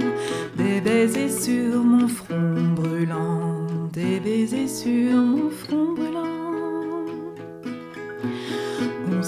des 0.56 0.80
baisers 0.80 1.30
sur 1.30 1.82
mon 1.82 2.08
front 2.08 2.74
brûlant, 2.74 3.66
des 3.92 4.20
baisers 4.20 4.68
sur 4.68 5.14
mon 5.14 5.50
front 5.50 5.95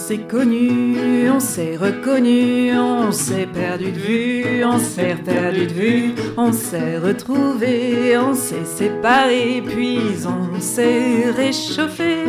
s'est 0.09 0.27
connus, 0.27 1.29
on 1.29 1.39
s'est 1.39 1.77
reconnus, 1.77 2.75
on 2.75 3.13
s'est 3.13 3.47
perdu 3.47 3.93
de 3.93 3.99
vue, 3.99 4.65
on 4.65 4.79
s'est 4.79 5.17
perdu 5.23 5.67
de 5.67 5.73
vue, 5.75 6.15
on 6.39 6.51
s'est 6.51 6.97
retrouvés, 6.97 8.17
on 8.17 8.33
s'est 8.33 8.65
séparés, 8.65 9.63
puis 9.67 9.99
on 10.27 10.59
s'est 10.61 11.31
réchauffé. 11.37 12.25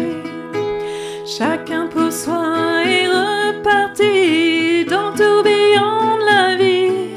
Chacun 1.25 1.87
pour 1.87 2.11
soi 2.11 2.83
est 2.85 3.07
reparti 3.07 4.83
dans 4.83 5.11
le 5.11 5.15
tourbillon 5.15 6.17
de 6.19 6.25
la 6.33 6.57
vie. 6.57 7.11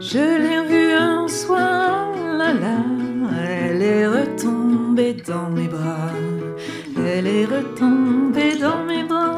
Je 0.00 0.24
l'ai 0.40 0.60
revue 0.60 0.92
un 0.92 1.28
soir, 1.28 2.14
là 2.38 2.54
là, 2.54 2.78
elle 3.46 3.82
est 3.82 4.06
retombée 4.06 5.16
dans 5.28 5.50
mes 5.50 5.68
bras. 5.68 6.14
Elle 6.96 7.26
est 7.26 7.44
retombée 7.44 8.56
dans 8.56 8.84
mes 8.84 9.04
bras. 9.04 9.29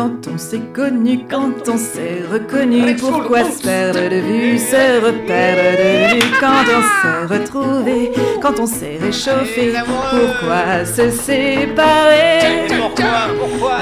Quand 0.00 0.28
on 0.32 0.38
s'est 0.38 0.62
connu, 0.72 1.26
quand 1.30 1.68
on 1.68 1.76
s'est 1.76 2.22
reconnu, 2.32 2.96
pourquoi 2.96 3.44
se 3.44 3.60
perdre 3.62 4.08
de 4.08 4.16
vue, 4.16 4.56
se 4.56 4.98
reperdre 5.04 5.76
de 5.76 6.14
vue 6.14 6.32
Quand 6.40 6.64
on 6.78 6.80
s'est 6.80 7.34
retrouvé, 7.34 8.10
quand 8.40 8.58
on 8.58 8.64
s'est 8.64 8.98
réchauffé, 8.98 9.74
pourquoi 9.84 10.86
se 10.86 11.10
séparer? 11.10 12.66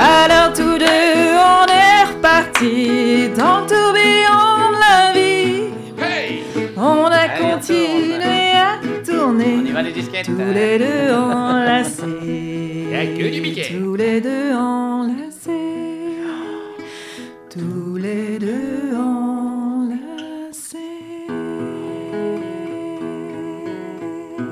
Alors 0.01 0.53
tous 0.57 0.79
deux, 0.79 1.37
on 1.39 1.67
est 1.69 2.03
reparti 2.13 3.29
dans 3.39 3.61
le 3.61 3.67
tourbillon 3.69 4.73
de 4.73 4.79
la 4.89 5.13
vie. 5.15 5.67
On 6.77 7.05
a 7.05 7.29
continué 7.29 8.57
à 8.57 8.81
tourner. 9.07 9.73
Tous 10.25 10.53
les 10.53 10.79
deux 10.81 11.15
enlacés. 11.15 12.05
Tous 13.71 13.95
les 13.95 14.21
deux 14.21 14.53
enlacés. 14.53 15.28
Tous 17.59 17.97
les 17.97 18.38
deux 18.38 18.94
enlacés. 18.97 20.79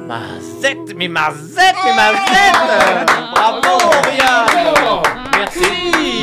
Mazette, 0.09 0.95
mais 0.97 1.09
Mazette, 1.09 1.75
mais 1.85 1.95
Mazette 1.95 3.07
Bravo, 3.33 3.75
Oriane 3.87 5.03
Merci. 5.39 5.61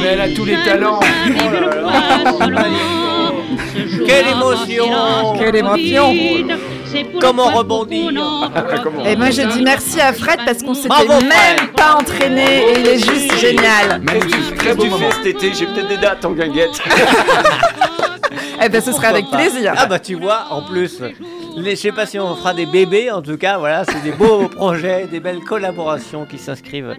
Mais 0.02 0.08
elle 0.08 0.22
a 0.22 0.30
tous 0.30 0.46
les 0.46 0.58
talents. 0.64 1.00
Jour-là, 2.38 2.66
Quelle 4.06 4.28
émotion. 4.28 4.86
Quelle 5.40 5.56
émotion 5.56 6.14
Comment 7.20 7.48
rebondir 7.52 8.12
Et 9.06 9.16
moi 9.16 9.30
je 9.32 9.42
dis 9.42 9.62
merci 9.62 10.00
à 10.02 10.14
Fred 10.14 10.40
parce 10.46 10.62
qu'on 10.64 10.74
s'était 10.74 11.08
même 11.08 11.70
pas 11.76 11.96
entraîné 12.00 12.70
et 12.72 12.80
il 12.80 12.88
est 12.88 12.98
juste 13.00 13.36
génial. 13.38 14.02
Magnifique, 14.02 14.56
très 14.58 14.74
beau 14.76 14.86
moment. 14.86 15.10
cet 15.12 15.26
été 15.26 15.54
J'ai 15.54 15.66
peut-être 15.68 15.88
des 15.88 15.98
dates 15.98 16.24
en 16.26 16.32
guinguette. 16.32 16.80
Eh 18.66 18.70
ben 18.70 18.82
ce 18.82 18.92
serait 18.94 19.08
avec 19.08 19.30
plaisir. 19.30 19.74
Ah 19.78 19.88
bah 19.88 20.00
tu 20.00 20.16
vois, 20.16 20.46
en 20.52 20.62
plus, 20.62 21.02
les- 21.58 21.76
je 21.76 21.82
sais 21.82 21.92
pas 21.92 22.06
si 22.06 22.18
on 22.18 22.34
fera 22.36 22.54
des 22.54 22.66
bébés, 22.66 23.12
en 23.12 23.22
tout 23.22 23.38
cas, 23.38 23.58
voilà, 23.58 23.84
c'est 23.84 24.02
des 24.04 24.12
beaux 24.12 24.48
projets, 24.50 25.06
des 25.12 25.20
belles 25.20 25.42
collaborations 25.42 26.26
qui 26.26 26.38
s'inscrivent 26.38 26.96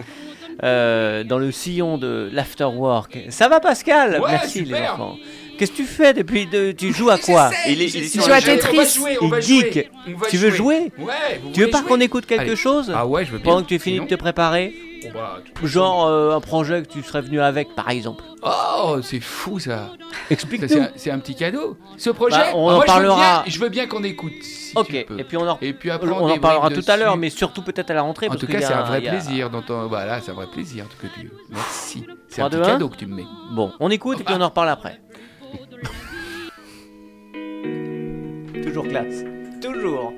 euh, 0.62 1.24
dans 1.24 1.38
le 1.38 1.50
sillon 1.52 1.96
de 1.96 2.28
l'afterwork. 2.32 3.18
Ça 3.30 3.48
va 3.48 3.60
Pascal? 3.60 4.20
Ouais, 4.20 4.32
Merci 4.32 4.60
les 4.60 4.66
super. 4.66 4.94
enfants. 4.94 5.16
Qu'est-ce 5.58 5.72
que 5.72 5.76
tu 5.76 5.84
fais 5.84 6.12
depuis 6.12 6.46
de... 6.46 6.72
Tu 6.72 6.92
joues 6.92 7.10
à 7.10 7.18
quoi 7.18 7.50
Il 7.68 7.80
est- 7.82 7.94
il 7.94 8.04
est 8.04 8.08
sur 8.08 8.22
Il 8.22 8.26
joue 8.26 8.32
à 8.32 8.36
On 8.36 8.40
va 8.40 8.40
Tetris. 8.42 8.94
jouer, 8.94 9.18
on 9.20 9.28
va 9.28 9.38
Il 9.40 9.42
jouer. 9.46 9.72
geek. 9.72 9.90
On 10.08 10.16
va 10.18 10.26
Tu 10.28 10.36
veux 10.36 10.50
jouer 10.50 10.92
Ouais. 10.98 11.40
vous 11.42 11.50
Tu 11.52 11.60
veux 11.60 11.70
pas 11.70 11.78
jouer 11.78 11.88
qu'on 11.88 12.00
écoute 12.00 12.26
quelque 12.26 12.40
Allez. 12.42 12.56
chose 12.56 12.92
Ah 12.94 13.06
ouais, 13.06 13.24
je 13.24 13.32
veux 13.32 13.38
bien. 13.38 13.44
pendant 13.52 13.62
que 13.62 13.68
tu 13.68 13.78
finis 13.78 14.00
de 14.00 14.06
te 14.06 14.14
préparer 14.14 14.74
Oh, 15.06 15.10
bah, 15.12 15.38
Genre 15.62 16.06
euh, 16.06 16.34
un 16.34 16.40
projet 16.40 16.82
que 16.82 16.88
tu 16.88 17.02
serais 17.02 17.20
venu 17.20 17.38
avec, 17.38 17.74
par 17.74 17.90
exemple. 17.90 18.24
Oh, 18.42 18.96
c'est 19.02 19.20
fou 19.20 19.58
ça. 19.58 19.68
Ça, 19.70 19.90
Explique-nous. 20.30 20.82
C'est 20.96 21.10
un, 21.10 21.18
petit 21.18 21.34
cadeau. 21.34 21.76
Ce 21.98 22.08
projet, 22.08 22.38
Bah, 22.38 22.46
on 22.54 22.68
ah, 22.70 22.72
en 22.72 22.76
moi, 22.76 22.76
je 22.76 22.80
veux 22.80 22.86
parlera. 22.86 23.42
bien- 23.42 23.52
Je 23.52 23.58
veux 23.58 23.68
bien, 23.68 23.86
qu'on 23.86 24.02
écoute. 24.02 24.32
si 24.42 24.72
Ok, 24.74 24.86
tu 24.88 25.04
peux. 25.04 25.18
et 25.20 25.24
puis 25.24 25.36
on 25.36 25.46
en, 25.46 25.58
Et 25.60 25.74
puis 25.74 25.90
après, 25.90 26.08
on 26.08 26.30
en 26.30 26.38
parlera 26.38 26.70
tout 26.70 26.80
à 26.88 26.96
l'heure, 26.96 27.18
mais 27.18 27.28
surtout 27.28 27.60
peut-être 27.60 27.90
à 27.90 27.94
la 27.94 28.00
rentrée. 28.00 28.28
En 28.28 28.30
parce 28.30 28.40
tout 28.40 28.46
cas, 28.46 28.56
a 28.56 28.60
c'est 28.62 28.72
un 28.72 28.82
vrai 28.84 29.02
plaisir 29.02 29.50
d'entendre. 29.50 29.88
Voilà, 29.90 30.22
c'est 30.22 30.30
un 30.30 30.34
vrai 30.34 30.46
plaisir 30.46 30.84
en 30.84 30.88
tout 30.88 30.96
cas. 31.06 31.12
Tu... 31.20 31.30
Merci. 31.50 32.06
C'est 32.28 32.36
3, 32.40 32.46
un 32.46 32.48
petit 32.48 32.56
2, 32.56 32.62
1. 32.62 32.66
cadeau 32.66 32.88
que 32.88 32.96
tu 32.96 33.06
me 33.06 33.14
mets. 33.16 33.26
Bon, 33.52 33.72
on 33.80 33.90
écoute 33.90 34.20
et 34.20 34.24
puis 34.24 34.34
on 34.34 34.40
en 34.40 34.48
reparle 34.48 34.70
après. 34.70 35.00
Toujours 38.64 38.88
classe. 38.88 39.24
Toujours. 39.60 40.14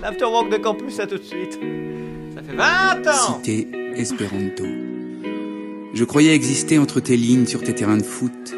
L'afterwork 0.00 0.50
de 0.50 0.56
campus, 0.56 1.00
à 1.00 1.06
tout 1.06 1.18
de 1.18 1.22
suite. 1.22 1.58
Ça 2.34 2.42
fait 2.42 2.56
20 2.56 3.06
ans 3.08 3.40
Cité 3.42 3.68
Esperanto. 3.96 4.64
Je 5.92 6.04
croyais 6.04 6.34
exister 6.34 6.78
entre 6.78 7.00
tes 7.00 7.16
lignes 7.16 7.46
sur 7.46 7.60
tes 7.62 7.74
terrains 7.74 7.96
de 7.96 8.02
foot. 8.02 8.54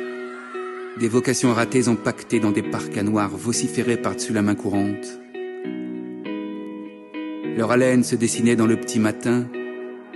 Des 1.00 1.08
vocations 1.08 1.52
ratées 1.52 1.88
empaquetées 1.88 2.38
dans 2.38 2.52
des 2.52 2.62
parcs 2.62 2.96
à 2.96 3.02
noirs 3.02 3.30
vociférés 3.30 3.96
par-dessus 3.96 4.32
la 4.32 4.42
main 4.42 4.54
courante. 4.54 5.18
Leur 7.56 7.72
haleine 7.72 8.04
se 8.04 8.16
dessinait 8.16 8.56
dans 8.56 8.66
le 8.66 8.76
petit 8.76 9.00
matin. 9.00 9.46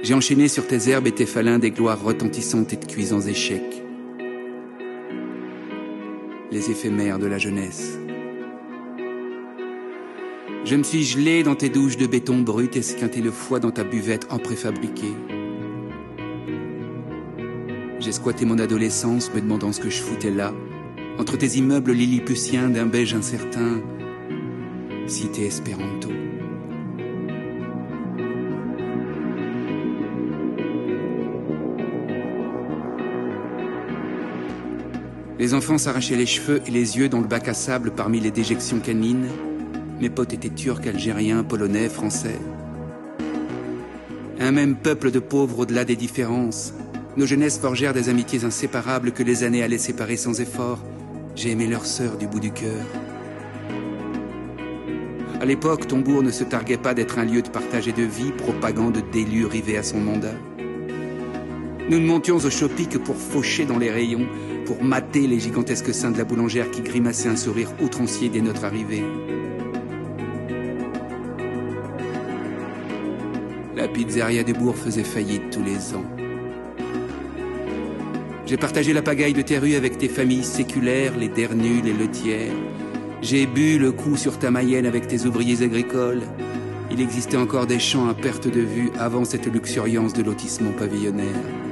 J'ai 0.02 0.14
enchaîné 0.14 0.48
sur 0.48 0.66
tes 0.66 0.90
herbes 0.90 1.06
et 1.06 1.12
tes 1.12 1.26
falins 1.26 1.58
des 1.58 1.70
gloires 1.70 2.02
retentissantes 2.02 2.72
et 2.72 2.76
de 2.76 2.84
cuisants 2.84 3.20
échecs. 3.20 3.82
Les 6.52 6.70
éphémères 6.70 7.18
de 7.18 7.26
la 7.26 7.38
jeunesse. 7.38 7.98
Je 10.68 10.76
me 10.76 10.82
suis 10.82 11.02
gelé 11.02 11.42
dans 11.44 11.54
tes 11.54 11.70
douches 11.70 11.96
de 11.96 12.06
béton 12.06 12.40
brut 12.40 12.76
et 12.76 12.80
esquinté 12.80 13.22
le 13.22 13.30
foie 13.30 13.58
dans 13.58 13.70
ta 13.70 13.84
buvette 13.84 14.26
en 14.28 14.38
préfabriqué. 14.38 15.14
J'ai 18.00 18.12
squatté 18.12 18.44
mon 18.44 18.58
adolescence 18.58 19.32
me 19.32 19.40
demandant 19.40 19.72
ce 19.72 19.80
que 19.80 19.88
je 19.88 20.02
foutais 20.02 20.30
là, 20.30 20.52
entre 21.18 21.38
tes 21.38 21.56
immeubles 21.56 21.92
lilliputiens 21.92 22.68
d'un 22.68 22.84
beige 22.84 23.14
incertain, 23.14 23.80
cité 25.06 25.46
Esperanto. 25.46 26.10
Les 35.38 35.54
enfants 35.54 35.78
s'arrachaient 35.78 36.16
les 36.16 36.26
cheveux 36.26 36.60
et 36.66 36.70
les 36.70 36.98
yeux 36.98 37.08
dans 37.08 37.20
le 37.20 37.26
bac 37.26 37.48
à 37.48 37.54
sable 37.54 37.90
parmi 37.92 38.20
les 38.20 38.30
déjections 38.30 38.80
canines. 38.80 39.30
Mes 40.00 40.10
potes 40.10 40.32
étaient 40.32 40.48
turcs, 40.48 40.86
algériens, 40.86 41.42
polonais, 41.42 41.88
français. 41.88 42.38
Un 44.38 44.52
même 44.52 44.76
peuple 44.76 45.10
de 45.10 45.18
pauvres 45.18 45.60
au-delà 45.60 45.84
des 45.84 45.96
différences. 45.96 46.72
Nos 47.16 47.26
jeunesses 47.26 47.58
forgèrent 47.58 47.94
des 47.94 48.08
amitiés 48.08 48.44
inséparables 48.44 49.10
que 49.10 49.24
les 49.24 49.42
années 49.42 49.64
allaient 49.64 49.76
séparer 49.76 50.16
sans 50.16 50.40
effort. 50.40 50.78
J'ai 51.34 51.50
aimé 51.50 51.66
leur 51.66 51.84
sœur 51.84 52.16
du 52.16 52.28
bout 52.28 52.38
du 52.38 52.52
cœur. 52.52 52.84
À 55.40 55.44
l'époque, 55.44 55.88
Tombourg 55.88 56.22
ne 56.22 56.30
se 56.30 56.44
targuait 56.44 56.76
pas 56.76 56.94
d'être 56.94 57.18
un 57.18 57.24
lieu 57.24 57.42
de 57.42 57.48
partage 57.48 57.88
et 57.88 57.92
de 57.92 58.02
vie, 58.02 58.30
propagande 58.30 59.02
d'élu 59.10 59.46
rivé 59.46 59.78
à 59.78 59.82
son 59.82 59.98
mandat. 59.98 60.34
Nous 61.90 61.98
ne 61.98 62.06
montions 62.06 62.36
au 62.36 62.50
Chopi 62.50 62.86
que 62.86 62.98
pour 62.98 63.16
faucher 63.16 63.64
dans 63.64 63.78
les 63.78 63.90
rayons, 63.90 64.26
pour 64.64 64.84
mater 64.84 65.26
les 65.26 65.40
gigantesques 65.40 65.94
seins 65.94 66.12
de 66.12 66.18
la 66.18 66.24
boulangère 66.24 66.70
qui 66.70 66.82
grimaçaient 66.82 67.28
un 67.28 67.36
sourire 67.36 67.72
outrancier 67.80 68.28
dès 68.28 68.40
notre 68.40 68.64
arrivée. 68.64 69.02
Pizzeria 74.04 74.44
du 74.44 74.52
bourg 74.52 74.76
faisait 74.76 75.02
faillite 75.02 75.50
tous 75.50 75.62
les 75.62 75.94
ans. 75.94 76.04
J'ai 78.46 78.56
partagé 78.56 78.92
la 78.92 79.02
pagaille 79.02 79.32
de 79.32 79.42
tes 79.42 79.58
rues 79.58 79.74
avec 79.74 79.98
tes 79.98 80.08
familles 80.08 80.44
séculaires, 80.44 81.16
les 81.18 81.28
Dernus, 81.28 81.82
les 81.84 81.92
Letières. 81.92 82.52
J'ai 83.22 83.46
bu 83.46 83.78
le 83.78 83.90
coup 83.90 84.16
sur 84.16 84.38
ta 84.38 84.50
Mayenne 84.50 84.86
avec 84.86 85.08
tes 85.08 85.26
ouvriers 85.26 85.62
agricoles. 85.62 86.22
Il 86.92 87.00
existait 87.00 87.36
encore 87.36 87.66
des 87.66 87.80
champs 87.80 88.08
à 88.08 88.14
perte 88.14 88.46
de 88.46 88.60
vue 88.60 88.90
avant 88.98 89.24
cette 89.24 89.52
luxuriance 89.52 90.12
de 90.12 90.22
lotissement 90.22 90.72
pavillonnaire. 90.72 91.67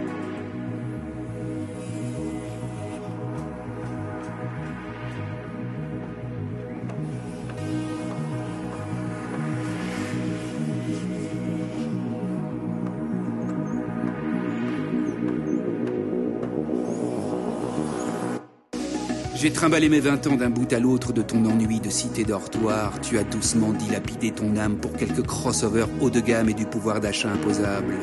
J'ai 19.47 19.53
trimballé 19.53 19.88
mes 19.88 20.01
vingt 20.01 20.26
ans 20.26 20.34
d'un 20.34 20.51
bout 20.51 20.72
à 20.72 20.80
l'autre 20.80 21.12
de 21.12 21.22
ton 21.22 21.44
ennui 21.44 21.78
de 21.78 21.88
cité 21.88 22.24
dortoir. 22.24 23.01
Tu 23.01 23.16
as 23.16 23.22
doucement 23.22 23.70
dilapidé 23.72 24.32
ton 24.32 24.57
âme 24.57 24.76
pour 24.76 24.92
quelques 24.94 25.24
crossovers 25.24 25.86
haut 26.01 26.11
de 26.11 26.18
gamme 26.18 26.49
et 26.49 26.53
du 26.53 26.66
pouvoir 26.66 26.99
d'achat 26.99 27.30
imposable. 27.30 27.94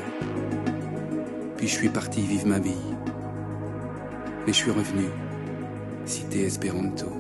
Puis 1.58 1.68
je 1.68 1.74
suis 1.74 1.90
parti 1.90 2.22
vivre 2.22 2.48
ma 2.48 2.60
vie. 2.60 2.72
Mais 4.48 4.54
je 4.54 4.58
suis 4.58 4.72
revenu. 4.72 5.04
Cité 6.06 6.46
Esperanto. 6.46 7.12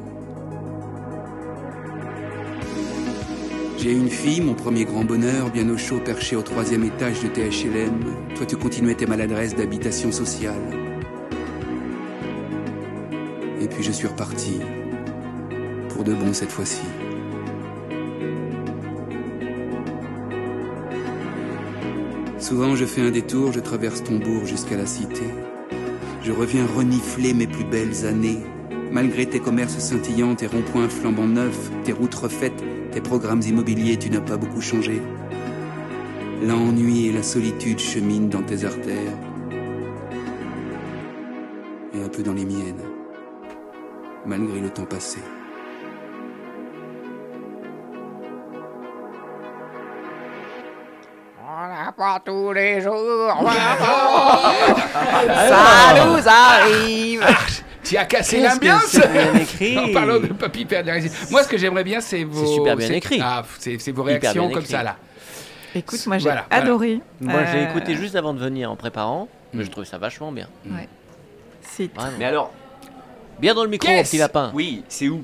J'ai 3.77 3.91
une 3.91 4.09
fille, 4.09 4.39
mon 4.39 4.53
premier 4.53 4.85
grand 4.85 5.03
bonheur, 5.03 5.49
bien 5.49 5.67
au 5.67 5.77
chaud 5.77 5.99
perché 5.99 6.37
au 6.37 6.43
troisième 6.43 6.85
étage 6.85 7.21
de 7.23 7.27
THLM. 7.27 7.99
Toi, 8.37 8.45
tu 8.45 8.55
continuais 8.55 8.95
tes 8.95 9.05
maladresses 9.05 9.53
d'habitation 9.53 10.13
sociale. 10.13 10.82
Et 13.63 13.67
puis 13.67 13.81
je 13.81 13.93
suis 13.93 14.07
reparti. 14.07 14.59
Pour 15.87 16.03
de 16.03 16.13
bon 16.13 16.33
cette 16.33 16.51
fois-ci. 16.51 16.81
Souvent 22.39 22.75
je 22.75 22.83
fais 22.83 22.99
un 22.99 23.11
détour, 23.11 23.53
je 23.53 23.61
traverse 23.61 24.03
ton 24.03 24.19
bourg 24.19 24.45
jusqu'à 24.45 24.75
la 24.75 24.85
cité. 24.85 25.23
Je 26.23 26.33
reviens 26.33 26.65
renifler 26.75 27.33
mes 27.33 27.47
plus 27.47 27.63
belles 27.63 28.05
années. 28.05 28.39
Malgré 28.91 29.25
tes 29.27 29.39
commerces 29.39 29.79
scintillants, 29.79 30.35
tes 30.35 30.47
ronds-points 30.47 30.89
flambant 30.89 31.25
neufs, 31.25 31.71
tes 31.85 31.93
routes 31.93 32.15
refaites, 32.15 32.61
tes 32.91 32.99
programmes 32.99 33.41
immobiliers, 33.41 33.95
tu 33.95 34.09
n'as 34.09 34.19
pas 34.19 34.35
beaucoup 34.35 34.61
changé. 34.61 35.01
L'ennui 36.45 37.07
et 37.07 37.13
la 37.13 37.23
solitude 37.23 37.79
cheminent 37.79 38.27
dans 38.27 38.43
tes 38.43 38.65
artères. 38.65 39.17
Et 41.93 42.03
un 42.03 42.09
peu 42.09 42.23
dans 42.23 42.33
les 42.33 42.45
miennes 42.45 42.92
malgré 44.25 44.59
le 44.59 44.69
temps 44.69 44.85
passé. 44.85 45.19
On 51.45 51.67
n'a 51.67 51.91
pas 51.91 52.21
tous 52.23 52.53
les 52.53 52.81
jours. 52.81 52.93
pas- 53.43 54.53
Ça 55.49 56.05
nous 56.05 56.27
arrive. 56.27 57.25
Tu 57.83 57.97
as 57.97 58.05
cassé 58.05 58.41
l'ambiance 58.41 58.85
c'est 58.87 59.11
bien 59.11 59.35
écrit. 59.35 59.77
En 59.89 59.93
parlant 59.93 60.19
de 60.19 60.27
Papy 60.27 60.63
Père. 60.65 60.83
Moi, 61.31 61.43
ce 61.43 61.49
que 61.49 61.57
j'aimerais 61.57 61.83
bien, 61.83 61.99
c'est 61.99 62.23
vos. 62.23 62.45
C'est 62.45 62.53
super 62.53 62.77
bien 62.77 62.89
écrit. 62.91 63.19
Ah, 63.21 63.43
c'est 63.59 63.77
c'est 63.79 63.91
vos 63.91 64.03
réactions 64.03 64.49
comme 64.49 64.65
ça, 64.65 64.83
là. 64.83 64.95
Écoute, 65.75 66.05
moi 66.05 66.17
j'ai 66.19 66.23
Voilà, 66.25 66.45
voilà. 66.49 66.63
adoré. 66.63 67.01
Moi, 67.19 67.41
j'ai 67.51 67.57
Euh, 67.59 67.69
écouté 67.69 67.95
juste 67.95 68.15
avant 68.15 68.33
de 68.35 68.39
venir 68.39 68.69
en 68.71 68.75
préparant, 68.75 69.27
mais 69.53 69.63
Mm. 69.63 69.65
je 69.65 69.71
trouvais 69.71 69.87
ça 69.87 69.97
vachement 69.97 70.31
bien. 70.31 70.47
C'est 71.61 71.91
Vraiment. 71.93 72.11
Mais 72.19 72.25
alors, 72.25 72.51
Bien 73.43 73.53
dans 73.53 73.63
le 73.65 73.69
micro, 73.69 73.89
petit 73.91 74.17
lapin. 74.17 74.51
oui, 74.53 74.83
c'est 74.87 75.09
où? 75.09 75.21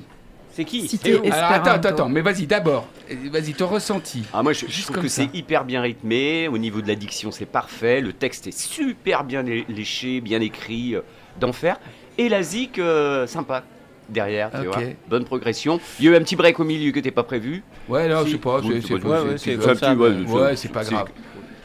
C'est 0.52 0.64
qui? 0.64 0.86
Cité 0.86 1.12
C'est 1.12 1.18
où? 1.18 1.24
Esperanto. 1.24 1.38
Alors, 1.42 1.52
attends, 1.52 1.70
attends, 1.70 1.88
attends, 1.88 2.08
mais 2.10 2.20
vas-y, 2.20 2.46
d'abord. 2.46 2.86
Euh, 3.10 3.14
Vas-y, 3.32 3.54
ton 3.54 3.66
ressenti. 3.66 4.24
Ah, 4.30 4.42
moi, 4.42 4.52
je, 4.52 4.66
je 4.66 4.70
Juste 4.70 4.82
trouve 4.88 4.96
comme 4.96 5.04
que 5.04 5.08
ça. 5.08 5.22
c'est 5.22 5.34
hyper 5.38 5.64
bien 5.64 5.80
rythmé. 5.80 6.46
Au 6.48 6.58
niveau 6.58 6.82
de 6.82 6.88
la 6.88 6.96
diction, 6.96 7.30
c'est 7.30 7.46
parfait. 7.46 8.02
Le 8.02 8.12
texte 8.12 8.46
est 8.46 8.58
super 8.58 9.24
bien 9.24 9.42
lé- 9.42 9.64
léché, 9.70 10.20
bien 10.20 10.42
écrit, 10.42 10.96
euh, 10.96 11.00
d'enfer. 11.40 11.80
Et 12.18 12.28
la 12.28 12.42
zik, 12.42 12.78
euh, 12.78 13.26
sympa. 13.26 13.62
Derrière, 14.10 14.50
tu 14.50 14.66
Ok. 14.68 14.74
vois. 14.74 14.82
Bonne 15.08 15.24
progression. 15.24 15.80
Il 15.98 16.04
y 16.04 16.08
a 16.08 16.10
eu 16.12 16.16
un 16.16 16.20
petit 16.20 16.36
break 16.36 16.58
au 16.60 16.64
milieu 16.64 16.90
que 16.90 17.00
t'es 17.00 17.12
pas 17.12 17.22
prévu. 17.22 17.62
Ouais, 17.88 18.06
non, 18.08 18.20
Si. 18.24 18.26
je 18.26 18.32
sais 18.32 18.38
pas. 18.38 18.58
Oui, 18.58 18.66
c'est- 18.66 18.80
c'est 18.80 18.94
c'est 18.94 18.98
pas- 19.00 19.08
ouais, 19.08 19.16
c'est- 19.16 19.22
ouais, 19.24 19.30
c'est- 19.30 19.38
c'est 19.38 19.50
c'est- 19.60 19.66
comme 19.66 19.76
ça, 19.78 19.94
ouais, 19.94 20.10
mais- 20.10 20.30
Ouais, 20.30 20.56
c'est 20.56 20.68
pas 20.72 20.84
grave. 20.84 21.08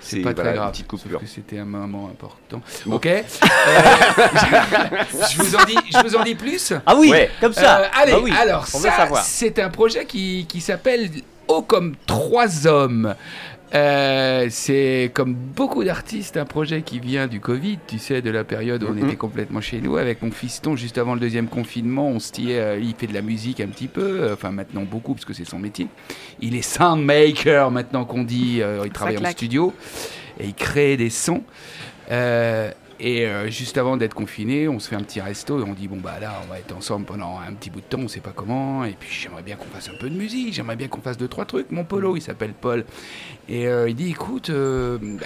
C'est 0.07 0.19
pas 0.21 0.33
très 0.33 0.43
voilà, 0.43 0.57
grave. 0.57 0.67
Une 0.67 0.71
petite 0.71 0.91
sauf 0.91 1.01
coupure. 1.03 1.19
que 1.19 1.25
c'était 1.25 1.57
un 1.59 1.65
moment 1.65 2.09
important. 2.11 2.61
Bon. 2.85 2.95
Ok. 2.97 3.07
Euh, 3.07 3.23
je, 5.31 5.37
vous 5.41 5.55
en 5.55 5.63
dis, 5.63 5.77
je 5.91 6.07
vous 6.07 6.15
en 6.15 6.23
dis 6.23 6.35
plus. 6.35 6.73
Ah 6.85 6.95
oui, 6.95 7.09
Ouais. 7.09 7.29
comme 7.41 7.53
ça. 7.53 7.79
Euh, 7.79 7.87
allez, 7.93 8.11
Bah 8.11 8.19
oui, 8.21 8.31
alors 8.39 8.67
ça, 8.67 9.07
c'est 9.23 9.59
un 9.59 9.69
projet 9.69 10.05
qui, 10.05 10.45
qui 10.47 10.61
s'appelle 10.61 11.09
Haut 11.47 11.61
comme 11.61 11.95
trois 12.05 12.67
hommes. 12.67 13.15
Euh, 13.73 14.47
c'est 14.51 15.11
comme 15.13 15.33
beaucoup 15.33 15.83
d'artistes 15.83 16.37
un 16.37 16.45
projet 16.45 16.81
qui 16.83 16.99
vient 16.99 17.27
du 17.27 17.39
Covid, 17.39 17.79
tu 17.87 17.97
sais, 17.97 18.21
de 18.21 18.29
la 18.29 18.43
période 18.43 18.83
où 18.83 18.87
on 18.87 18.93
Mhm. 18.93 19.05
était 19.07 19.15
complètement 19.15 19.59
chez 19.59 19.81
nous 19.81 19.97
avec 19.97 20.21
mon 20.21 20.31
fiston 20.31 20.75
juste 20.75 20.97
avant 20.97 21.13
le 21.15 21.19
deuxième 21.19 21.47
confinement. 21.47 22.07
On 22.07 22.19
se 22.19 22.31
disait, 22.31 22.59
euh, 22.59 22.79
il 22.79 22.93
fait 22.95 23.07
de 23.07 23.13
la 23.13 23.21
musique 23.23 23.59
un 23.59 23.67
petit 23.67 23.87
peu, 23.87 24.01
euh, 24.21 24.33
enfin 24.33 24.51
maintenant 24.51 24.83
beaucoup 24.83 25.13
parce 25.13 25.25
que 25.25 25.33
c'est 25.33 25.45
son 25.45 25.59
métier. 25.59 25.87
Il 26.41 26.55
est 26.55 26.61
soundmaker 26.61 27.71
maintenant 27.71 28.05
qu'on 28.05 28.23
dit, 28.23 28.61
euh, 28.61 28.83
il 28.85 28.91
travaille 28.91 29.17
en 29.17 29.31
studio 29.31 29.73
et 30.39 30.45
il 30.45 30.53
crée 30.53 30.95
des 30.95 31.09
sons. 31.09 31.43
Et 32.99 33.25
euh, 33.25 33.49
juste 33.49 33.77
avant 33.77 33.97
d'être 33.97 34.13
confiné, 34.13 34.69
on 34.69 34.79
se 34.79 34.87
fait 34.87 34.95
un 34.95 35.03
petit 35.03 35.19
resto 35.19 35.59
et 35.59 35.63
on 35.63 35.73
dit 35.73 35.89
bon 35.89 35.97
bah 35.97 36.17
là 36.21 36.41
on 36.45 36.49
va 36.49 36.59
être 36.59 36.73
ensemble 36.73 37.05
pendant 37.05 37.39
un 37.39 37.53
petit 37.53 37.69
bout 37.69 37.81
de 37.81 37.85
temps, 37.85 37.99
on 37.99 38.07
sait 38.07 38.21
pas 38.21 38.31
comment. 38.33 38.85
Et 38.85 38.95
puis 38.97 39.09
j'aimerais 39.11 39.43
bien 39.43 39.57
qu'on 39.57 39.65
fasse 39.65 39.89
un 39.89 39.97
peu 39.99 40.09
de 40.09 40.15
musique, 40.15 40.53
j'aimerais 40.53 40.77
bien 40.77 40.87
qu'on 40.87 41.01
fasse 41.01 41.17
deux 41.17 41.27
trois 41.27 41.45
trucs. 41.45 41.71
Mon 41.71 41.83
polo, 41.83 42.15
il 42.15 42.21
s'appelle 42.21 42.53
Paul, 42.53 42.85
et 43.49 43.67
euh, 43.67 43.89
il 43.89 43.95
dit 43.95 44.11
écoute, 44.11 44.49
euh, 44.49 44.97
bah, 45.01 45.25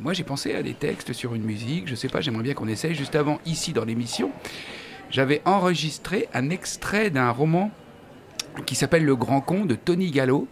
moi 0.00 0.12
j'ai 0.12 0.22
pensé 0.22 0.54
à 0.54 0.62
des 0.62 0.74
textes 0.74 1.12
sur 1.12 1.34
une 1.34 1.42
musique, 1.42 1.88
je 1.88 1.96
sais 1.96 2.08
pas, 2.08 2.20
j'aimerais 2.20 2.44
bien 2.44 2.54
qu'on 2.54 2.68
essaye. 2.68 2.94
Juste 2.94 3.16
avant 3.16 3.40
ici 3.44 3.72
dans 3.72 3.84
l'émission, 3.84 4.30
j'avais 5.10 5.42
enregistré 5.46 6.28
un 6.32 6.48
extrait 6.50 7.10
d'un 7.10 7.30
roman 7.30 7.72
qui 8.66 8.74
s'appelle 8.74 9.04
Le 9.04 9.16
Grand 9.16 9.40
Con 9.40 9.64
de 9.64 9.74
Tony 9.74 10.10
Gallo. 10.10 10.48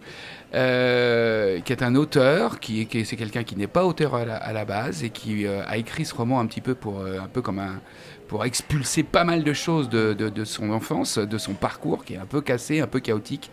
euh, 0.53 1.59
qui 1.59 1.73
est 1.73 1.83
un 1.83 1.93
auteur, 1.95 2.61
qui, 2.61 2.79
est- 2.81 2.85
qui 2.85 2.99
est- 2.99 3.03
c'est 3.03 3.17
quelqu'un 3.17 3.43
qui 3.43 3.57
n'est 3.57 3.67
pas 3.67 3.85
auteur 3.85 4.15
à 4.15 4.23
la, 4.23 4.37
à 4.37 4.53
la 4.53 4.63
base 4.63 5.03
et 5.03 5.09
qui 5.09 5.45
euh, 5.45 5.61
a 5.67 5.75
écrit 5.75 6.05
ce 6.05 6.15
roman 6.15 6.39
un 6.39 6.45
petit 6.45 6.61
peu 6.61 6.73
pour 6.73 7.01
euh, 7.01 7.19
un 7.19 7.27
peu 7.27 7.41
comme 7.41 7.59
un 7.59 7.81
pour 8.29 8.45
expulser 8.45 9.03
pas 9.03 9.25
mal 9.25 9.43
de 9.43 9.51
choses 9.53 9.89
de, 9.89 10.13
de- 10.13 10.29
de 10.29 10.45
son 10.45 10.69
enfance, 10.71 11.17
de 11.17 11.37
son 11.37 11.53
parcours 11.53 12.05
qui 12.05 12.13
est 12.13 12.17
un 12.17 12.25
peu 12.25 12.39
cassé, 12.39 12.79
un 12.79 12.87
peu 12.87 13.01
chaotique, 13.01 13.51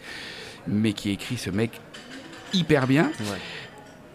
mais 0.69 0.93
qui 0.93 1.11
écrit 1.11 1.37
ce 1.37 1.51
mec 1.51 1.81
hyper 2.53 2.87
bien. 2.87 3.11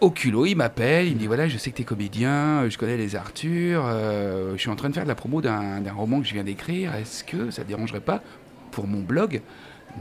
Au 0.00 0.10
culot, 0.10 0.46
il 0.46 0.54
m'appelle, 0.54 1.06
il 1.08 1.14
me 1.16 1.18
dit 1.18 1.26
voilà, 1.26 1.48
je 1.48 1.58
sais 1.58 1.70
que 1.72 1.76
tu 1.76 1.82
es 1.82 1.84
comédien, 1.84 2.66
je 2.70 2.78
connais 2.78 2.96
les 2.96 3.14
Arthur, 3.14 3.84
je 3.90 4.56
suis 4.56 4.70
en 4.70 4.76
train 4.76 4.88
de 4.88 4.94
faire 4.94 5.02
de 5.04 5.08
la 5.08 5.14
promo 5.14 5.42
d'un 5.42 5.82
d'un 5.82 5.92
roman 5.92 6.20
que 6.22 6.26
je 6.26 6.32
viens 6.32 6.44
d'écrire, 6.44 6.94
est-ce 6.94 7.24
que 7.24 7.50
ça 7.50 7.62
te 7.62 7.68
dérangerait 7.68 8.00
pas 8.00 8.22
pour 8.70 8.86
mon 8.86 9.00
blog 9.02 9.42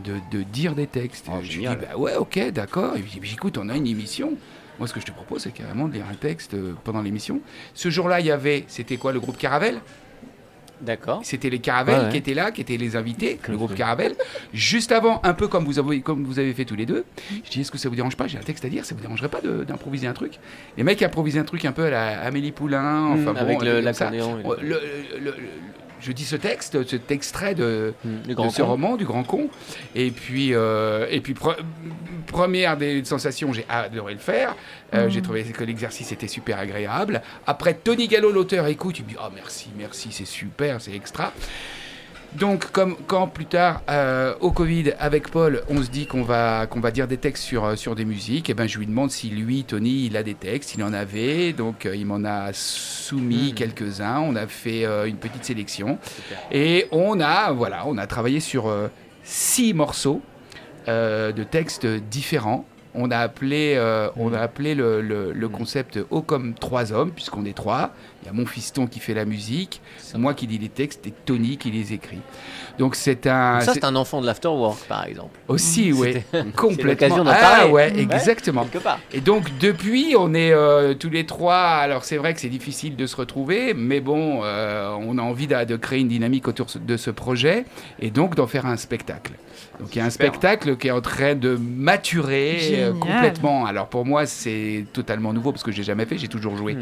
de, 0.03 0.15
de 0.37 0.43
dire 0.43 0.75
des 0.75 0.87
textes 0.87 1.27
Oh, 1.31 1.37
Je 1.43 1.51
lui 1.57 1.59
dis 1.59 1.65
bah 1.67 1.97
ouais, 1.97 2.15
ok, 2.15 2.51
d'accord. 2.51 2.93
Il 2.95 3.03
me 3.03 3.25
dit, 3.25 3.33
écoute, 3.33 3.57
on 3.57 3.69
a 3.69 3.75
une 3.75 3.87
émission. 3.87 4.33
Moi, 4.77 4.87
ce 4.87 4.93
que 4.93 4.99
je 5.01 5.05
te 5.05 5.11
propose, 5.11 5.41
c'est 5.43 5.51
carrément 5.51 5.87
de 5.87 5.93
lire 5.93 6.05
un 6.09 6.15
texte 6.15 6.53
euh, 6.53 6.73
pendant 6.83 7.01
l'émission. 7.01 7.41
Ce 7.73 7.89
jour-là, 7.89 8.19
il 8.21 8.27
y 8.27 8.31
avait, 8.31 8.63
c'était 8.67 8.95
quoi, 8.97 9.11
le 9.11 9.19
groupe 9.19 9.37
Caravelle? 9.37 9.79
D'accord. 10.81 11.19
C'était 11.25 11.49
les 11.49 11.59
Caravelles 11.59 11.97
Ouais, 11.99 12.05
ouais. 12.05 12.11
qui 12.11 12.17
étaient 12.17 12.33
là, 12.33 12.51
qui 12.51 12.61
étaient 12.61 12.77
les 12.77 12.95
invités, 12.95 13.37
le 13.49 13.57
groupe 13.57 13.75
Caravelle. 13.75 14.15
Juste 14.53 14.93
avant, 14.93 15.19
un 15.25 15.33
peu 15.33 15.49
comme 15.49 15.65
vous 15.65 15.77
avez, 15.77 15.99
comme 15.99 16.23
vous 16.23 16.39
avez 16.39 16.53
fait 16.53 16.63
tous 16.63 16.77
les 16.77 16.85
deux, 16.85 17.03
je 17.43 17.49
dis 17.51 17.59
est-ce 17.59 17.71
que 17.71 17.77
ça 17.77 17.89
vous 17.89 17.95
dérange 17.97 18.15
pas? 18.15 18.27
J'ai 18.27 18.37
un 18.37 18.41
texte 18.43 18.63
à 18.63 18.69
dire, 18.69 18.85
ça 18.85 18.95
vous 18.95 19.01
dérangerait 19.01 19.27
pas 19.27 19.41
de- 19.41 19.65
d'improviser 19.65 20.07
un 20.07 20.13
truc? 20.13 20.39
Les 20.77 20.83
mecs 20.85 21.01
improvisent 21.01 21.37
un 21.37 21.43
truc 21.43 21.65
un 21.65 21.73
peu 21.73 21.83
à 21.83 21.89
la 21.89 22.21
Amélie 22.21 22.53
Poulain, 22.53 23.07
enfin 23.07 23.31
Mm, 23.31 23.33
bon, 23.33 23.35
avec 23.35 23.57
un 23.61 23.65
le- 23.65 23.71
truc 23.73 23.83
comme 23.83 23.93
ça. 23.93 24.09
l'accordéon 24.11 24.39
et 24.39 24.63
le- 25.19 25.35
Je 26.01 26.11
dis 26.11 26.25
ce 26.25 26.35
texte, 26.35 26.87
cet 26.87 27.11
extrait 27.11 27.55
de, 27.55 27.93
Mm, 28.05 28.09
le 28.09 28.27
de 28.29 28.33
grand 28.33 28.49
ce 28.49 28.61
con. 28.61 28.67
roman 28.69 28.95
du 28.97 29.05
Grand 29.05 29.23
Con. 29.23 29.49
Et 29.95 30.11
puis, 30.11 30.53
euh, 30.53 31.05
et 31.09 31.19
puis 31.21 31.33
pre- 31.33 31.57
première 32.27 32.77
des 32.77 33.03
sensations, 33.05 33.51
j'ai 33.53 33.65
adoré 33.69 34.13
le 34.13 34.19
faire. 34.19 34.55
Euh, 34.93 35.07
Mm. 35.07 35.09
J'ai 35.09 35.21
trouvé 35.21 35.43
que 35.43 35.63
l'exercice 35.63 36.11
était 36.11 36.27
super 36.27 36.57
agréable. 36.59 37.21
Après, 37.47 37.73
Tony 37.73 38.07
Gallo, 38.07 38.31
l'auteur, 38.31 38.67
écoute, 38.67 38.99
il 38.99 39.03
me 39.05 39.09
dit 39.09 39.15
Oh 39.21 39.29
merci, 39.35 39.69
merci, 39.77 40.09
c'est 40.11 40.25
super, 40.25 40.79
c'est 40.81 40.93
extra. 40.95 41.33
Donc, 42.33 42.71
comme 42.71 42.95
quand 43.07 43.27
plus 43.27 43.45
tard, 43.47 43.81
euh, 43.89 44.35
au 44.39 44.51
Covid, 44.51 44.93
avec 44.99 45.29
Paul, 45.31 45.63
on 45.67 45.81
se 45.81 45.89
dit 45.89 46.05
qu'on 46.05 46.21
va, 46.21 46.67
qu'on 46.67 46.79
va 46.79 46.91
dire 46.91 47.07
des 47.07 47.17
textes 47.17 47.43
sur, 47.43 47.65
euh, 47.65 47.75
sur 47.75 47.95
des 47.95 48.05
musiques, 48.05 48.49
et 48.49 48.53
ben, 48.53 48.67
je 48.67 48.77
lui 48.77 48.85
demande 48.85 49.09
si 49.09 49.29
lui, 49.29 49.63
Tony, 49.63 50.05
il 50.05 50.15
a 50.15 50.21
des 50.21 50.35
textes. 50.35 50.75
Il 50.75 50.83
en 50.83 50.93
avait, 50.93 51.53
donc 51.53 51.85
euh, 51.85 51.95
il 51.95 52.05
m'en 52.05 52.23
a 52.23 52.53
soumis 52.53 53.51
Mm. 53.51 53.55
quelques-uns. 53.55 54.19
On 54.19 54.35
a 54.35 54.45
fait 54.45 54.85
euh, 54.85 55.05
une 55.07 55.17
petite 55.17 55.43
sélection. 55.43 55.97
Et 56.51 56.87
on 56.91 57.19
a, 57.19 57.51
voilà, 57.51 57.83
on 57.87 57.97
a 57.97 58.05
travaillé 58.05 58.39
sur 58.39 58.71
six 59.23 59.73
morceaux 59.73 60.21
de 60.87 61.43
textes 61.43 61.85
différents. 61.85 62.65
On 62.95 63.11
a 63.11 63.17
appelé, 63.17 63.75
euh, 63.77 64.09
on 64.17 64.33
a 64.33 64.39
appelé 64.39 64.73
le, 64.73 65.01
le- 65.01 65.31
le 65.31 65.49
concept 65.49 65.99
Haut 66.09 66.21
comme 66.23 66.55
trois 66.55 66.91
hommes, 66.91 67.11
puisqu'on 67.11 67.45
est 67.45 67.55
trois. 67.55 67.91
Il 68.23 68.25
y 68.25 68.29
a 68.29 68.33
mon 68.33 68.45
fiston 68.45 68.87
qui 68.87 68.99
fait 68.99 69.13
la 69.13 69.23
musique, 69.25 69.81
moi 70.15 70.33
qui 70.33 70.45
dis 70.47 70.57
les 70.57 70.67
textes 70.69 71.05
et 71.07 71.13
Tony 71.25 71.57
qui 71.57 71.71
les 71.71 71.93
écrit. 71.93 72.17
Donc 72.79 72.95
c'est 72.95 73.27
un. 73.27 73.59
Ça, 73.61 73.73
c'est- 73.73 73.83
un 73.85 73.95
enfant 73.95 74.19
de 74.21 74.25
l'afterwork, 74.25 74.79
par 74.87 75.05
exemple. 75.05 75.37
aussi, 75.47 75.93
oui, 75.93 76.13
C'était- 76.13 76.43
complètement. 76.55 76.89
l'occasion 76.91 77.23
d'en 77.23 77.31
ah 77.33 77.67
ouais, 77.67 77.93
exactement. 77.99 78.67
Et 79.13 79.21
donc 79.21 79.57
depuis, 79.59 80.15
on 80.17 80.33
est 80.33 80.51
euh, 80.51 80.93
tous 80.95 81.09
les 81.09 81.25
trois. 81.25 81.55
Alors 81.57 82.03
c'est 82.03 82.17
vrai 82.17 82.33
que 82.33 82.39
c'est 82.41 82.49
difficile 82.49 82.95
de 82.95 83.05
se 83.05 83.15
retrouver, 83.15 83.73
mais 83.75 83.99
bon, 84.01 84.41
euh, 84.43 84.89
on 84.99 85.17
a 85.17 85.21
envie 85.21 85.47
de, 85.47 85.63
de 85.63 85.75
créer 85.75 85.99
une 85.99 86.07
dynamique 86.07 86.47
autour 86.47 86.67
de 86.75 86.97
ce 86.97 87.11
projet 87.11 87.65
et 87.99 88.09
donc 88.09 88.35
d'en 88.35 88.47
faire 88.47 88.65
un 88.65 88.77
spectacle. 88.77 89.33
Donc 89.79 89.95
il 89.95 89.99
y 89.99 90.01
a 90.01 90.05
un 90.05 90.09
Super. 90.09 90.27
spectacle 90.27 90.75
qui 90.77 90.87
est 90.89 90.91
en 90.91 91.01
train 91.01 91.35
de 91.35 91.55
maturer 91.55 92.59
euh, 92.83 92.93
complètement. 92.93 93.65
Alors 93.65 93.87
pour 93.87 94.05
moi, 94.05 94.25
c'est 94.25 94.85
totalement 94.93 95.31
nouveau 95.33 95.51
parce 95.51 95.63
que 95.63 95.71
j'ai 95.71 95.83
jamais 95.83 96.05
fait. 96.05 96.17
J'ai 96.17 96.27
toujours 96.27 96.57
joué 96.57 96.75
Mm. 96.75 96.79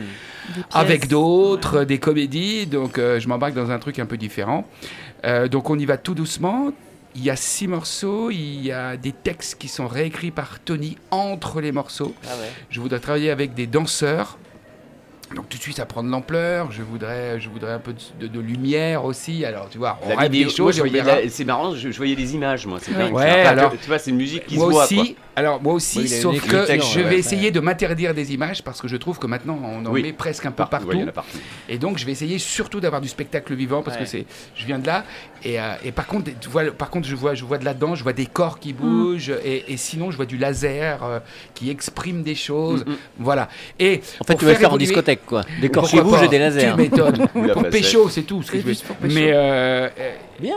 Pièces. 0.54 0.66
avec 0.74 1.08
d'autres, 1.08 1.84
des 1.84 2.00
comédies. 2.00 2.66
Donc 2.66 2.98
euh, 2.98 3.20
je 3.20 3.28
m'embarque 3.28 3.54
dans 3.54 3.70
un 3.72 3.80
truc 3.80 4.00
un 4.00 4.06
peu 4.06 4.18
différent. 4.18 4.68
Euh, 5.26 5.48
donc 5.48 5.70
on 5.70 5.78
y 5.78 5.86
va 5.86 5.98
tout 5.98 6.14
doucement. 6.16 6.72
Il 7.16 7.24
y 7.24 7.30
a 7.32 7.36
six 7.36 7.68
morceaux, 7.68 8.30
il 8.30 8.62
y 8.64 8.72
a 8.72 8.95
des 8.98 9.12
textes 9.12 9.56
qui 9.60 9.68
sont 9.68 9.88
réécrits 9.88 10.30
par 10.32 10.60
Tony 10.60 10.98
entre 11.10 11.62
les 11.62 11.72
morceaux. 11.72 12.14
Ah 12.26 12.36
ouais. 12.39 12.52
Je 12.70 12.80
voudrais 12.80 13.00
travailler 13.00 13.32
avec 13.32 13.54
des 13.56 13.66
danseurs. 13.66 14.38
Donc 15.36 15.50
tout 15.50 15.58
de 15.58 15.62
suite, 15.62 15.76
ça 15.78 15.86
prend 15.86 16.04
de 16.04 16.10
l'ampleur. 16.10 16.72
Je 16.72 16.82
voudrais, 16.82 17.40
je 17.40 17.50
voudrais 17.50 17.74
un 17.74 17.80
peu 17.80 17.94
de, 17.94 18.28
de- 18.28 18.34
de 18.34 18.40
lumière 18.40 19.04
aussi. 19.04 19.44
Alors 19.44 19.68
tu 19.70 19.78
vois, 19.78 20.00
on 20.04 20.10
La 20.10 20.16
rêve 20.16 20.32
vidéo, 20.32 20.50
des 20.50 20.56
choses 20.56 20.82
c'est 21.30 21.44
marrant, 21.46 21.76
je, 21.76 21.92
je 21.92 21.98
voyais 21.98 22.16
les 22.16 22.34
images, 22.34 22.66
moi. 22.66 22.80
C'est 22.82 22.96
Ouais. 22.96 23.12
Ouais, 23.12 23.30
alors- 23.42 23.72
tu 23.72 23.88
vois, 23.88 24.00
c'est 24.00 24.12
une 24.12 24.18
musique 24.18 24.46
qui 24.46 24.56
Moi 24.56 24.68
se 24.68 24.72
voit. 24.72 24.84
aussi, 24.86 24.96
quoi. 24.96 25.24
alors 25.36 25.62
moi 25.62 25.74
aussi, 25.74 26.00
Oui, 26.00 26.08
sauf 26.08 26.40
que 26.48 26.66
je 26.66 27.00
vais 27.02 27.06
ouais. 27.10 27.18
essayer 27.18 27.52
de 27.52 27.60
m'interdire 27.60 28.14
des 28.14 28.34
images 28.34 28.64
parce 28.64 28.82
que 28.82 28.88
je 28.88 28.96
trouve 28.96 29.20
que 29.20 29.28
maintenant 29.28 29.60
on 29.62 29.86
en 29.86 29.92
Oui. 29.92 30.02
met 30.02 30.14
presque 30.14 30.46
un 30.46 30.52
peu 30.52 30.58
Par- 30.64 30.70
partout. 30.70 30.98
Et 31.68 31.78
donc, 31.78 31.98
je 31.98 32.06
vais 32.06 32.14
essayer 32.14 32.40
surtout 32.40 32.80
d'avoir 32.80 33.02
du 33.02 33.10
spectacle 33.10 33.54
vivant 33.54 33.82
parce 33.84 33.98
Ouais. 33.98 34.04
que 34.04 34.10
c'est, 34.10 34.26
je 34.56 34.66
viens 34.66 34.80
de 34.80 34.88
là. 34.88 35.04
Et, 35.44 35.60
euh, 35.60 35.74
et 35.84 35.92
par 35.92 36.08
contre, 36.08 36.32
tu 36.40 36.50
vois, 36.50 36.64
par 36.72 36.90
contre, 36.90 37.08
je 37.08 37.16
vois, 37.16 37.36
je 37.36 37.44
vois 37.44 37.58
de 37.58 37.66
là-dedans, 37.66 37.96
je 37.96 38.04
vois 38.04 38.14
des 38.14 38.26
corps 38.26 38.60
qui 38.60 38.72
bougent. 38.74 39.34
Et, 39.44 39.72
et 39.74 39.78
sinon, 39.78 40.10
je 40.10 40.16
vois 40.18 40.26
du 40.26 40.38
laser 40.38 41.04
euh, 41.04 41.20
qui 41.54 41.70
exprime 41.70 42.24
des 42.24 42.34
choses. 42.36 42.86
Mm, 42.86 42.92
mm. 42.92 42.96
Voilà. 43.20 43.50
Et 43.80 44.02
En 44.22 44.24
fait, 44.24 44.36
tu 44.36 44.46
vas 44.46 44.52
le 44.54 44.58
faire 44.58 44.72
en 44.74 44.78
évoluer- 44.78 44.94
discothèque, 45.18 45.26
quoi. 45.26 45.43
Pas 46.20 46.26
et 46.26 46.28
des 46.28 46.39
lasers. 46.39 46.70
Tu 46.72 46.78
m'étonnes. 46.78 47.28
Pour 47.53 47.70
pécho, 47.70 48.09
c'est 48.09 48.24
tout 48.24 48.41
ce 48.43 48.51
que 48.51 48.59
je. 48.59 49.13
Mais 49.13 49.32
euh, 49.34 49.89
Bien. 50.39 50.55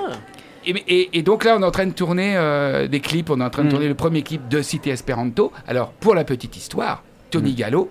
et, 0.66 0.70
et- 0.88 1.18
et 1.18 1.22
donc 1.22 1.44
là, 1.44 1.56
on 1.58 1.62
est 1.62 1.66
en 1.66 1.70
train 1.70 1.86
de 1.86 1.92
tourner 1.92 2.34
euh, 2.36 2.86
des 2.88 3.00
clips. 3.00 3.30
On 3.30 3.40
est 3.40 3.44
en 3.44 3.50
train 3.50 3.62
de 3.62 3.68
Mm. 3.68 3.70
tourner 3.70 3.88
le 3.88 3.94
premier 3.94 4.22
clip 4.22 4.48
de 4.48 4.62
Cité 4.62 4.90
Espéranto. 4.90 5.52
Alors, 5.66 5.90
pour 5.92 6.14
la 6.14 6.24
petite 6.24 6.56
histoire, 6.56 7.02
Tony 7.30 7.54
Gallo, 7.54 7.90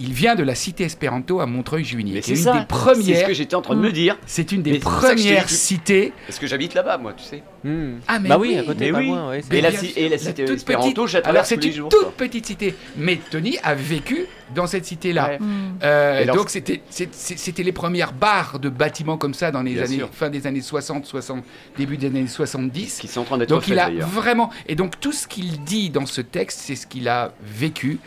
il 0.00 0.12
vient 0.14 0.34
de 0.34 0.42
la 0.42 0.54
Cité 0.54 0.84
Espéranto 0.84 1.40
à 1.40 1.46
Montreuil-Juigné. 1.46 2.22
C'est 2.22 2.32
une 2.32 2.36
ça. 2.36 2.52
des 2.52 2.58
C'est 2.58 2.62
ce 2.62 2.66
premières. 2.66 3.26
que 3.26 3.34
j'étais 3.34 3.54
en 3.54 3.60
train 3.60 3.76
de 3.76 3.80
me 3.80 3.92
dire. 3.92 4.16
C'est 4.26 4.50
une 4.50 4.62
des 4.62 4.78
premières 4.78 5.48
cités. 5.48 6.12
Parce 6.26 6.38
que 6.38 6.46
j'habite 6.46 6.74
là-bas, 6.74 6.96
moi, 6.96 7.12
tu 7.12 7.22
sais. 7.22 7.42
Mm. 7.62 7.98
Ah, 8.08 8.18
mais 8.18 8.28
bah 8.30 8.38
oui, 8.38 8.48
oui, 8.52 8.58
à 8.58 8.62
côté, 8.62 8.86
mais 8.86 8.92
pas 8.92 8.98
oui. 8.98 9.06
loin. 9.08 9.32
Et 9.50 9.60
la, 9.60 9.70
cité 10.18 10.44
Espéranto, 10.44 11.06
je 11.06 11.18
Alors, 11.22 11.44
c'est 11.44 11.62
une 11.62 11.72
jours. 11.72 11.90
toute 11.90 12.00
quoi. 12.00 12.12
petite 12.16 12.46
cité. 12.46 12.74
Mais 12.96 13.20
Tony 13.30 13.58
a 13.62 13.74
vécu 13.74 14.26
dans 14.54 14.66
cette 14.66 14.86
cité-là. 14.86 15.28
Ouais. 15.28 15.38
Mm. 15.38 15.78
Euh, 15.82 16.26
donc 16.26 16.48
c'était 16.48 17.62
les 17.62 17.72
premières 17.72 18.12
barres 18.12 18.58
de 18.58 18.68
bâtiments 18.68 19.18
comme 19.18 19.34
ça 19.34 19.50
dans 19.50 19.62
les 19.62 19.80
années 19.80 19.96
sûr. 19.96 20.08
fin 20.12 20.30
des 20.30 20.46
années 20.46 20.62
60, 20.62 21.06
60 21.06 21.44
début 21.76 21.96
des 21.96 22.06
années 22.06 22.26
70. 22.26 22.98
Qui 23.00 23.08
sont 23.08 23.20
en 23.20 23.24
train 23.24 23.38
d'être 23.38 23.50
Donc 23.50 23.68
il 23.68 23.78
a 23.78 23.90
vraiment 23.90 24.50
et 24.66 24.74
donc 24.74 24.98
tout 24.98 25.12
ce 25.12 25.28
qu'il 25.28 25.62
dit 25.64 25.90
dans 25.90 26.06
ce 26.06 26.20
texte, 26.20 26.60
c'est 26.62 26.76
ce 26.76 26.86
qu'il 26.86 27.08
a 27.08 27.32
vécu. 27.42 27.98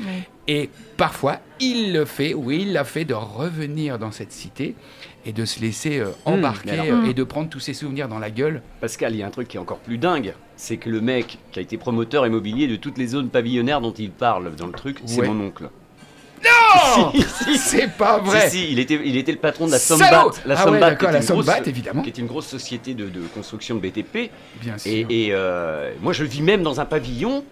Et 0.47 0.69
parfois 0.97 1.39
il 1.59 1.93
le 1.93 2.05
fait, 2.05 2.33
oui, 2.33 2.63
il 2.67 2.73
l'a 2.73 2.83
fait 2.83 3.05
de 3.05 3.13
revenir 3.13 3.97
dans 3.99 4.11
cette 4.11 4.31
cité 4.31 4.75
et 5.25 5.31
de 5.31 5.45
se 5.45 5.61
laisser 5.61 5.99
euh, 5.99 6.07
embarquer 6.25 6.71
mais 6.71 6.79
alors- 6.89 7.03
euh, 7.05 7.09
et 7.09 7.13
de 7.13 7.23
prendre 7.23 7.49
tous 7.49 7.59
ses 7.61 7.73
souvenirs 7.73 8.07
dans 8.09 8.19
la 8.19 8.29
gueule. 8.29 8.61
Pascal, 8.81 9.13
il 9.13 9.19
y 9.19 9.23
a 9.23 9.27
un 9.27 9.31
truc 9.31 9.47
qui 9.47 9.55
est 9.57 9.59
encore 9.59 9.79
plus 9.79 9.97
dingue, 9.97 10.33
c'est 10.57 10.77
que 10.77 10.89
le 10.89 10.99
mec 11.01 11.37
qui 11.51 11.59
a 11.59 11.61
été 11.61 11.77
promoteur 11.77 12.27
immobilier 12.27 12.67
de 12.67 12.75
toutes 12.75 12.97
les 12.97 13.07
zones 13.07 13.29
pavillonnaires 13.29 13.79
dont 13.81 13.93
il 13.93 14.11
parle 14.11 14.53
dans 14.55 14.67
le 14.67 14.73
truc, 14.73 14.97
c'est 15.05 15.21
mon 15.21 15.39
oncle. 15.45 15.69
Non, 16.43 17.11
Si, 17.13 17.23
si, 17.23 17.57
c'est 17.57 17.87
pas 17.97 18.17
vrai. 18.19 18.49
Si, 18.49 18.57
si, 18.57 18.71
il 18.73 18.79
était, 18.79 18.99
il 19.05 19.15
était 19.15 19.31
le 19.31 19.37
patron 19.37 19.65
de 19.67 19.71
la 19.71 19.79
Sombat. 19.79 20.09
La 20.45 20.55
ah 20.59 20.69
ouais, 20.69 20.73
Sombat, 20.73 20.95
qui 20.95 21.05
est 21.05 21.11
la 21.11 21.19
grosse- 21.21 21.67
évidemment. 21.67 22.01
qui 22.01 22.09
est 22.09 22.17
une 22.17 22.27
grosse 22.27 22.47
société 22.47 22.93
de, 22.93 23.07
de 23.07 23.21
construction 23.33 23.75
de 23.75 23.79
BTP. 23.79 24.29
Bien 24.61 24.77
sûr. 24.77 24.91
Et, 24.91 25.05
et, 25.09 25.27
euh, 25.31 25.93
moi, 26.01 26.11
je 26.11 26.25
vis 26.25 26.41
même 26.41 26.61
dans 26.61 26.81
un 26.81 26.85
pavillon 26.85 27.45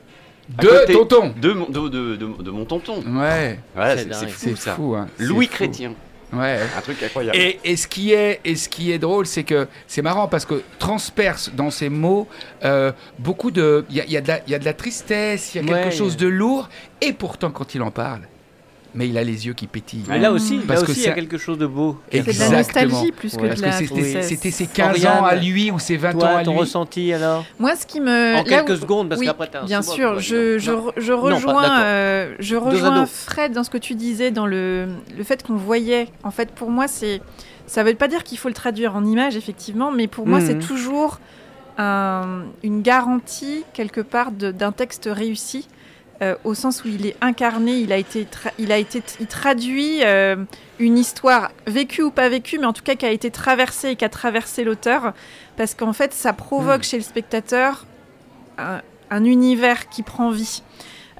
de 0.59 0.67
côté 0.67 0.93
tonton. 0.93 1.33
de 1.39 1.53
mon, 1.53 1.69
de, 1.69 1.89
de- 1.89 2.15
de- 2.15 2.43
de 2.43 2.51
mon 2.51 2.65
tonton. 2.65 3.03
Ouais, 3.07 3.59
Voilà, 3.75 3.97
C'est 3.97 4.13
fou 4.29 4.35
c'est 4.37 4.57
ça. 4.57 4.73
fou. 4.75 4.95
hein. 4.95 5.07
Louis 5.19 5.47
fou. 5.47 5.53
Chrétien. 5.53 5.93
Ouais. 6.33 6.59
Un 6.77 6.81
truc 6.81 7.03
incroyable. 7.03 7.37
Et, 7.37 7.59
et 7.65 7.75
ce 7.75 7.87
qui 7.89 8.13
est, 8.13 8.39
et 8.45 8.55
ce 8.55 8.69
qui 8.69 8.91
est 8.93 8.99
drôle, 8.99 9.25
c'est 9.25 9.43
que 9.43 9.67
c'est 9.85 10.01
marrant 10.01 10.29
parce 10.29 10.45
que 10.45 10.63
transperce 10.79 11.51
dans 11.53 11.69
ces 11.71 11.89
mots 11.89 12.25
euh, 12.63 12.93
beaucoup 13.19 13.51
de. 13.51 13.83
Il 13.89 13.97
y 13.97 14.01
a, 14.01 14.05
il 14.05 14.11
y 14.13 14.17
a 14.17 14.21
de 14.21 14.27
la- 14.29 14.39
il 14.47 14.51
y 14.51 14.55
a 14.55 14.59
de 14.59 14.63
la 14.65 14.73
tristesse, 14.73 15.53
il 15.53 15.61
y 15.61 15.63
a 15.65 15.67
quelque 15.67 15.89
Ouais. 15.89 15.91
chose 15.95 16.15
de 16.15 16.27
lourd, 16.27 16.69
et 17.01 17.11
pourtant, 17.11 17.51
quand 17.51 17.75
il 17.75 17.81
en 17.81 17.91
parle, 17.91 18.21
mais 18.93 19.07
il 19.07 19.17
a 19.17 19.23
les 19.23 19.45
yeux 19.47 19.53
qui 19.53 19.67
pétillent. 19.67 20.03
Mais 20.09 20.19
là 20.19 20.31
aussi, 20.31 20.57
Parce 20.67 20.81
là 20.81 20.87
que 20.87 20.91
il 20.91 21.01
y 21.03 21.07
a 21.07 21.11
quelque 21.13 21.37
chose 21.37 21.57
de 21.57 21.65
beau. 21.65 21.97
C'est 22.11 22.19
de 22.21 22.25
la 22.25 22.31
Exactement. 22.31 22.57
nostalgie 22.57 23.11
plus 23.11 23.31
que 23.35 23.37
Ouais. 23.37 23.43
de 23.43 23.47
Parce 23.49 23.61
la 23.61 23.71
c'était 23.73 23.93
tristesse. 23.93 24.27
c'était 24.27 24.51
ses 24.51 24.67
15 24.67 24.89
Oriane, 24.89 25.17
ans 25.19 25.25
à 25.25 25.35
lui 25.35 25.71
ou 25.71 25.79
ses 25.79 25.97
20 25.97 26.15
ans 26.15 26.19
Toi, 26.19 26.29
à 26.37 26.43
ton 26.43 26.51
lui. 26.51 26.59
ressenti 26.59 27.13
alors? 27.13 27.45
Moi, 27.59 27.75
ce 27.75 27.85
qui 27.85 27.99
me. 28.01 28.33
En 28.35 28.37
là 28.37 28.43
quelques 28.43 28.69
où- 28.71 28.81
secondes, 28.81 29.09
parce 29.09 29.19
oui, 29.21 29.27
qu'après 29.27 29.47
t'as 29.51 29.61
un 29.61 29.65
Bien 29.65 29.81
sûr, 29.81 30.19
je, 30.19 30.57
je, 30.57 30.71
je 30.97 31.11
Non, 31.13 31.17
pas- 31.21 31.35
rejoins, 31.35 31.61
d'accord. 31.61 31.77
euh, 31.83 32.35
je 32.39 32.55
rejoins. 32.55 33.05
Fred 33.05 33.53
dans 33.53 33.63
ce 33.63 33.69
que 33.69 33.77
tu 33.77 33.95
disais, 33.95 34.31
dans 34.31 34.45
le, 34.47 34.87
le 35.17 35.23
fait 35.23 35.41
qu'on 35.43 35.55
voyait. 35.55 36.07
En 36.23 36.31
fait, 36.31 36.51
pour 36.51 36.69
moi, 36.69 36.87
c'est. 36.87 37.21
Ça 37.67 37.83
veut 37.83 37.93
pas 37.95 38.09
dire 38.09 38.23
qu'il 38.25 38.37
faut 38.37 38.49
le 38.49 38.53
traduire 38.53 38.95
en 38.97 39.05
images, 39.05 39.37
effectivement, 39.37 39.91
mais 39.91 40.07
pour 40.07 40.27
moi, 40.27 40.39
Mhm. 40.41 40.45
c'est 40.47 40.59
toujours 40.59 41.19
un- 41.77 42.43
une 42.63 42.81
garantie, 42.81 43.63
quelque 43.73 44.01
part, 44.01 44.31
de- 44.31 44.51
d'un 44.51 44.71
texte 44.73 45.07
réussi. 45.11 45.67
Euh, 46.21 46.35
au 46.43 46.53
sens 46.53 46.83
où 46.83 46.87
il 46.87 47.05
est 47.05 47.15
incarné, 47.21 47.77
il 47.79 47.91
a 47.91 47.97
été, 47.97 48.23
tra- 48.25 48.53
il 48.57 48.71
a 48.71 48.77
été, 48.77 49.01
il 49.19 49.27
traduit 49.27 50.03
euh, 50.03 50.35
une 50.79 50.97
histoire 50.97 51.51
vécue 51.67 52.03
ou 52.03 52.11
pas 52.11 52.29
vécue, 52.29 52.59
mais 52.59 52.65
en 52.67 52.73
tout 52.73 52.83
cas 52.83 52.95
qui 52.95 53.05
a 53.05 53.11
été 53.11 53.31
traversée 53.31 53.89
et 53.89 53.95
qui 53.95 54.05
a 54.05 54.09
traversé 54.09 54.63
l'auteur, 54.63 55.13
parce 55.57 55.73
qu'en 55.73 55.93
fait, 55.93 56.13
ça 56.13 56.33
provoque 56.33 56.83
chez 56.83 56.97
le 56.97 57.03
spectateur 57.03 57.85
un, 58.57 58.81
un 59.09 59.23
univers 59.25 59.89
qui 59.89 60.03
prend 60.03 60.29
vie. 60.31 60.61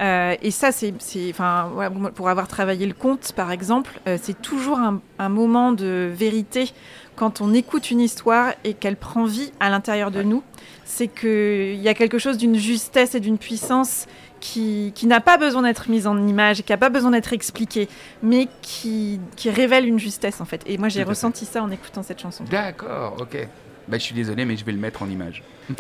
Euh, 0.02 0.36
et 0.42 0.52
ça, 0.52 0.72
c'est, 0.72 0.94
enfin, 1.30 1.70
ouais, 1.76 1.88
pour 2.16 2.30
avoir 2.30 2.48
travaillé 2.48 2.88
le 2.88 2.94
conte, 2.94 3.34
par 3.34 3.52
exemple, 3.52 4.00
euh, 4.08 4.18
c'est 4.22 4.42
toujours 4.42 4.80
un, 4.80 5.00
un 5.20 5.30
moment 5.30 5.72
de 5.72 6.12
vérité 6.14 6.74
quand 7.16 7.42
on 7.42 7.54
écoute 7.54 7.92
une 7.92 8.00
histoire 8.00 8.54
et 8.64 8.74
qu'elle 8.74 8.96
prend 8.96 9.26
vie 9.26 9.52
à 9.60 9.70
l'intérieur 9.70 10.10
de 10.10 10.24
nous. 10.24 10.44
C'est 10.86 11.08
qu'il 11.08 11.76
y 11.76 11.88
a 11.88 11.94
quelque 11.94 12.18
chose 12.18 12.38
d'une 12.38 12.56
justesse 12.56 13.16
et 13.16 13.20
d'une 13.20 13.38
puissance 13.38 14.08
qui, 14.40 14.92
qui 14.96 15.06
n'a 15.06 15.22
pas 15.22 15.38
besoin 15.38 15.62
d'être 15.62 15.90
mise 15.90 16.08
en 16.08 16.28
image, 16.28 16.64
qui 16.64 16.72
n'a 16.72 16.78
pas 16.78 16.90
besoin 16.90 17.12
d'être 17.12 17.32
expliquée, 17.32 17.88
mais 18.24 18.48
qui, 18.62 19.20
qui 19.36 19.50
révèle 19.52 19.88
une 19.88 20.00
justesse, 20.00 20.42
en 20.42 20.46
fait. 20.46 20.64
Et 20.66 20.78
moi, 20.78 20.90
j'ai 20.90 21.02
fait. 21.04 21.10
ressenti 21.10 21.46
ça 21.46 21.62
en 21.62 21.70
écoutant 21.70 22.02
cette 22.02 22.20
chanson. 22.20 22.44
D'accord, 22.50 23.18
ok. 23.22 23.48
Bah, 23.88 23.98
je 23.98 24.04
suis 24.04 24.14
désolé, 24.16 24.46
mais 24.46 24.56
je 24.56 24.64
vais 24.64 24.72
le 24.72 24.78
mettre 24.78 25.02
en 25.02 25.10
image. 25.10 25.44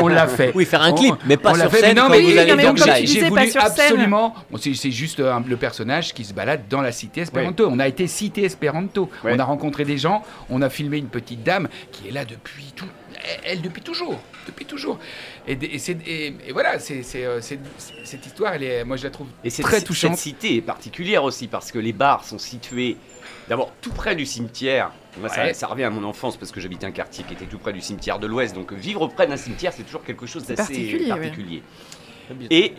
on 0.00 0.08
l'a 0.08 0.26
fait. 0.26 0.52
Oui, 0.54 0.64
faire 0.64 0.82
un 0.82 0.90
On- 0.90 0.94
clip, 0.94 1.14
mais 1.26 1.36
pas 1.36 1.54
sur 1.54 1.70
fait, 1.70 1.78
scène. 1.80 1.94
mais 1.94 2.00
non, 2.02 2.08
mais 2.08 2.20
vous 2.20 2.26
oui, 2.28 2.38
allez 2.38 2.50
non, 2.50 2.56
mais 2.56 3.06
j'ai 3.06 3.20
pas 3.22 3.28
voulu 3.28 3.52
absolument. 3.58 4.34
Bon, 4.50 4.58
c'est 4.58 4.90
juste 4.90 5.20
euh, 5.20 5.38
le 5.46 5.56
personnage 5.56 6.12
qui 6.14 6.24
se 6.24 6.32
balade 6.34 6.62
dans 6.68 6.80
la 6.80 6.92
cité 6.92 7.20
Espéranto. 7.22 7.68
On 7.70 7.78
a 7.78 7.88
été 7.88 8.06
cité 8.06 8.44
Espéranto. 8.44 9.10
Ouais. 9.24 9.32
On 9.34 9.38
a 9.38 9.44
rencontré 9.44 9.84
des 9.84 9.98
gens. 9.98 10.22
On 10.50 10.62
a 10.62 10.70
filmé 10.70 10.98
une 10.98 11.08
petite 11.08 11.42
dame 11.42 11.68
qui 11.90 12.08
est 12.08 12.12
là 12.12 12.24
depuis 12.24 12.72
tout. 12.74 12.86
Elle 13.44 13.60
depuis 13.62 13.82
toujours, 13.82 14.20
depuis 14.46 14.64
toujours. 14.64 14.98
Et, 15.46 15.52
et 15.52 15.78
c'est- 15.78 15.98
et- 16.06 16.34
et 16.48 16.52
voilà, 16.52 16.78
c'est 16.80 17.02
cette 17.04 18.26
histoire, 18.26 18.54
elle 18.54 18.64
est, 18.64 18.84
moi 18.84 18.96
je 18.96 19.04
la 19.04 19.10
trouve 19.10 19.28
Et 19.44 19.50
cette, 19.50 19.64
très 19.64 19.76
cette 19.78 19.86
touchante. 19.86 20.16
cité 20.16 20.56
est 20.56 20.60
particulière 20.60 21.22
aussi 21.22 21.46
parce 21.46 21.70
que 21.70 21.78
les 21.78 21.92
bars 21.92 22.24
sont 22.24 22.38
situés 22.38 22.96
d'abord 23.48 23.72
tout 23.80 23.90
près 23.92 24.14
du 24.16 24.26
cimetière. 24.26 24.90
Moi, 25.20 25.28
ça, 25.28 25.44
Ouais. 25.44 25.54
ça 25.54 25.66
revient 25.66 25.84
à 25.84 25.90
mon 25.90 26.04
enfance 26.04 26.36
parce 26.36 26.50
que 26.52 26.60
j'habitais 26.60 26.86
un 26.86 26.90
quartier 26.90 27.24
qui 27.26 27.34
était 27.34 27.44
tout 27.46 27.58
près 27.58 27.72
du 27.72 27.80
cimetière 27.80 28.18
de 28.18 28.26
l'Ouest. 28.26 28.54
Donc 28.54 28.72
vivre 28.72 29.06
près 29.08 29.26
d'un 29.26 29.36
cimetière, 29.36 29.72
c'est 29.72 29.82
toujours 29.82 30.04
quelque 30.04 30.26
chose 30.26 30.46
d'assez 30.46 30.56
particulier, 30.62 31.08
particulier. 31.08 31.62
ouais. 32.30 32.46
Et 32.50 32.72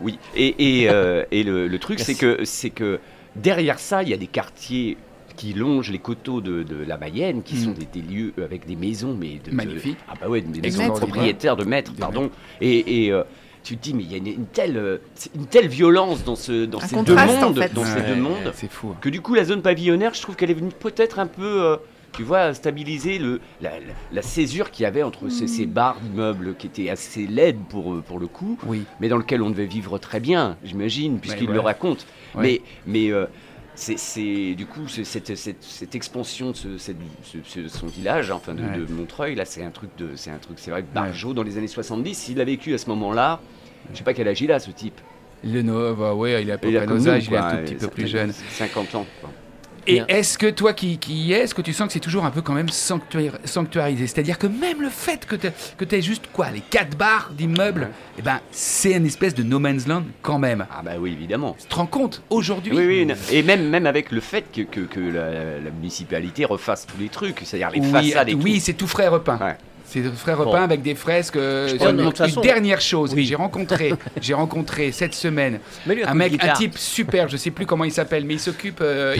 oui, 0.00 0.18
et, 0.34 0.82
et, 0.82 0.88
euh, 0.90 1.24
et 1.30 1.42
le, 1.44 1.68
le 1.68 1.78
truc, 1.78 2.00
c'est 2.00 2.14
que 2.14 2.44
c'est 2.44 2.70
que 2.70 2.98
derrière 3.36 3.78
ça, 3.78 4.02
il 4.02 4.08
y 4.08 4.14
a 4.14 4.16
des 4.16 4.26
quartiers 4.26 4.96
qui 5.36 5.54
longent 5.54 5.90
les 5.90 5.98
coteaux 5.98 6.42
de, 6.42 6.62
de 6.62 6.84
la 6.84 6.98
Mayenne, 6.98 7.42
qui 7.42 7.54
Mm. 7.54 7.64
sont 7.64 7.70
des, 7.70 7.86
des 7.86 8.02
lieux 8.02 8.34
avec 8.42 8.66
des 8.66 8.76
maisons, 8.76 9.16
mais 9.18 9.40
de, 9.42 9.50
de- 9.50 9.56
Magnifiques. 9.56 9.96
ah 10.08 10.14
bah 10.20 10.28
ouais, 10.28 10.42
des 10.42 10.60
maisons 10.60 10.88
de 10.88 10.98
propriétaires, 10.98 11.56
de 11.56 11.64
maîtres, 11.64 11.94
pardon. 11.94 12.30
Et, 12.60 13.06
et, 13.06 13.12
euh, 13.12 13.22
tu 13.62 13.76
te 13.76 13.82
dis, 13.82 13.94
mais 13.94 14.02
il 14.02 14.10
y 14.10 14.14
a 14.14 14.18
une, 14.18 14.26
une 14.26 14.46
telle, 14.46 14.76
euh, 14.76 14.98
une 15.34 15.46
telle 15.46 15.68
violence 15.68 16.24
dans, 16.24 16.36
ce, 16.36 16.64
dans 16.66 16.78
Un 16.80 16.86
ces 16.86 17.02
deux 17.02 17.16
en 17.16 17.26
mondes, 17.26 17.58
fait. 17.58 17.72
dans 17.74 17.84
ces 17.84 17.94
Ouais, 18.00 18.08
deux 18.08 18.20
mondes, 18.20 18.52
C'est 18.54 18.70
fou. 18.70 18.94
que 19.00 19.08
du 19.08 19.20
coup, 19.20 19.34
la 19.34 19.44
zone 19.44 19.62
pavillonnaire, 19.62 20.14
je 20.14 20.22
trouve 20.22 20.36
qu'elle 20.36 20.50
est 20.50 20.54
venue 20.54 20.70
peut-être 20.78 21.18
un 21.18 21.26
peu, 21.26 21.62
euh, 21.62 21.76
tu 22.12 22.24
vois, 22.24 22.52
stabiliser 22.54 23.18
le, 23.18 23.40
la, 23.60 23.70
la- 23.70 23.76
la 24.12 24.22
césure 24.22 24.70
qu'il 24.70 24.82
y 24.82 24.86
avait 24.86 25.02
entre 25.02 25.28
ces, 25.28 25.46
ces 25.46 25.64
bars 25.66 25.96
d'immeubles 26.02 26.54
qui 26.56 26.66
étaient 26.66 26.90
assez 26.90 27.26
laides 27.26 27.60
pour, 27.70 27.94
euh, 27.94 28.02
pour 28.06 28.18
le 28.18 28.26
coup, 28.26 28.58
Oui. 28.66 28.82
mais 29.00 29.08
dans 29.08 29.16
lequel 29.16 29.40
on 29.42 29.50
devait 29.50 29.66
vivre 29.66 29.96
très 29.98 30.20
bien, 30.20 30.56
j'imagine, 30.64 31.18
puisqu'il 31.20 31.46
Ouais, 31.48 31.54
le 31.54 31.60
ouais. 31.60 31.64
raconte. 31.64 32.06
Ouais. 32.34 32.42
Mais, 32.42 32.60
mais 32.86 33.12
euh, 33.12 33.26
c'est, 33.74 34.54
du 34.54 34.66
coup, 34.66 34.86
cette, 34.88 35.34
cette, 35.34 35.62
cette 35.62 35.94
expansion 35.94 36.50
de 36.50 36.56
ce, 36.56 36.78
cette- 36.78 36.96
ce- 37.24 37.38
ce- 37.44 37.68
son 37.68 37.86
village, 37.86 38.30
hein, 38.30 38.34
enfin 38.34 38.54
de, 38.54 38.62
Ouais. 38.62 38.76
de 38.76 38.92
Montreuil, 38.92 39.34
là, 39.34 39.44
c'est 39.46 39.64
un 39.64 39.70
truc 39.70 39.88
de, 39.96 40.10
c'est 40.14 40.30
un 40.30 40.36
truc, 40.38 40.58
c'est 40.58 40.70
vrai 40.70 40.82
que 40.82 40.92
Barjot 40.94 41.32
dans 41.32 41.42
les 41.42 41.56
années 41.56 41.66
70, 41.66 42.14
s'il 42.14 42.40
a 42.40 42.44
vécu 42.44 42.74
à 42.74 42.78
ce 42.78 42.88
moment-là, 42.90 43.40
je 43.92 43.98
sais 43.98 44.04
pas 44.04 44.14
quel 44.14 44.28
âge 44.28 44.40
il 44.40 44.52
a, 44.52 44.58
ce 44.58 44.70
type. 44.70 45.00
Le 45.44 45.62
Nova, 45.62 46.14
ouais, 46.14 46.42
il 46.42 46.48
est 46.48 46.52
à 46.52 46.58
peu 46.58 46.68
a 46.68 46.78
près 46.78 46.86
comme 46.86 46.98
nos 46.98 47.02
nous, 47.04 47.08
âges, 47.08 47.26
il 47.26 47.34
est 47.34 47.36
un 47.36 47.50
tout 47.50 47.62
petit 47.62 47.72
et 47.72 47.76
peu 47.76 47.88
plus 47.88 48.06
jeune. 48.06 48.32
50 48.32 48.94
ans. 48.94 49.06
quoi. 49.20 49.30
Et 49.88 50.00
est-ce 50.06 50.38
que 50.38 50.46
toi 50.48 50.74
qui, 50.74 50.96
qui 50.98 51.12
y 51.14 51.32
es, 51.32 51.40
est-ce 51.40 51.56
que 51.56 51.60
tu 51.62 51.72
sens 51.72 51.88
que 51.88 51.92
c'est 51.92 51.98
toujours 51.98 52.24
un 52.24 52.30
peu 52.30 52.40
quand 52.40 52.52
même 52.52 52.68
sanctuaire- 52.68 53.40
sanctuarisé? 53.44 54.06
C'est-à-dire 54.06 54.38
que 54.38 54.46
même 54.46 54.80
le 54.80 54.88
fait 54.90 55.26
que 55.26 55.34
tu 55.34 55.94
aies 55.96 56.00
juste 56.02 56.26
quoi, 56.32 56.50
les 56.52 56.60
quatre 56.60 56.96
barres 56.96 57.32
d'immeubles, 57.36 57.88
eh 58.16 58.22
ben, 58.22 58.38
c'est 58.52 58.92
une 58.92 59.06
espèce 59.06 59.34
de 59.34 59.42
no 59.42 59.58
man's 59.58 59.88
land 59.88 60.04
quand 60.22 60.38
même. 60.38 60.64
Ah 60.70 60.82
bah 60.84 60.92
oui, 61.00 61.10
évidemment. 61.10 61.56
Tu 61.60 61.66
te 61.66 61.74
rends 61.74 61.86
compte 61.86 62.22
aujourd'hui? 62.30 62.72
Oui, 62.72 62.86
oui, 62.86 63.12
et 63.32 63.42
même, 63.42 63.68
même 63.68 63.86
avec 63.86 64.12
le 64.12 64.20
fait 64.20 64.44
que, 64.54 64.60
que, 64.60 64.82
que 64.82 65.00
la, 65.00 65.58
la 65.58 65.70
municipalité 65.72 66.44
refasse 66.44 66.86
tous 66.86 67.00
les 67.00 67.08
trucs, 67.08 67.40
c'est-à-dire 67.42 67.70
les 67.70 67.80
Oui, 67.80 67.90
façades 67.90 68.28
et 68.28 68.34
oui, 68.34 68.54
tout. 68.54 68.60
c'est 68.66 68.74
tout 68.74 68.86
frais 68.86 69.08
repeint. 69.08 69.38
Ouais. 69.38 69.56
C'est 69.84 70.00
Bon. 70.02 70.44
repeint 70.44 70.62
avec 70.62 70.82
des 70.82 70.94
fresques. 70.94 71.36
euh, 71.36 71.68
une, 71.68 71.96
de 72.10 72.10
façon- 72.16 72.40
dernière 72.40 72.80
chose, 72.80 73.12
Oui. 73.14 73.24
j'ai 73.26 73.34
rencontré, 73.34 73.92
j'ai 74.20 74.34
rencontré 74.34 74.90
cette 74.92 75.14
semaine 75.14 75.60
un 76.06 76.14
mec, 76.14 76.42
un 76.42 76.52
type 76.54 76.78
super, 76.78 77.28
je 77.28 77.36
sais 77.36 77.50
plus 77.50 77.66
comment 77.66 77.84
il 77.84 77.92
s'appelle, 77.92 78.24
mais 78.24 78.34
il 78.34 78.40
s'occupe, 78.40 78.80
euh, 78.80 79.16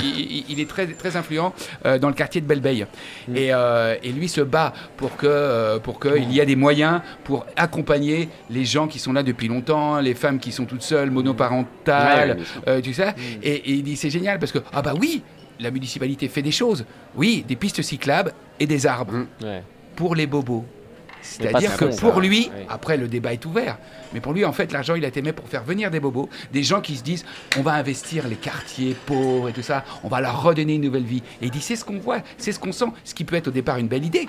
il, 0.49 0.59
est 0.61 0.69
très, 0.69 0.87
très 0.87 1.17
influent 1.17 1.53
euh, 1.85 1.99
dans 1.99 2.09
le 2.09 2.15
quartier 2.15 2.41
de 2.41 2.47
Belleveille. 2.47 2.87
Mm. 3.29 3.37
Et, 3.37 3.49
euh, 3.53 3.97
et 4.03 4.13
lui 4.13 4.29
se 4.29 4.41
bat 4.41 4.73
pour 4.97 5.17
que, 5.17 5.79
pour 5.79 5.99
que 5.99 6.17
il 6.17 6.33
y 6.33 6.41
ait 6.41 6.47
des 6.47 6.57
moyens 6.57 7.01
pour 7.25 7.45
accompagner 7.57 8.29
les 8.51 8.65
gens 8.65 8.87
qui 8.89 8.99
sont 8.99 9.13
là 9.13 9.23
depuis 9.23 9.49
longtemps, 9.49 10.01
les 10.01 10.15
femmes 10.15 10.39
qui 10.39 10.53
sont 10.53 10.65
toutes 10.65 10.83
seules, 10.83 11.11
monoparentales, 11.11 12.39
euh, 12.69 12.81
tu 12.81 12.93
sais. 12.95 13.15
Et, 13.43 13.53
et 13.55 13.71
il 13.73 13.83
dit 13.83 13.97
c'est 13.97 14.11
génial 14.11 14.39
parce 14.39 14.53
que 14.53 14.59
ah 14.73 14.83
bah 14.83 14.95
oui, 14.99 15.23
la 15.61 15.71
municipalité 15.71 16.29
fait 16.29 16.43
des 16.43 16.51
choses, 16.51 16.85
oui, 17.17 17.45
des 17.47 17.57
pistes 17.57 17.83
cyclables 17.83 18.33
et 18.59 18.67
des 18.67 18.87
arbres 18.87 19.13
Mm. 19.13 19.27
Ouais. 19.45 19.63
Pour 19.97 20.15
les 20.15 20.27
bobos. 20.27 20.65
C'est-à-dire 21.25 21.77
que 21.77 21.85
pour 21.85 22.15
ça. 22.15 22.21
lui, 22.21 22.51
Oui. 22.53 22.65
après 22.69 22.97
le 22.97 23.07
débat 23.07 23.33
est 23.33 23.47
ouvert, 23.47 23.79
mais 24.13 24.19
pour 24.21 24.33
lui 24.33 24.45
en 24.45 24.53
fait 24.53 24.73
l'argent 24.73 24.97
il 24.97 25.05
a 25.05 25.09
été 25.09 25.23
mis 25.23 25.31
pour 25.33 25.49
faire 25.49 25.63
venir 25.63 25.89
des 25.89 26.01
bobos, 26.01 26.29
des 26.53 26.65
gens 26.65 26.81
qui 26.81 26.97
se 26.97 27.05
disent 27.05 27.25
on 27.57 27.63
va 27.63 27.75
investir 27.75 28.27
les 28.27 28.35
quartiers 28.35 28.97
pauvres 29.07 29.49
et 29.49 29.53
tout 29.53 29.63
ça, 29.63 29.85
on 30.03 30.09
va 30.09 30.21
leur 30.21 30.43
redonner 30.43 30.75
une 30.75 30.83
nouvelle 30.83 31.05
vie. 31.05 31.23
Et 31.41 31.45
il 31.47 31.51
dit 31.53 31.61
c'est 31.61 31.77
ce 31.77 31.85
qu'on 31.85 31.99
voit, 32.01 32.19
c'est 32.39 32.51
ce 32.51 32.59
qu'on 32.59 32.73
sent, 32.73 32.87
ce 33.05 33.15
qui 33.15 33.23
peut 33.23 33.37
être 33.37 33.47
au 33.49 33.53
départ 33.53 33.77
une 33.79 33.87
belle 33.87 34.05
idée, 34.05 34.29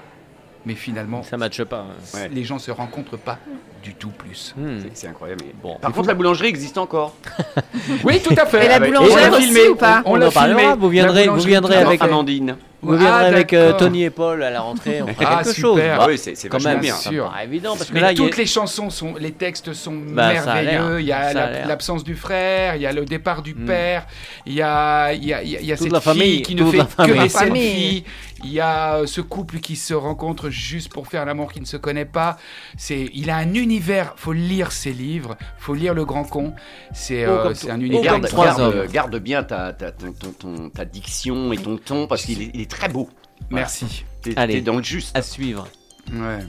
mais 0.68 0.76
finalement 0.76 1.24
Ça 1.24 1.36
matche 1.36 1.64
pas. 1.64 1.80
hein. 1.89 1.95
Ouais. 2.14 2.30
les 2.32 2.43
gens 2.43 2.59
se 2.59 2.70
rencontrent 2.70 3.18
pas 3.18 3.39
du 3.82 3.95
tout 3.95 4.11
plus. 4.11 4.53
Hmm. 4.55 4.78
C'est- 4.93 5.07
incroyable. 5.07 5.41
mais- 5.47 5.53
Bon. 5.64 5.78
Par 5.82 5.91
contre, 5.93 6.07
la 6.09 6.14
boulangerie 6.14 6.47
existe 6.49 6.78
encore. 6.78 7.16
Oui 8.03 8.22
tout 8.24 8.36
à 8.38 8.45
fait. 8.45 8.66
Et 8.66 8.70
la 8.70 8.76
Ah 8.76 8.80
boulangère 8.80 9.11
on 9.11 9.32
l'a 9.32 9.38
aussi 9.38 9.45
filmé, 9.47 9.68
ou 9.70 9.76
pas? 9.76 10.03
On, 10.05 10.11
On 10.11 10.22
en 10.22 10.30
parlera, 10.32 10.59
filmé. 10.59 10.76
vous 10.78 10.89
viendrez- 10.89 11.28
vous 11.28 11.41
viendrez 11.41 11.76
avec, 11.78 12.01
euh, 12.01 12.05
Amandine. 12.05 12.55
Vous 12.84 12.98
Ah, 13.00 13.16
avec 13.18 13.54
euh. 13.54 13.74
Tony 13.74 14.04
et 14.04 14.10
Paul 14.10 14.44
à 14.44 14.50
la 14.50 14.62
rentrée, 14.62 15.02
on 15.02 15.08
fera 15.08 15.38
Ah, 15.40 15.44
quelque 15.44 15.54
super. 15.56 15.62
chose. 15.72 15.82
Ah 15.94 15.98
Bah, 15.98 16.06
oui, 16.10 16.18
c'est 16.18 16.36
c'est 16.36 16.50
quand 16.50 16.64
même, 16.64 16.80
bien. 16.82 16.96
sûr. 16.96 17.34
évident 17.44 17.76
parce 17.78 17.90
que 17.90 17.94
Mais 17.94 18.02
là, 18.02 18.12
il 18.12 18.18
y 18.20 18.22
a- 18.22 18.26
toutes 18.26 18.38
les 18.38 18.46
chansons 18.46 18.90
sont, 18.90 19.16
les 19.20 19.32
textes 19.32 19.74
sont 19.74 19.94
Bah, 19.94 20.34
merveilleux. 20.34 21.00
Il 21.02 21.06
y 21.08 21.12
a 21.12 21.66
l'absence 21.66 22.04
du 22.04 22.16
frère, 22.16 22.76
il 22.76 22.82
y 22.82 22.86
a 22.86 22.92
le 22.92 23.06
départ 23.06 23.42
du 23.42 23.54
Mm. 23.56 23.66
père, 23.66 24.06
il 24.46 24.54
y 24.54 24.62
a, 24.62 25.14
il 25.14 25.24
y 25.26 25.34
a, 25.34 25.42
il 25.44 25.66
y 25.66 25.72
a- 25.72 25.78
cette 25.78 25.92
la 25.92 26.02
famille, 26.02 26.22
fille 26.36 26.42
qui 26.42 26.56
ne 26.56 26.66
fait 26.66 26.78
la 26.78 26.84
que 26.86 26.90
famille. 26.92 27.20
des 27.20 27.30
selfies. 27.30 28.04
Il 28.46 28.52
y 28.52 28.60
a 28.60 28.96
euh, 28.96 29.06
ce 29.08 29.22
couple 29.22 29.60
qui 29.60 29.78
se 29.78 29.94
rencontre 29.94 30.50
juste 30.50 30.92
pour 30.92 31.08
faire 31.08 31.24
l'amour 31.24 31.54
qui 31.54 31.62
ne 31.62 31.66
se 31.66 31.78
connaît 31.78 32.04
pas. 32.04 32.36
C'est, 32.78 33.10
il 33.14 33.30
a 33.30 33.38
un 33.38 33.54
univers. 33.54 34.16
Faut 34.18 34.34
lire 34.34 34.74
ses 34.74 34.92
livres. 34.92 35.38
Faut 35.58 35.74
lire 35.74 35.94
Le 35.94 36.04
Grand 36.04 36.26
Con. 36.26 36.54
C'est, 36.94 37.26
Oh, 37.26 37.30
euh, 37.30 37.54
un 37.70 37.78
oh, 37.78 37.82
univers. 37.82 38.02
Garde, 38.20 38.28
trois 38.28 38.46
garde- 38.48 38.92
garde 38.92 39.16
bien 39.20 39.44
ta, 39.44 39.72
ta, 39.72 39.92
ton- 39.92 40.12
ton- 40.12 40.32
ton- 40.38 40.70
ta 40.70 40.84
diction 40.84 41.54
et 41.54 41.58
ton 41.58 41.78
ton 41.78 42.06
parce 42.06 42.26
qu'il 42.26 42.42
est, 42.42 42.52
il 42.54 42.60
est 42.60 42.70
très 42.74 42.89
beau. 42.89 43.09
Voilà. 43.49 43.63
Merci. 43.65 44.05
T'es 44.21 44.38
Allez. 44.38 44.55
t'es 44.55 44.61
dans 44.61 44.78
le 44.78 44.84
juste. 44.84 45.15
à 45.17 45.21
suivre. 45.21 45.67
Ouais. 46.11 46.39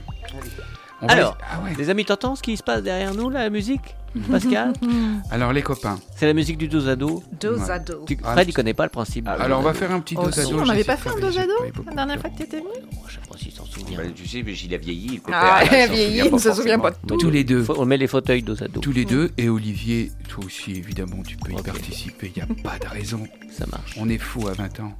On 1.02 1.06
va- 1.06 1.12
Alors. 1.12 1.38
ah 1.50 1.60
ouais. 1.62 1.74
Les 1.76 1.90
amis, 1.90 2.04
t'entends 2.04 2.34
ce 2.36 2.42
qui 2.42 2.56
se 2.56 2.62
passe 2.62 2.82
derrière 2.82 3.14
nous, 3.14 3.28
là, 3.30 3.40
la 3.42 3.50
musique 3.50 3.94
Pascal 4.30 4.72
Alors 5.32 5.52
les 5.52 5.60
copains, 5.62 5.98
C'est 6.16 6.26
la 6.26 6.34
musique 6.34 6.56
du 6.56 6.68
dos 6.68 6.88
à 6.88 6.94
dos. 6.94 7.22
Dos 7.40 7.68
à 7.68 7.80
dos. 7.80 8.04
Tu- 8.06 8.16
Ah, 8.22 8.32
Fred, 8.34 8.48
il 8.48 8.52
connaît 8.52 8.72
pas 8.74 8.84
le 8.84 8.90
principe. 8.90 9.26
Ah, 9.28 9.32
alors 9.40 9.58
on 9.58 9.62
va 9.62 9.74
faire 9.74 9.90
un 9.90 9.98
petit 9.98 10.14
Oh, 10.16 10.22
dos 10.22 10.28
à 10.28 10.32
si, 10.32 10.52
dos. 10.52 10.60
on 10.60 10.64
n'avait 10.66 10.84
pas 10.84 10.96
fait 10.96 11.10
un 11.10 11.18
dos 11.18 11.36
à 11.36 11.46
dos 11.46 11.82
la 11.88 11.94
dernière 11.94 12.16
de 12.16 12.20
fois 12.20 12.30
que 12.30 12.38
t'étais 12.38 12.58
venu 12.58 12.68
Oh, 12.92 12.96
je 13.08 13.14
sais 13.14 13.20
pas 13.28 13.36
s'il 13.36 13.50
s'en 13.52 13.64
souvient. 13.64 13.98
Bah, 13.98 14.04
tu 14.14 14.26
sais, 14.28 14.42
mais 14.44 14.56
il 14.56 14.72
a 14.72 14.78
vieilli. 14.78 15.16
le 15.16 15.32
Ah, 15.34 15.62
il 15.64 15.68
s'en 15.68 15.92
vieilli, 15.92 16.22
il 16.26 16.32
ne 16.32 16.38
se 16.38 16.52
souvient 16.52 16.78
pas 16.78 16.92
de 16.92 16.96
tout. 17.08 17.16
Tous 17.16 17.30
les 17.30 17.42
deux. 17.42 17.64
Faut- 17.64 17.74
on 17.76 17.86
met 17.86 17.96
les 17.96 18.06
fauteuils 18.06 18.42
dos 18.44 18.62
à 18.62 18.68
dos. 18.68 18.80
Tous 18.80 18.92
les 18.92 19.04
deux. 19.04 19.32
Et 19.36 19.48
Olivier, 19.48 20.12
toi 20.28 20.44
aussi, 20.44 20.70
évidemment, 20.76 21.22
tu 21.26 21.36
peux 21.36 21.50
y 21.52 21.56
participer. 21.62 22.32
Il 22.36 22.42
n'y 22.44 22.48
a 22.48 22.62
pas 22.62 22.78
de 22.78 22.86
raison. 22.88 23.26
Ça 23.50 23.66
marche. 23.66 23.94
On 23.98 24.08
est 24.08 24.18
fou 24.18 24.46
à 24.46 24.52
20 24.52 24.78
ans. 24.80 24.92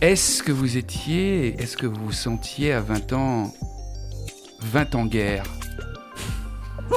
Est-ce 0.00 0.42
que 0.42 0.52
vous 0.52 0.76
étiez, 0.76 1.54
est-ce 1.60 1.76
que 1.76 1.86
vous 1.86 2.06
vous 2.06 2.12
sentiez 2.12 2.72
à 2.72 2.80
20 2.80 3.12
ans, 3.12 3.52
20 4.62 4.94
ans 4.94 5.06
guerre 5.06 5.44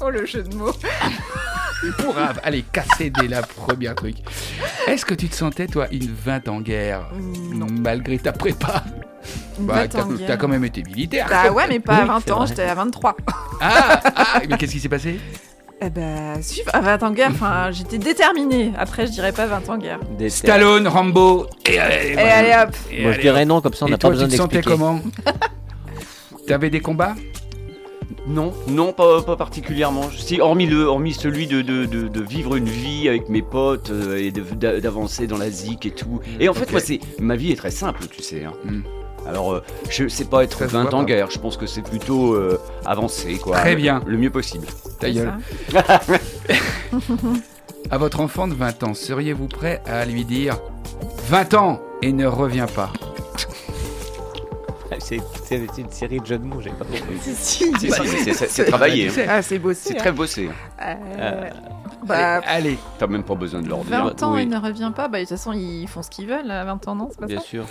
Oh 0.00 0.10
le 0.10 0.26
jeu 0.26 0.42
de 0.42 0.54
mots. 0.54 0.72
Pour 1.98 2.16
av- 2.16 2.40
aller 2.42 2.62
casser 2.62 3.10
dès 3.10 3.28
la 3.28 3.42
première 3.42 3.94
truc. 3.94 4.16
Est-ce 4.86 5.04
que 5.04 5.14
tu 5.14 5.28
te 5.28 5.34
sentais, 5.34 5.66
toi, 5.66 5.86
une 5.92 6.10
20 6.12 6.48
ans 6.48 6.60
guerre 6.60 7.10
Non. 7.52 7.66
Malgré 7.70 8.18
ta 8.18 8.32
prépa? 8.32 8.82
Bah, 9.58 9.86
T'as 9.88 10.04
t'as 10.26 10.36
quand 10.36 10.48
même 10.48 10.64
été 10.64 10.82
militaire. 10.82 11.26
Bah 11.28 11.50
ouais, 11.52 11.66
mais 11.68 11.80
pas 11.80 11.96
à 11.96 12.00
Oui, 12.02 12.08
20 12.08 12.20
c'est 12.24 12.30
ans, 12.32 12.46
j'étais 12.46 12.62
à 12.62 12.74
23. 12.74 13.16
Ah, 13.60 14.00
ah, 14.16 14.40
mais 14.48 14.56
qu'est-ce 14.58 14.72
qui 14.72 14.80
s'est 14.80 14.88
passé? 14.88 15.20
Eh 15.80 15.90
ben, 15.90 16.40
si, 16.40 16.62
à 16.72 16.80
20 16.80 17.02
ans 17.02 17.10
de 17.10 17.16
guerre, 17.16 17.30
enfin, 17.32 17.70
j'étais 17.70 17.98
déterminée. 17.98 18.72
Après, 18.78 19.06
je 19.06 19.12
dirais 19.12 19.32
pas 19.32 19.46
20 19.46 19.68
ans 19.68 19.76
de 19.76 19.82
guerre. 19.82 20.00
Des- 20.16 20.30
Stallone, 20.30 20.88
Rambo, 20.88 21.46
et 21.68 21.78
allez, 21.78 22.12
Et 22.12 22.18
allez 22.18 22.52
hop 22.68 22.74
et 22.90 23.02
Moi, 23.02 23.10
je 23.10 23.14
allez, 23.14 23.22
dirais 23.22 23.44
non, 23.44 23.60
comme 23.60 23.74
ça, 23.74 23.84
on 23.84 23.88
n'a 23.88 23.96
pas 23.96 24.00
toi, 24.02 24.10
besoin 24.10 24.28
tu 24.28 24.32
te 24.32 24.36
sentais 24.36 24.56
d'expliquer. 24.58 24.78
comment 24.78 25.00
T'avais 26.46 26.70
des 26.70 26.80
combats? 26.80 27.14
Non, 28.26 28.54
non, 28.68 28.92
pas, 28.92 29.20
pas 29.22 29.36
particulièrement. 29.36 30.08
Si, 30.16 30.40
hormis, 30.40 30.66
le, 30.66 30.84
hormis 30.84 31.12
celui 31.12 31.46
de, 31.46 31.60
de, 31.60 31.84
de, 31.84 32.08
de 32.08 32.20
vivre 32.22 32.56
une 32.56 32.68
vie 32.68 33.06
avec 33.08 33.28
mes 33.28 33.42
potes 33.42 33.90
euh, 33.90 34.16
et 34.16 34.30
de- 34.30 34.42
d'a- 34.54 34.80
d'avancer 34.80 35.26
dans 35.26 35.36
la 35.36 35.50
zik 35.50 35.84
et 35.84 35.90
tout. 35.90 36.20
Et 36.40 36.48
en 36.48 36.54
fait, 36.54 36.62
Ok. 36.64 36.70
moi, 36.72 36.80
c'est 36.80 37.00
ma 37.18 37.36
vie 37.36 37.52
est 37.52 37.56
très 37.56 37.70
simple, 37.70 38.06
tu 38.10 38.22
sais. 38.22 38.44
hein. 38.44 38.52
Hmm. 38.64 38.80
Alors, 39.26 39.52
euh, 39.54 39.62
je 39.90 40.06
sais 40.08 40.24
pas 40.26 40.44
être 40.44 40.58
Ça 40.58 40.66
se 40.68 40.72
20 40.72 40.82
voit 40.82 40.94
ans 40.96 41.02
guerre. 41.04 41.30
Je 41.30 41.38
pense 41.38 41.56
que 41.56 41.66
c'est 41.66 41.82
plutôt 41.82 42.34
euh, 42.34 42.60
avancer, 42.84 43.38
quoi. 43.38 43.56
Très 43.58 43.74
bien. 43.76 44.02
Le 44.06 44.16
mieux 44.18 44.30
possible. 44.30 44.66
Ta 45.00 45.10
gueule. 45.10 45.32
À 47.90 47.98
votre 47.98 48.20
enfant 48.20 48.48
de 48.48 48.54
20 48.54 48.82
ans, 48.82 48.94
seriez-vous 48.94 49.46
prêt 49.46 49.82
à 49.86 50.04
lui 50.06 50.24
dire 50.24 50.58
20 51.28 51.54
ans 51.54 51.80
et 52.02 52.12
ne 52.12 52.26
reviens 52.26 52.66
pas 52.66 52.90
C'est 54.98 55.16
une 55.78 55.90
série 55.90 56.18
de 56.20 56.24
jeux 56.26 56.38
de 56.38 56.44
mots, 56.44 56.60
j'ai 56.62 56.70
pas 56.70 56.84
compris. 56.84 57.02
Si, 57.22 57.34
si. 57.38 57.72
C'est 57.78 57.90
si, 57.90 58.08
c'est- 58.24 58.32
c'est- 58.34 58.48
c'est 58.50 58.64
travaillé. 58.64 59.08
hein. 59.08 59.26
Ah, 59.28 59.42
c'est 59.42 59.58
bossé. 59.58 59.80
C'est 59.88 59.94
hein. 59.96 60.00
très 60.00 60.12
bossé. 60.12 60.48
Euh, 60.82 61.50
Bah, 62.06 62.36
Allez, 62.36 62.46
allez. 62.46 62.78
T'as 62.98 63.06
même 63.06 63.22
pas 63.22 63.34
besoin 63.34 63.60
de 63.62 63.68
leur 63.68 63.78
dire. 63.84 64.04
20 64.04 64.22
ans, 64.22 64.34
Oui. 64.34 64.42
il 64.42 64.48
ne 64.48 64.58
revient 64.58 64.92
pas. 64.94 65.08
Bah, 65.08 65.18
de 65.18 65.24
toute 65.24 65.30
façon, 65.30 65.52
ils 65.52 65.86
font 65.88 66.02
ce 66.02 66.10
qu'ils 66.10 66.26
veulent 66.26 66.50
à 66.50 66.64
20 66.64 66.88
ans, 66.88 66.94
non 66.94 67.08
C'est 67.10 67.20
pas 67.20 67.26
Bien 67.26 67.38
ça 67.40 67.44
sûr. 67.44 67.64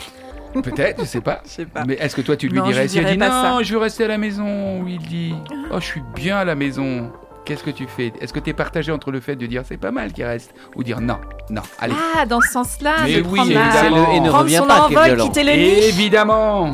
peut-être, 0.64 1.02
je 1.02 1.06
sais 1.06 1.22
pas. 1.22 1.42
Je 1.46 1.50
sais 1.50 1.66
pas. 1.66 1.84
Mais 1.86 1.94
est-ce 1.96 2.16
que 2.16 2.22
toi 2.22 2.36
tu 2.36 2.48
lui 2.48 2.58
Non, 2.60 2.66
dirais 2.68 2.84
je 2.84 2.88
si 2.90 2.98
elle 2.98 3.04
dirais 3.06 3.16
dit 3.16 3.20
pas 3.20 3.30
non, 3.52 3.58
ça. 3.58 3.64
je 3.64 3.74
veux 3.74 3.80
rester 3.80 4.06
à 4.06 4.08
la 4.08 4.18
maison, 4.18 4.82
ou 4.82 4.88
il 4.88 5.00
dit 5.00 5.34
oh 5.72 5.80
je 5.80 5.86
suis 5.86 6.02
bien 6.16 6.38
à 6.38 6.46
la 6.46 6.56
maison, 6.56 7.12
qu'est-ce 7.46 7.64
que 7.64 7.72
tu 7.72 7.88
fais? 7.88 8.14
Est-ce 8.22 8.32
que 8.34 8.40
tu 8.40 8.52
es 8.52 8.54
partagé 8.54 8.92
entre 8.92 9.12
le 9.12 9.20
fait 9.20 9.36
de 9.36 9.46
dire 9.48 9.64
c'est 9.66 9.78
pas 9.78 9.92
mal 9.92 10.14
qu'il 10.14 10.24
reste 10.26 10.54
ou 10.76 10.84
dire 10.84 11.02
non, 11.02 11.18
non, 11.50 11.62
allez. 11.80 11.96
Ah, 12.16 12.26
dans 12.26 12.40
ce 12.42 12.52
sens-là, 12.52 12.96
Mais 13.04 13.22
de 13.22 13.28
oui, 13.28 13.36
prendre, 13.40 13.54
la- 13.54 13.62
évidemment. 13.66 14.06
C'est 14.06 14.10
le 14.12 14.16
et 14.16 14.20
ne 14.20 14.28
prendre 14.30 14.44
reviens 14.44 14.60
son 14.62 14.68
pas 14.68 14.74
qui 14.88 14.94
est 14.94 14.98
envol, 14.98 15.06
violent. 15.10 15.26
quitter 15.26 15.44
l'ennemi. 15.44 15.70
Évidemment 15.86 16.72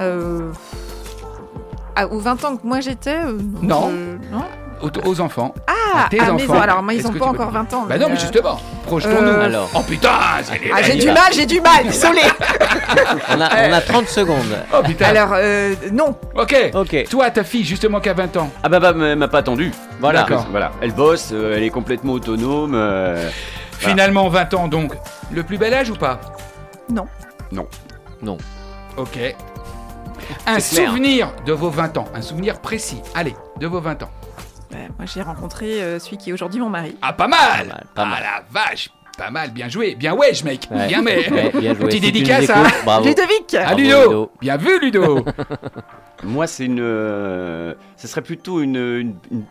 Euh... 0.00 0.52
Ah, 1.96 2.06
aux 2.06 2.18
20 2.20 2.44
ans 2.44 2.56
que 2.56 2.66
moi 2.66 2.80
j'étais 2.80 3.16
euh, 3.24 3.36
Non. 3.62 3.90
je- 3.90 4.32
non 4.32 4.44
aux, 4.80 5.08
aux 5.10 5.20
enfants. 5.20 5.52
Ah, 5.66 5.72
À 5.94 6.08
tes 6.08 6.20
à 6.20 6.32
enfants. 6.34 6.60
Alors, 6.60 6.82
moi, 6.82 6.92
ils 6.94 7.00
Est-ce 7.00 7.08
ont 7.08 7.12
que 7.12 7.18
pas 7.18 7.24
peux- 7.26 7.30
encore 7.30 7.50
20 7.50 7.72
ans. 7.74 7.86
Bah 7.88 7.98
non, 7.98 8.08
mais 8.08 8.14
euh, 8.16 8.18
justement, 8.18 8.60
projetons-nous. 8.84 9.16
euh, 9.28 9.44
Alors, 9.44 9.70
Oh 9.74 9.80
putain, 9.82 10.10
Ah, 10.12 10.82
j'ai 10.82 10.96
du 10.96 11.06
mal, 11.06 11.32
j'ai 11.32 11.46
du 11.46 11.60
mal, 11.60 11.82
désolé. 11.84 12.20
on 13.30 13.40
a, 13.40 13.68
on 13.68 13.72
a 13.72 13.80
30 13.80 14.08
secondes. 14.08 14.56
Oh 14.72 14.82
putain. 14.84 15.06
Alors, 15.06 15.30
euh, 15.34 15.74
non. 15.92 16.16
Ok. 16.36 16.54
Ok. 16.74 17.06
Toi, 17.10 17.30
ta 17.30 17.44
fille, 17.44 17.64
justement, 17.64 18.00
qui 18.00 18.08
a 18.08 18.14
20 18.14 18.36
ans. 18.36 18.50
Ah 18.62 18.68
bah, 18.68 18.80
bah 18.80 18.92
elle 18.94 19.16
m'a 19.16 19.28
pas 19.28 19.38
attendu. 19.38 19.72
Voilà. 20.00 20.26
Voilà. 20.50 20.72
Elle 20.80 20.92
bosse, 20.92 21.30
euh, 21.32 21.54
elle 21.56 21.62
est 21.62 21.70
complètement 21.70 22.12
autonome. 22.14 22.72
euh, 22.74 23.14
Voilà. 23.16 23.30
Finalement, 23.78 24.28
20 24.28 24.54
ans, 24.54 24.68
donc. 24.68 24.92
Le 25.30 25.42
plus 25.42 25.58
bel 25.58 25.74
âge 25.74 25.90
ou 25.90 25.94
pas? 25.96 26.20
Non. 26.90 27.06
Non. 27.52 27.66
Non. 28.22 28.36
Ok. 28.96 29.18
Un 30.46 30.58
clair. 30.58 30.62
souvenir 30.62 31.28
de 31.46 31.52
vos 31.52 31.70
20 31.70 31.96
ans. 31.98 32.04
Un 32.14 32.22
souvenir 32.22 32.58
précis. 32.60 33.00
Allez, 33.14 33.34
de 33.60 33.66
vos 33.66 33.80
20 33.80 34.02
ans. 34.02 34.10
Bah, 34.70 34.76
moi, 34.98 35.06
j'ai 35.06 35.22
rencontré 35.22 35.80
euh, 35.82 35.98
celui 35.98 36.18
qui 36.18 36.30
est 36.30 36.32
aujourd'hui 36.32 36.60
mon 36.60 36.68
mari. 36.68 36.96
Ah, 37.02 37.12
pas 37.12 37.28
mal 37.28 37.68
Pas 37.68 37.74
mal, 37.74 37.86
pas 37.94 38.08
Ah 38.16 38.20
la 38.20 38.44
vache 38.50 38.90
Pas 39.16 39.30
mal, 39.30 39.50
bien 39.50 39.68
joué. 39.68 39.94
Bien 39.94 40.14
wesh, 40.14 40.44
mec. 40.44 40.68
Ouais. 40.70 40.86
Bien, 40.88 41.02
mais. 41.02 41.28
Ouais, 41.30 41.50
bien 41.58 41.74
joué. 41.74 41.84
Petite 41.86 42.04
Si 42.04 42.12
tu 42.12 42.18
nous 42.18 42.26
dédicace, 42.26 42.50
hein. 42.50 42.64
écoutes, 42.66 42.84
Bravo. 42.84 43.04
Ludovic 43.06 43.50
Bravo, 43.52 43.76
Ludo. 43.78 44.00
Ludo. 44.02 44.32
Bien 44.40 44.56
vu, 44.56 44.80
Ludo 44.80 45.24
Moi, 46.24 46.46
c'est 46.46 46.64
une. 46.66 46.80
euh, 46.80 47.74
ce 47.96 48.08
serait 48.08 48.22
plutôt 48.22 48.60
une, 48.60 48.76
une- 48.76 49.16
une- 49.30 49.44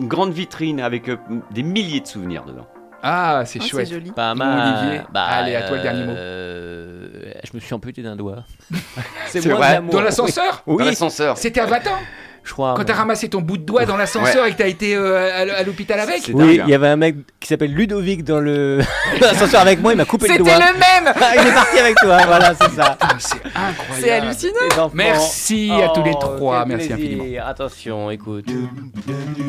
une 0.00 0.08
grande 0.08 0.32
vitrine 0.32 0.80
avec 0.80 1.08
euh, 1.08 1.16
des 1.50 1.62
milliers 1.62 2.00
de 2.00 2.06
souvenirs 2.06 2.44
dedans. 2.44 2.66
Ah, 3.02 3.42
c'est 3.44 3.58
Oh, 3.62 3.66
chouette. 3.66 3.86
C'est 3.86 3.94
joli. 3.94 4.12
Pas 4.12 4.34
mal. 4.34 4.78
Olivier. 4.84 5.00
Bah, 5.12 5.24
Allez, 5.24 5.54
à 5.56 5.62
toi 5.62 5.76
le 5.76 5.82
dernier 5.82 6.04
mot. 6.06 6.12
euh, 6.12 7.32
Je 7.44 7.50
me 7.54 7.60
suis 7.60 7.74
amputé 7.74 8.02
d'un 8.02 8.16
doigt. 8.16 8.44
C'est 9.26 9.44
moi 9.46 9.56
vrai. 9.56 9.68
de 9.68 9.74
l'amour. 9.74 9.92
Dans 9.94 10.00
l'ascenseur 10.00 10.62
Dans 10.66 10.74
Oui, 10.74 10.84
l'ascenseur. 10.86 11.36
C'était 11.36 11.60
à 11.60 11.66
20 11.66 11.86
ans 11.86 11.98
je 12.44 12.52
crois. 12.52 12.74
Quand 12.76 12.84
t'as 12.84 12.94
ramassé 12.94 13.28
ton 13.28 13.40
bout 13.40 13.56
de 13.58 13.62
doigt 13.64 13.84
dans 13.86 13.96
l'ascenseur 13.96 14.44
et 14.46 14.52
que 14.52 14.58
t'as 14.58 14.68
été 14.68 14.94
euh, 14.94 15.56
à 15.58 15.62
l'hôpital 15.62 15.98
avec 15.98 16.22
C'est 16.24 16.32
Oui, 16.32 16.58
dingue, 16.58 16.66
il 16.68 16.70
y 16.70 16.74
avait 16.74 16.88
un 16.88 16.96
mec 16.96 17.16
qui 17.40 17.48
s'appelle 17.48 17.72
Ludovic 17.72 18.22
dans 18.22 18.40
le 18.40 18.78
dans 19.20 19.26
l'ascenseur 19.26 19.60
avec 19.62 19.80
moi, 19.80 19.92
il 19.92 19.96
m'a 19.96 20.04
coupé 20.04 20.28
le 20.28 20.32
C'était 20.34 20.44
doigt. 20.44 20.58
le 20.58 20.78
même 20.78 21.14
Ah, 21.20 21.32
il 21.40 21.46
est 21.48 21.52
parti 21.54 21.78
avec 21.78 21.96
toi, 21.96 22.18
voilà, 22.26 22.54
c'est 22.54 22.70
ça. 22.70 22.96
C'est 23.18 23.36
incroyable. 23.46 23.74
C'est 24.00 24.10
hallucinant. 24.10 24.90
Merci 24.94 25.70
à 25.72 25.88
tous 25.88 26.02
les 26.02 26.12
Oh, 26.14 26.18
trois. 26.36 26.64
Merci 26.66 26.92
infiniment. 26.92 27.24
Attention, 27.46 28.10
écoute. 28.10 28.46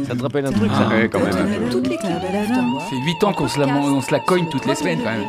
Ça 0.07 0.15
te 0.15 0.21
rappelle 0.21 0.45
un 0.45 0.51
truc, 0.51 0.71
ça 0.71 0.87
Ouais, 0.87 1.09
quand 1.09 1.19
même. 1.19 1.69
Toutes 1.69 1.87
les 1.87 1.97
clés 1.97 2.09
de 2.09 2.15
C'est 2.89 3.05
8 3.05 3.23
ans 3.23 3.33
qu'on 3.33 3.47
se 3.47 3.59
la, 3.59 3.67
on 3.67 4.01
se 4.01 4.11
la 4.11 4.19
cogne 4.19 4.47
toutes 4.49 4.65
les 4.65 4.75
semaines 4.75 4.99
quand 5.03 5.11
même. 5.11 5.25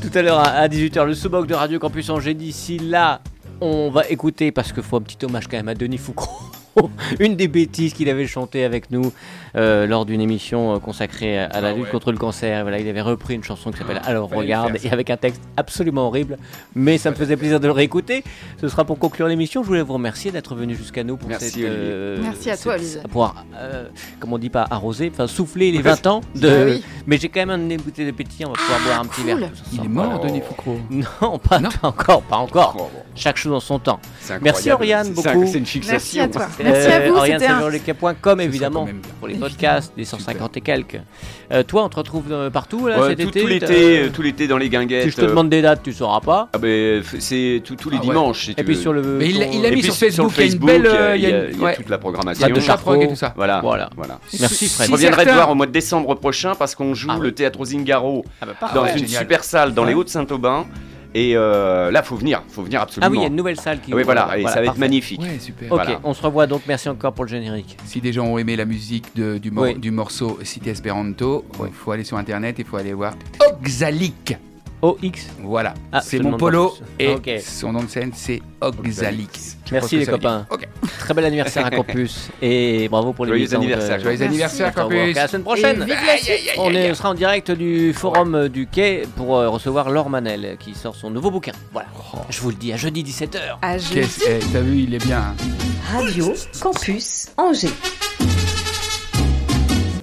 Tout 0.00 0.16
à 0.16 0.22
l'heure 0.22 0.38
à 0.38 0.66
18h, 0.68 1.04
le 1.04 1.14
sous-boc 1.14 1.46
de 1.46 1.54
Radio 1.54 1.78
Campus 1.78 2.08
Angers. 2.10 2.34
D'ici 2.34 2.78
là, 2.78 3.20
on 3.60 3.90
va 3.90 4.08
écouter, 4.08 4.52
parce 4.52 4.72
qu'il 4.72 4.82
faut 4.82 4.96
un 4.96 5.02
petit 5.02 5.24
hommage 5.24 5.46
quand 5.48 5.56
même 5.56 5.68
à 5.68 5.74
Denis 5.74 5.98
Foucault, 5.98 6.28
une 7.20 7.36
des 7.36 7.48
bêtises 7.48 7.92
qu'il 7.92 8.08
avait 8.08 8.26
chanté 8.26 8.64
avec 8.64 8.90
nous 8.90 9.12
euh, 9.56 9.86
lors 9.86 10.04
d'une 10.06 10.20
émission 10.20 10.74
euh, 10.74 10.78
consacrée 10.78 11.38
à 11.38 11.46
à 11.46 11.60
la 11.60 11.68
Ah 11.68 11.72
lutte 11.72 11.84
ouais. 11.86 11.90
contre 11.90 12.12
le 12.12 12.18
cancer. 12.18 12.62
Voilà, 12.62 12.78
il 12.78 12.88
avait 12.88 13.00
repris 13.00 13.34
une 13.34 13.42
chanson 13.44 13.70
qui 13.70 13.78
s'appelle 13.78 14.00
Alors 14.04 14.28
fallait 14.28 14.42
le 14.42 14.46
regarde, 14.46 14.78
et 14.84 14.90
avec 14.90 15.10
un 15.10 15.16
texte 15.16 15.40
absolument 15.56 16.06
horrible, 16.08 16.36
mais 16.74 16.98
ça 16.98 17.10
me 17.10 17.16
faisait 17.16 17.36
plaisir 17.36 17.58
de 17.60 17.66
le 17.66 17.72
réécouter. 17.72 18.22
Ce 18.60 18.68
sera 18.68 18.84
pour 18.84 18.98
conclure 18.98 19.26
l'émission. 19.28 19.62
Je 19.62 19.68
voulais 19.68 19.82
vous 19.82 19.94
remercier 19.94 20.30
d'être 20.30 20.54
venu 20.54 20.74
jusqu'à 20.74 21.04
nous 21.04 21.16
pour 21.16 21.28
Merci, 21.28 21.50
cette, 21.50 21.62
euh, 21.64 22.18
Merci 22.22 22.50
à 22.50 22.56
toi, 22.56 22.74
Olivier. 22.74 23.00
Pour, 23.10 23.34
euh, 23.56 23.88
comme 24.20 24.32
on 24.32 24.38
dit 24.38 24.50
pas 24.50 24.66
arroser, 24.70 25.10
enfin 25.12 25.26
souffler 25.26 25.72
les 25.72 25.82
20 25.82 26.06
ans 26.06 26.20
de. 26.34 26.48
Ah 26.48 26.64
oui. 26.66 26.84
Mais 27.06 27.16
j'ai 27.18 27.28
quand 27.28 27.44
même 27.44 27.72
un 27.72 27.76
bouteille 27.76 28.06
de 28.06 28.10
pétillant, 28.12 28.50
on 28.50 28.52
va 28.52 28.58
pouvoir 28.58 28.80
boire 28.82 29.00
un 29.00 29.04
petit 29.06 29.22
verre. 29.22 29.50
Il 29.72 29.84
est 29.84 29.88
mort, 29.88 30.20
Oh. 30.22 30.26
Denis 30.26 30.40
Foucault. 30.40 30.78
Non, 30.90 31.38
pas, 31.38 31.58
Non. 31.58 31.68
pas 31.70 31.88
encore, 31.88 32.22
pas 32.22 32.36
encore. 32.36 32.74
Oh, 32.78 32.82
bon. 32.92 33.00
Chaque 33.14 33.36
chose 33.36 33.52
en 33.52 33.60
son 33.60 33.78
temps. 33.78 34.00
Merci. 34.42 34.70
Oriane, 34.70 35.12
beaucoup. 35.12 35.46
C'est 35.46 35.58
une 35.58 35.66
fixation. 35.66 35.92
Merci 35.92 36.20
à 36.20 36.28
toi. 36.28 36.46
Merci 36.62 36.88
à 36.88 37.08
vous. 37.08 37.14
Oriane 37.16 37.40
évidemment, 38.40 38.86
pour 39.18 39.28
les 39.28 39.37
podcasts, 39.38 39.92
les 39.96 40.04
150 40.04 40.56
et 40.56 40.60
quelques. 40.60 41.00
Euh, 41.52 41.62
toi, 41.62 41.84
on 41.84 41.88
te 41.88 41.96
retrouve 41.96 42.24
euh, 42.30 42.50
partout 42.50 42.86
là, 42.86 43.00
Ouais, 43.00 43.08
cet 43.10 43.20
tout, 43.22 43.28
été 43.28 43.40
tout 43.40 43.46
t'as- 43.46 43.52
l'été, 43.52 43.98
euh, 44.00 44.08
tout 44.12 44.22
l'été 44.22 44.46
dans 44.48 44.58
les 44.58 44.68
guinguettes. 44.68 45.04
Si 45.04 45.10
je 45.10 45.16
te 45.16 45.22
euh, 45.22 45.28
demande 45.28 45.48
des 45.48 45.62
dates, 45.62 45.82
tu 45.82 45.92
sauras 45.92 46.20
pas. 46.20 46.48
ah 46.52 46.58
ben, 46.58 47.00
f- 47.00 47.16
c'est 47.20 47.62
tout- 47.64 47.76
tous 47.76 47.90
les 47.90 47.96
Ah 47.96 48.00
ouais. 48.00 48.06
dimanches. 48.06 48.44
si 48.46 48.50
Et 48.52 48.54
tu 48.56 48.64
puis 48.64 48.74
veux. 48.74 48.80
sur 48.80 48.92
le. 48.92 49.02
Mais 49.02 49.30
il, 49.30 49.38
ton- 49.38 49.50
il 49.52 49.64
a 49.64 49.68
Et 49.68 49.70
mis 49.70 49.80
puis 49.80 49.90
sur 49.90 49.94
Facebook, 49.94 50.32
il 50.36 50.46
y 50.46 50.48
a 50.48 50.52
une 50.52 50.58
belle. 50.58 50.80
il 50.82 50.84
y 50.84 50.88
a, 50.88 51.00
euh, 51.00 51.16
il 51.16 51.22
y 51.22 51.26
a- 51.26 51.28
une- 51.28 51.50
il 51.52 51.56
y 51.56 51.60
a 51.60 51.64
ouais. 51.64 51.76
toute 51.76 51.88
la 51.88 51.98
programmation. 51.98 52.46
De 52.48 52.52
de 52.52 52.60
chaprog 52.60 53.02
et 53.02 53.08
tout 53.08 53.16
ça. 53.16 53.32
Voilà. 53.36 53.60
Voilà. 53.60 53.90
voilà. 53.96 54.18
Merci, 54.40 54.68
Fred. 54.68 54.86
Je 54.88 54.92
reviendrai 54.92 55.22
te 55.22 55.28
certains- 55.28 55.34
voir 55.36 55.50
au 55.50 55.54
mois 55.54 55.66
de 55.66 55.72
décembre 55.72 56.14
prochain 56.16 56.54
parce 56.54 56.74
qu'on 56.74 56.94
joue 56.94 57.08
Ah 57.10 57.18
le 57.20 57.32
théâtre 57.32 57.64
Zingaro 57.64 58.24
Ah 58.40 58.46
bah, 58.46 58.52
Ah 58.60 58.70
dans 58.74 58.82
ouais, 58.82 58.92
une 58.92 59.06
génial. 59.06 59.20
super 59.22 59.44
salle 59.44 59.74
dans 59.74 59.84
les 59.84 59.94
Ouais. 59.94 60.00
Hauts-de-Saint-Aubin. 60.00 60.66
Et 61.20 61.32
euh, 61.36 61.90
là, 61.90 62.02
faut 62.04 62.14
venir, 62.14 62.42
faut 62.48 62.62
venir 62.62 62.78
Ah 62.80 62.84
absolument. 62.84 63.10
oui, 63.10 63.18
il 63.18 63.22
y 63.22 63.24
a 63.24 63.28
une 63.28 63.34
nouvelle 63.36 63.58
salle 63.58 63.80
qui. 63.80 63.92
Ah 63.92 63.96
oui, 63.96 64.02
voilà, 64.04 64.38
et 64.38 64.44
ça 64.44 64.60
va 64.60 64.66
être 64.66 64.78
magnifique. 64.78 65.20
Ouais, 65.20 65.38
super. 65.40 65.72
Ok, 65.72 65.80
Voilà. 65.84 66.00
on 66.04 66.14
se 66.14 66.22
revoit 66.22 66.46
donc. 66.46 66.62
Merci 66.68 66.88
encore 66.88 67.12
pour 67.12 67.24
le 67.24 67.30
générique. 67.30 67.76
Si 67.86 68.00
des 68.00 68.12
gens 68.12 68.26
ont 68.26 68.38
aimé 68.38 68.54
la 68.54 68.64
musique 68.64 69.06
de- 69.16 69.38
du, 69.38 69.50
mor- 69.50 69.64
Oui. 69.64 69.74
du 69.74 69.90
morceau 69.90 70.38
Cité 70.44 70.70
Esperanto, 70.70 71.44
il 71.66 71.72
faut 71.72 71.90
aller 71.90 72.04
sur 72.04 72.16
internet, 72.18 72.56
il 72.58 72.64
faut 72.64 72.76
aller 72.76 72.92
voir 72.92 73.14
Oxalic. 73.50 74.36
OX. 74.82 75.26
Voilà, 75.42 75.74
Ah, 75.92 76.00
c'est 76.00 76.18
mon 76.20 76.36
polo 76.36 76.74
et 76.98 77.08
Ok. 77.14 77.30
son 77.44 77.72
nom 77.72 77.82
de 77.82 77.88
scène 77.88 78.12
c'est 78.14 78.40
Oxalix. 78.60 79.56
Merci 79.72 79.98
les 79.98 80.06
copains. 80.06 80.46
Très 80.98 81.14
bel 81.14 81.24
anniversaire 81.24 81.66
à 81.66 81.70
Campus. 81.70 82.28
Et 82.42 82.88
bravo 82.88 83.12
pour 83.12 83.24
les 83.24 83.30
Joyeux 83.30 83.44
8 83.46 83.54
ans 83.54 83.58
de- 83.60 83.64
anniversaire. 83.64 84.00
Joyeux 84.00 84.22
anniversaire. 84.22 84.74
Campus. 84.74 85.16
À 85.16 85.22
la 85.22 85.28
semaine 85.28 85.42
prochaine. 85.42 85.82
Et 85.82 85.84
vive 85.84 85.96
la 86.06 86.16
suite. 86.18 86.50
On 86.58 86.70
est- 86.72 86.94
sera 86.94 87.10
en 87.10 87.14
direct 87.14 87.50
du 87.50 87.92
forum 87.92 88.48
du 88.48 88.66
quai 88.66 89.02
pour 89.16 89.36
euh, 89.36 89.48
recevoir 89.48 89.90
Laure 89.90 90.10
Manel 90.10 90.56
qui 90.58 90.74
sort 90.74 90.94
son 90.96 91.10
nouveau 91.10 91.30
bouquin. 91.30 91.52
Voilà. 91.72 91.88
Je 92.30 92.40
vous 92.40 92.50
le 92.50 92.56
dis, 92.56 92.72
à 92.72 92.76
jeudi 92.76 93.02
17h. 93.02 93.58
À 93.62 93.78
jeudi. 93.78 94.08
Eh, 94.28 94.38
T'as 94.52 94.60
vu, 94.60 94.78
il 94.82 94.94
est 94.94 95.04
bien. 95.04 95.18
hein. 95.18 95.34
Radio 95.94 96.32
Campus 96.60 97.28
Angers. 97.36 97.68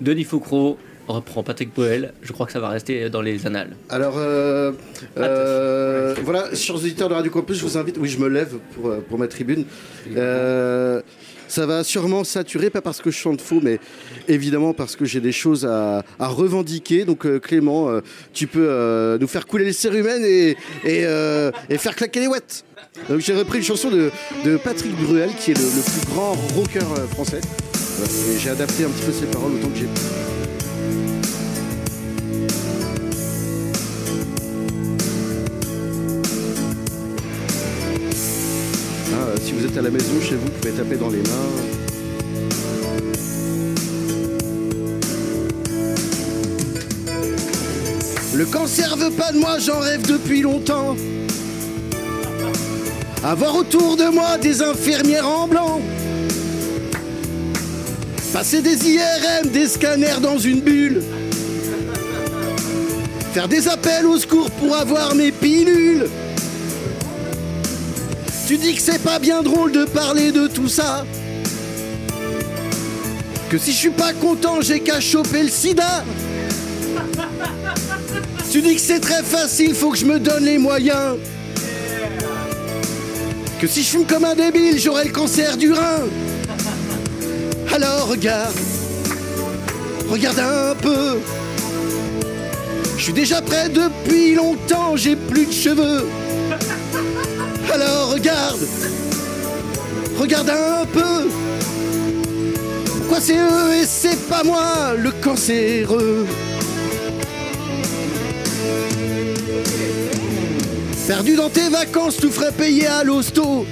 Denis 0.02 0.24
Foucro 0.24 0.78
reprend 1.14 1.44
Patrick 1.44 1.74
Poel. 1.74 2.14
Je 2.22 2.32
crois 2.34 2.46
que 2.46 2.52
ça 2.52 2.60
va 2.60 2.70
rester 2.70 3.10
dans 3.10 3.22
les 3.22 3.46
annales. 3.46 3.76
Alors, 3.90 4.16
euh, 4.18 4.72
euh, 5.18 6.16
voilà, 6.24 6.54
chers 6.56 6.76
auditeurs 6.76 7.10
de 7.10 7.14
Radio 7.14 7.32
Campus, 7.32 7.58
je 7.58 7.64
vous 7.64 7.78
invite. 7.78 7.98
Oui, 8.00 8.10
je 8.10 8.20
me 8.20 8.28
lève 8.28 8.56
pour, 8.74 8.90
euh, 8.90 9.06
pour 9.08 9.18
ma 9.20 9.28
tribune. 9.28 9.66
Euh, 10.16 11.02
ça 11.48 11.68
va 11.68 11.84
sûrement 11.84 12.24
saturer, 12.24 12.72
pas 12.72 12.82
parce 12.82 13.02
que 13.02 13.12
je 13.12 13.18
chante 13.18 13.40
faux, 13.40 13.60
mais 13.62 13.80
évidemment 14.28 14.74
parce 14.74 14.96
que 14.96 15.06
j'ai 15.06 15.22
des 15.22 15.32
choses 15.32 15.66
à, 15.66 16.04
à 16.20 16.28
revendiquer. 16.28 17.06
Donc, 17.06 17.26
euh, 17.26 17.40
Clément, 17.40 17.90
euh, 17.90 18.02
tu 18.34 18.48
peux 18.48 18.68
euh, 18.68 19.20
nous 19.20 19.28
faire 19.28 19.46
couler 19.46 19.66
les 19.66 19.74
cérumen 19.74 20.26
et, 20.26 20.58
et, 20.84 21.06
euh, 21.06 21.52
et 21.70 21.78
faire 21.78 21.96
claquer 21.96 22.22
les 22.22 22.28
ouettes. 22.28 22.66
Donc, 23.10 23.20
j'ai 23.20 23.36
repris 23.36 23.60
une 23.60 23.64
chanson 23.64 23.92
de, 23.92 24.10
de 24.44 24.58
Patrick 24.58 24.96
Bruel, 24.96 25.30
qui 25.40 25.52
est 25.52 25.58
le, 25.58 25.64
le 25.64 25.82
plus 25.84 26.14
grand 26.14 26.34
rocker 26.56 26.80
français. 27.12 27.42
Et 28.02 28.40
j'ai 28.40 28.50
adapté 28.50 28.84
un 28.84 28.90
petit 28.90 29.06
peu 29.06 29.12
ses 29.12 29.26
paroles 29.28 29.54
autant 29.54 29.70
que 29.70 29.76
j'ai 29.78 29.86
pu. 29.86 30.45
Si 39.42 39.52
vous 39.52 39.66
êtes 39.66 39.78
à 39.78 39.82
la 39.82 39.90
maison, 39.90 40.22
chez 40.22 40.36
vous, 40.36 40.46
vous 40.46 40.52
pouvez 40.62 40.74
taper 40.74 40.96
dans 40.96 41.10
les 41.10 41.18
mains. 41.18 41.76
Le 48.36 48.46
cancer 48.46 48.96
veut 48.98 49.12
pas 49.12 49.32
de 49.32 49.40
moi, 49.40 49.58
j'en 49.60 49.80
rêve 49.80 50.06
depuis 50.06 50.42
longtemps. 50.42 50.96
Avoir 53.24 53.56
autour 53.56 53.96
de 53.96 54.06
moi 54.06 54.38
des 54.38 54.62
infirmières 54.62 55.28
en 55.28 55.48
blanc. 55.48 55.82
Passer 58.34 58.62
des 58.62 58.90
IRM, 58.90 59.50
des 59.52 59.68
scanners 59.68 60.20
dans 60.22 60.38
une 60.38 60.60
bulle. 60.60 61.02
Faire 63.34 63.48
des 63.48 63.68
appels 63.68 64.06
au 64.06 64.18
secours 64.18 64.52
pour 64.52 64.76
avoir 64.76 65.16
mes 65.16 65.32
pilules. 65.32 66.08
Tu 68.48 68.58
dis 68.58 68.76
que 68.76 68.82
c'est 68.82 69.02
pas 69.02 69.18
bien 69.18 69.42
drôle 69.42 69.72
de 69.72 69.86
parler 69.86 70.32
de 70.32 70.46
tout 70.48 70.70
ça. 70.70 71.04
Que 73.50 73.58
si 73.58 73.72
je 73.72 73.78
suis 73.78 73.90
pas 73.90 74.14
content, 74.14 74.62
j'ai 74.62 74.82
qu'à 74.82 75.00
choper 75.00 75.42
le 75.44 75.50
sida. 75.50 76.04
Tu 78.52 78.62
dis 78.62 78.76
que 78.76 78.82
c'est 78.82 79.00
très 79.00 79.24
facile, 79.24 79.74
faut 79.74 79.90
que 79.90 79.98
je 79.98 80.06
me 80.06 80.20
donne 80.20 80.46
les 80.46 80.60
moyens. 80.60 81.18
Que 83.60 83.66
si 83.66 83.82
je 83.82 83.88
fume 83.90 84.06
comme 84.06 84.26
un 84.26 84.36
débile, 84.36 84.80
j'aurai 84.80 85.06
le 85.06 85.12
cancer 85.12 85.58
du 85.58 85.74
rein. 85.74 86.04
Alors 87.74 88.10
regarde, 88.10 88.56
regarde 90.08 90.40
un 90.40 90.76
peu. 90.76 91.18
Je 92.96 93.04
suis 93.04 93.14
déjà 93.14 93.42
prêt 93.42 93.70
depuis 93.70 94.36
longtemps, 94.36 94.96
j'ai 94.96 95.16
plus 95.16 95.48
de 95.48 95.52
cheveux. 95.52 96.06
Alors 97.76 98.14
regarde, 98.14 98.66
regarde 100.18 100.50
un 100.50 100.86
peu. 100.86 101.28
Pourquoi 102.86 103.20
c'est 103.20 103.36
eux 103.36 103.74
et 103.82 103.86
c'est 103.86 104.16
pas 104.30 104.46
moi 104.46 104.94
le 104.98 105.12
cancéreux 105.12 106.26
Perdu 111.06 111.36
dans 111.36 111.50
tes 111.50 111.68
vacances, 111.68 112.16
tout 112.16 112.32
ferais 112.32 112.54
payer 112.54 112.88
à 112.88 113.04
l'hosto. 113.04 113.66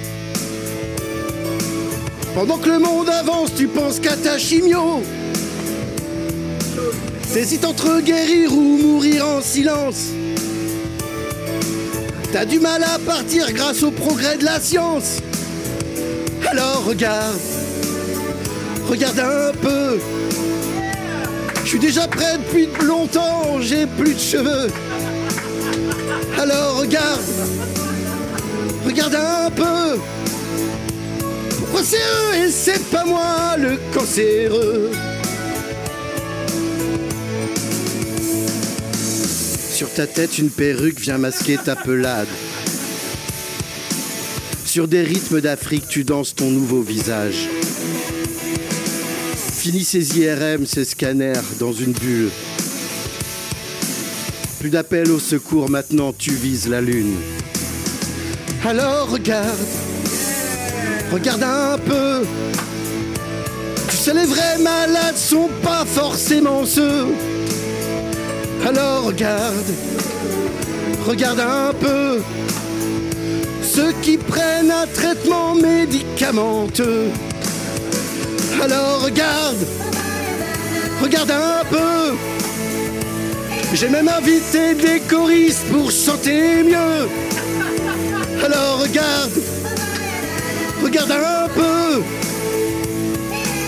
Pendant 2.34 2.58
que 2.58 2.68
le 2.68 2.80
monde 2.80 3.08
avance, 3.08 3.54
tu 3.56 3.68
penses 3.68 4.00
qu'à 4.00 4.16
ta 4.16 4.36
chimio. 4.36 5.02
T'hésites 7.32 7.64
entre 7.64 8.02
guérir 8.02 8.52
ou 8.52 8.76
mourir 8.76 9.26
en 9.26 9.40
silence. 9.40 10.10
T'as 12.34 12.44
du 12.44 12.58
mal 12.58 12.82
à 12.82 12.98
partir 12.98 13.52
grâce 13.52 13.84
au 13.84 13.92
progrès 13.92 14.36
de 14.36 14.44
la 14.44 14.58
science. 14.58 15.20
Alors 16.50 16.84
regarde, 16.84 17.38
regarde 18.88 19.20
un 19.20 19.52
peu. 19.52 20.00
Je 21.62 21.68
suis 21.68 21.78
déjà 21.78 22.08
prêt 22.08 22.36
depuis 22.38 22.66
longtemps, 22.84 23.60
j'ai 23.60 23.86
plus 23.86 24.14
de 24.14 24.18
cheveux. 24.18 24.68
Alors 26.36 26.80
regarde, 26.80 27.22
regarde 28.84 29.14
un 29.14 29.50
peu. 29.52 30.00
Pourquoi 31.56 31.82
c'est 31.84 31.98
eux 31.98 32.46
et 32.46 32.50
c'est 32.50 32.84
pas 32.90 33.04
moi 33.04 33.56
le 33.58 33.78
cancéreux? 33.96 34.90
Ta 39.94 40.06
tête, 40.08 40.38
une 40.38 40.50
perruque 40.50 40.98
vient 40.98 41.18
masquer 41.18 41.56
ta 41.56 41.76
pelade. 41.76 42.26
Sur 44.64 44.88
des 44.88 45.02
rythmes 45.02 45.40
d'Afrique, 45.40 45.86
tu 45.88 46.02
danses 46.02 46.34
ton 46.34 46.50
nouveau 46.50 46.82
visage. 46.82 47.48
Fini 49.36 49.84
ces 49.84 50.18
IRM, 50.18 50.66
ces 50.66 50.84
scanners 50.84 51.40
dans 51.60 51.72
une 51.72 51.92
bulle. 51.92 52.30
Plus 54.58 54.70
d'appel 54.70 55.12
au 55.12 55.20
secours, 55.20 55.70
maintenant 55.70 56.12
tu 56.12 56.32
vises 56.32 56.68
la 56.68 56.80
lune. 56.80 57.14
Alors 58.66 59.10
regarde, 59.10 59.46
regarde 61.12 61.42
un 61.44 61.78
peu. 61.78 62.26
Tu 63.90 63.96
sais, 63.96 64.14
les 64.14 64.26
vrais 64.26 64.58
malades 64.58 65.16
sont 65.16 65.50
pas 65.62 65.84
forcément 65.84 66.66
ceux. 66.66 67.06
Alors 68.66 69.04
regarde, 69.04 69.74
regarde 71.06 71.40
un 71.40 71.74
peu. 71.74 72.22
Ceux 73.62 73.92
qui 74.00 74.16
prennent 74.16 74.70
un 74.70 74.86
traitement 74.86 75.54
médicamenteux. 75.54 77.10
Alors 78.62 79.02
regarde, 79.04 79.66
regarde 81.02 81.30
un 81.30 81.64
peu. 81.70 82.16
J'ai 83.74 83.88
même 83.90 84.08
invité 84.08 84.74
des 84.74 85.00
choristes 85.00 85.66
pour 85.70 85.90
chanter 85.90 86.62
mieux. 86.62 87.08
Alors 88.42 88.80
regarde, 88.80 89.42
regarde 90.82 91.10
un 91.10 91.48
peu. 91.48 92.02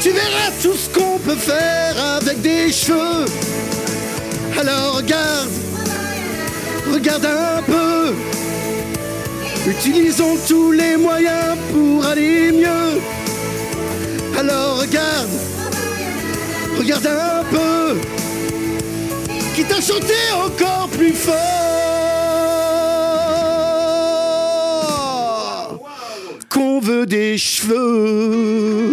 Tu 0.01 0.11
verras 0.11 0.51
tout 0.63 0.75
ce 0.75 0.89
qu'on 0.89 1.19
peut 1.19 1.37
faire 1.37 1.97
avec 2.17 2.41
des 2.41 2.73
cheveux. 2.73 3.27
Alors 4.59 4.97
regarde, 4.97 5.51
regarde 6.93 7.27
un 7.27 7.63
peu. 7.63 8.15
Utilisons 9.69 10.37
tous 10.49 10.73
les 10.73 10.97
moyens 10.97 11.57
pour 11.73 12.05
aller 12.07 12.53
mieux. 12.53 13.01
Alors 14.39 14.81
regarde, 14.81 15.29
regarde 16.79 17.07
un 17.07 17.45
peu. 17.51 17.99
Qui 19.55 19.65
t'a 19.65 19.81
chanté 19.81 20.15
encore 20.35 20.89
plus 20.89 21.13
fort? 21.13 21.37
Qu'on 26.49 26.81
veut 26.81 27.07
des 27.07 27.37
cheveux. 27.37 28.87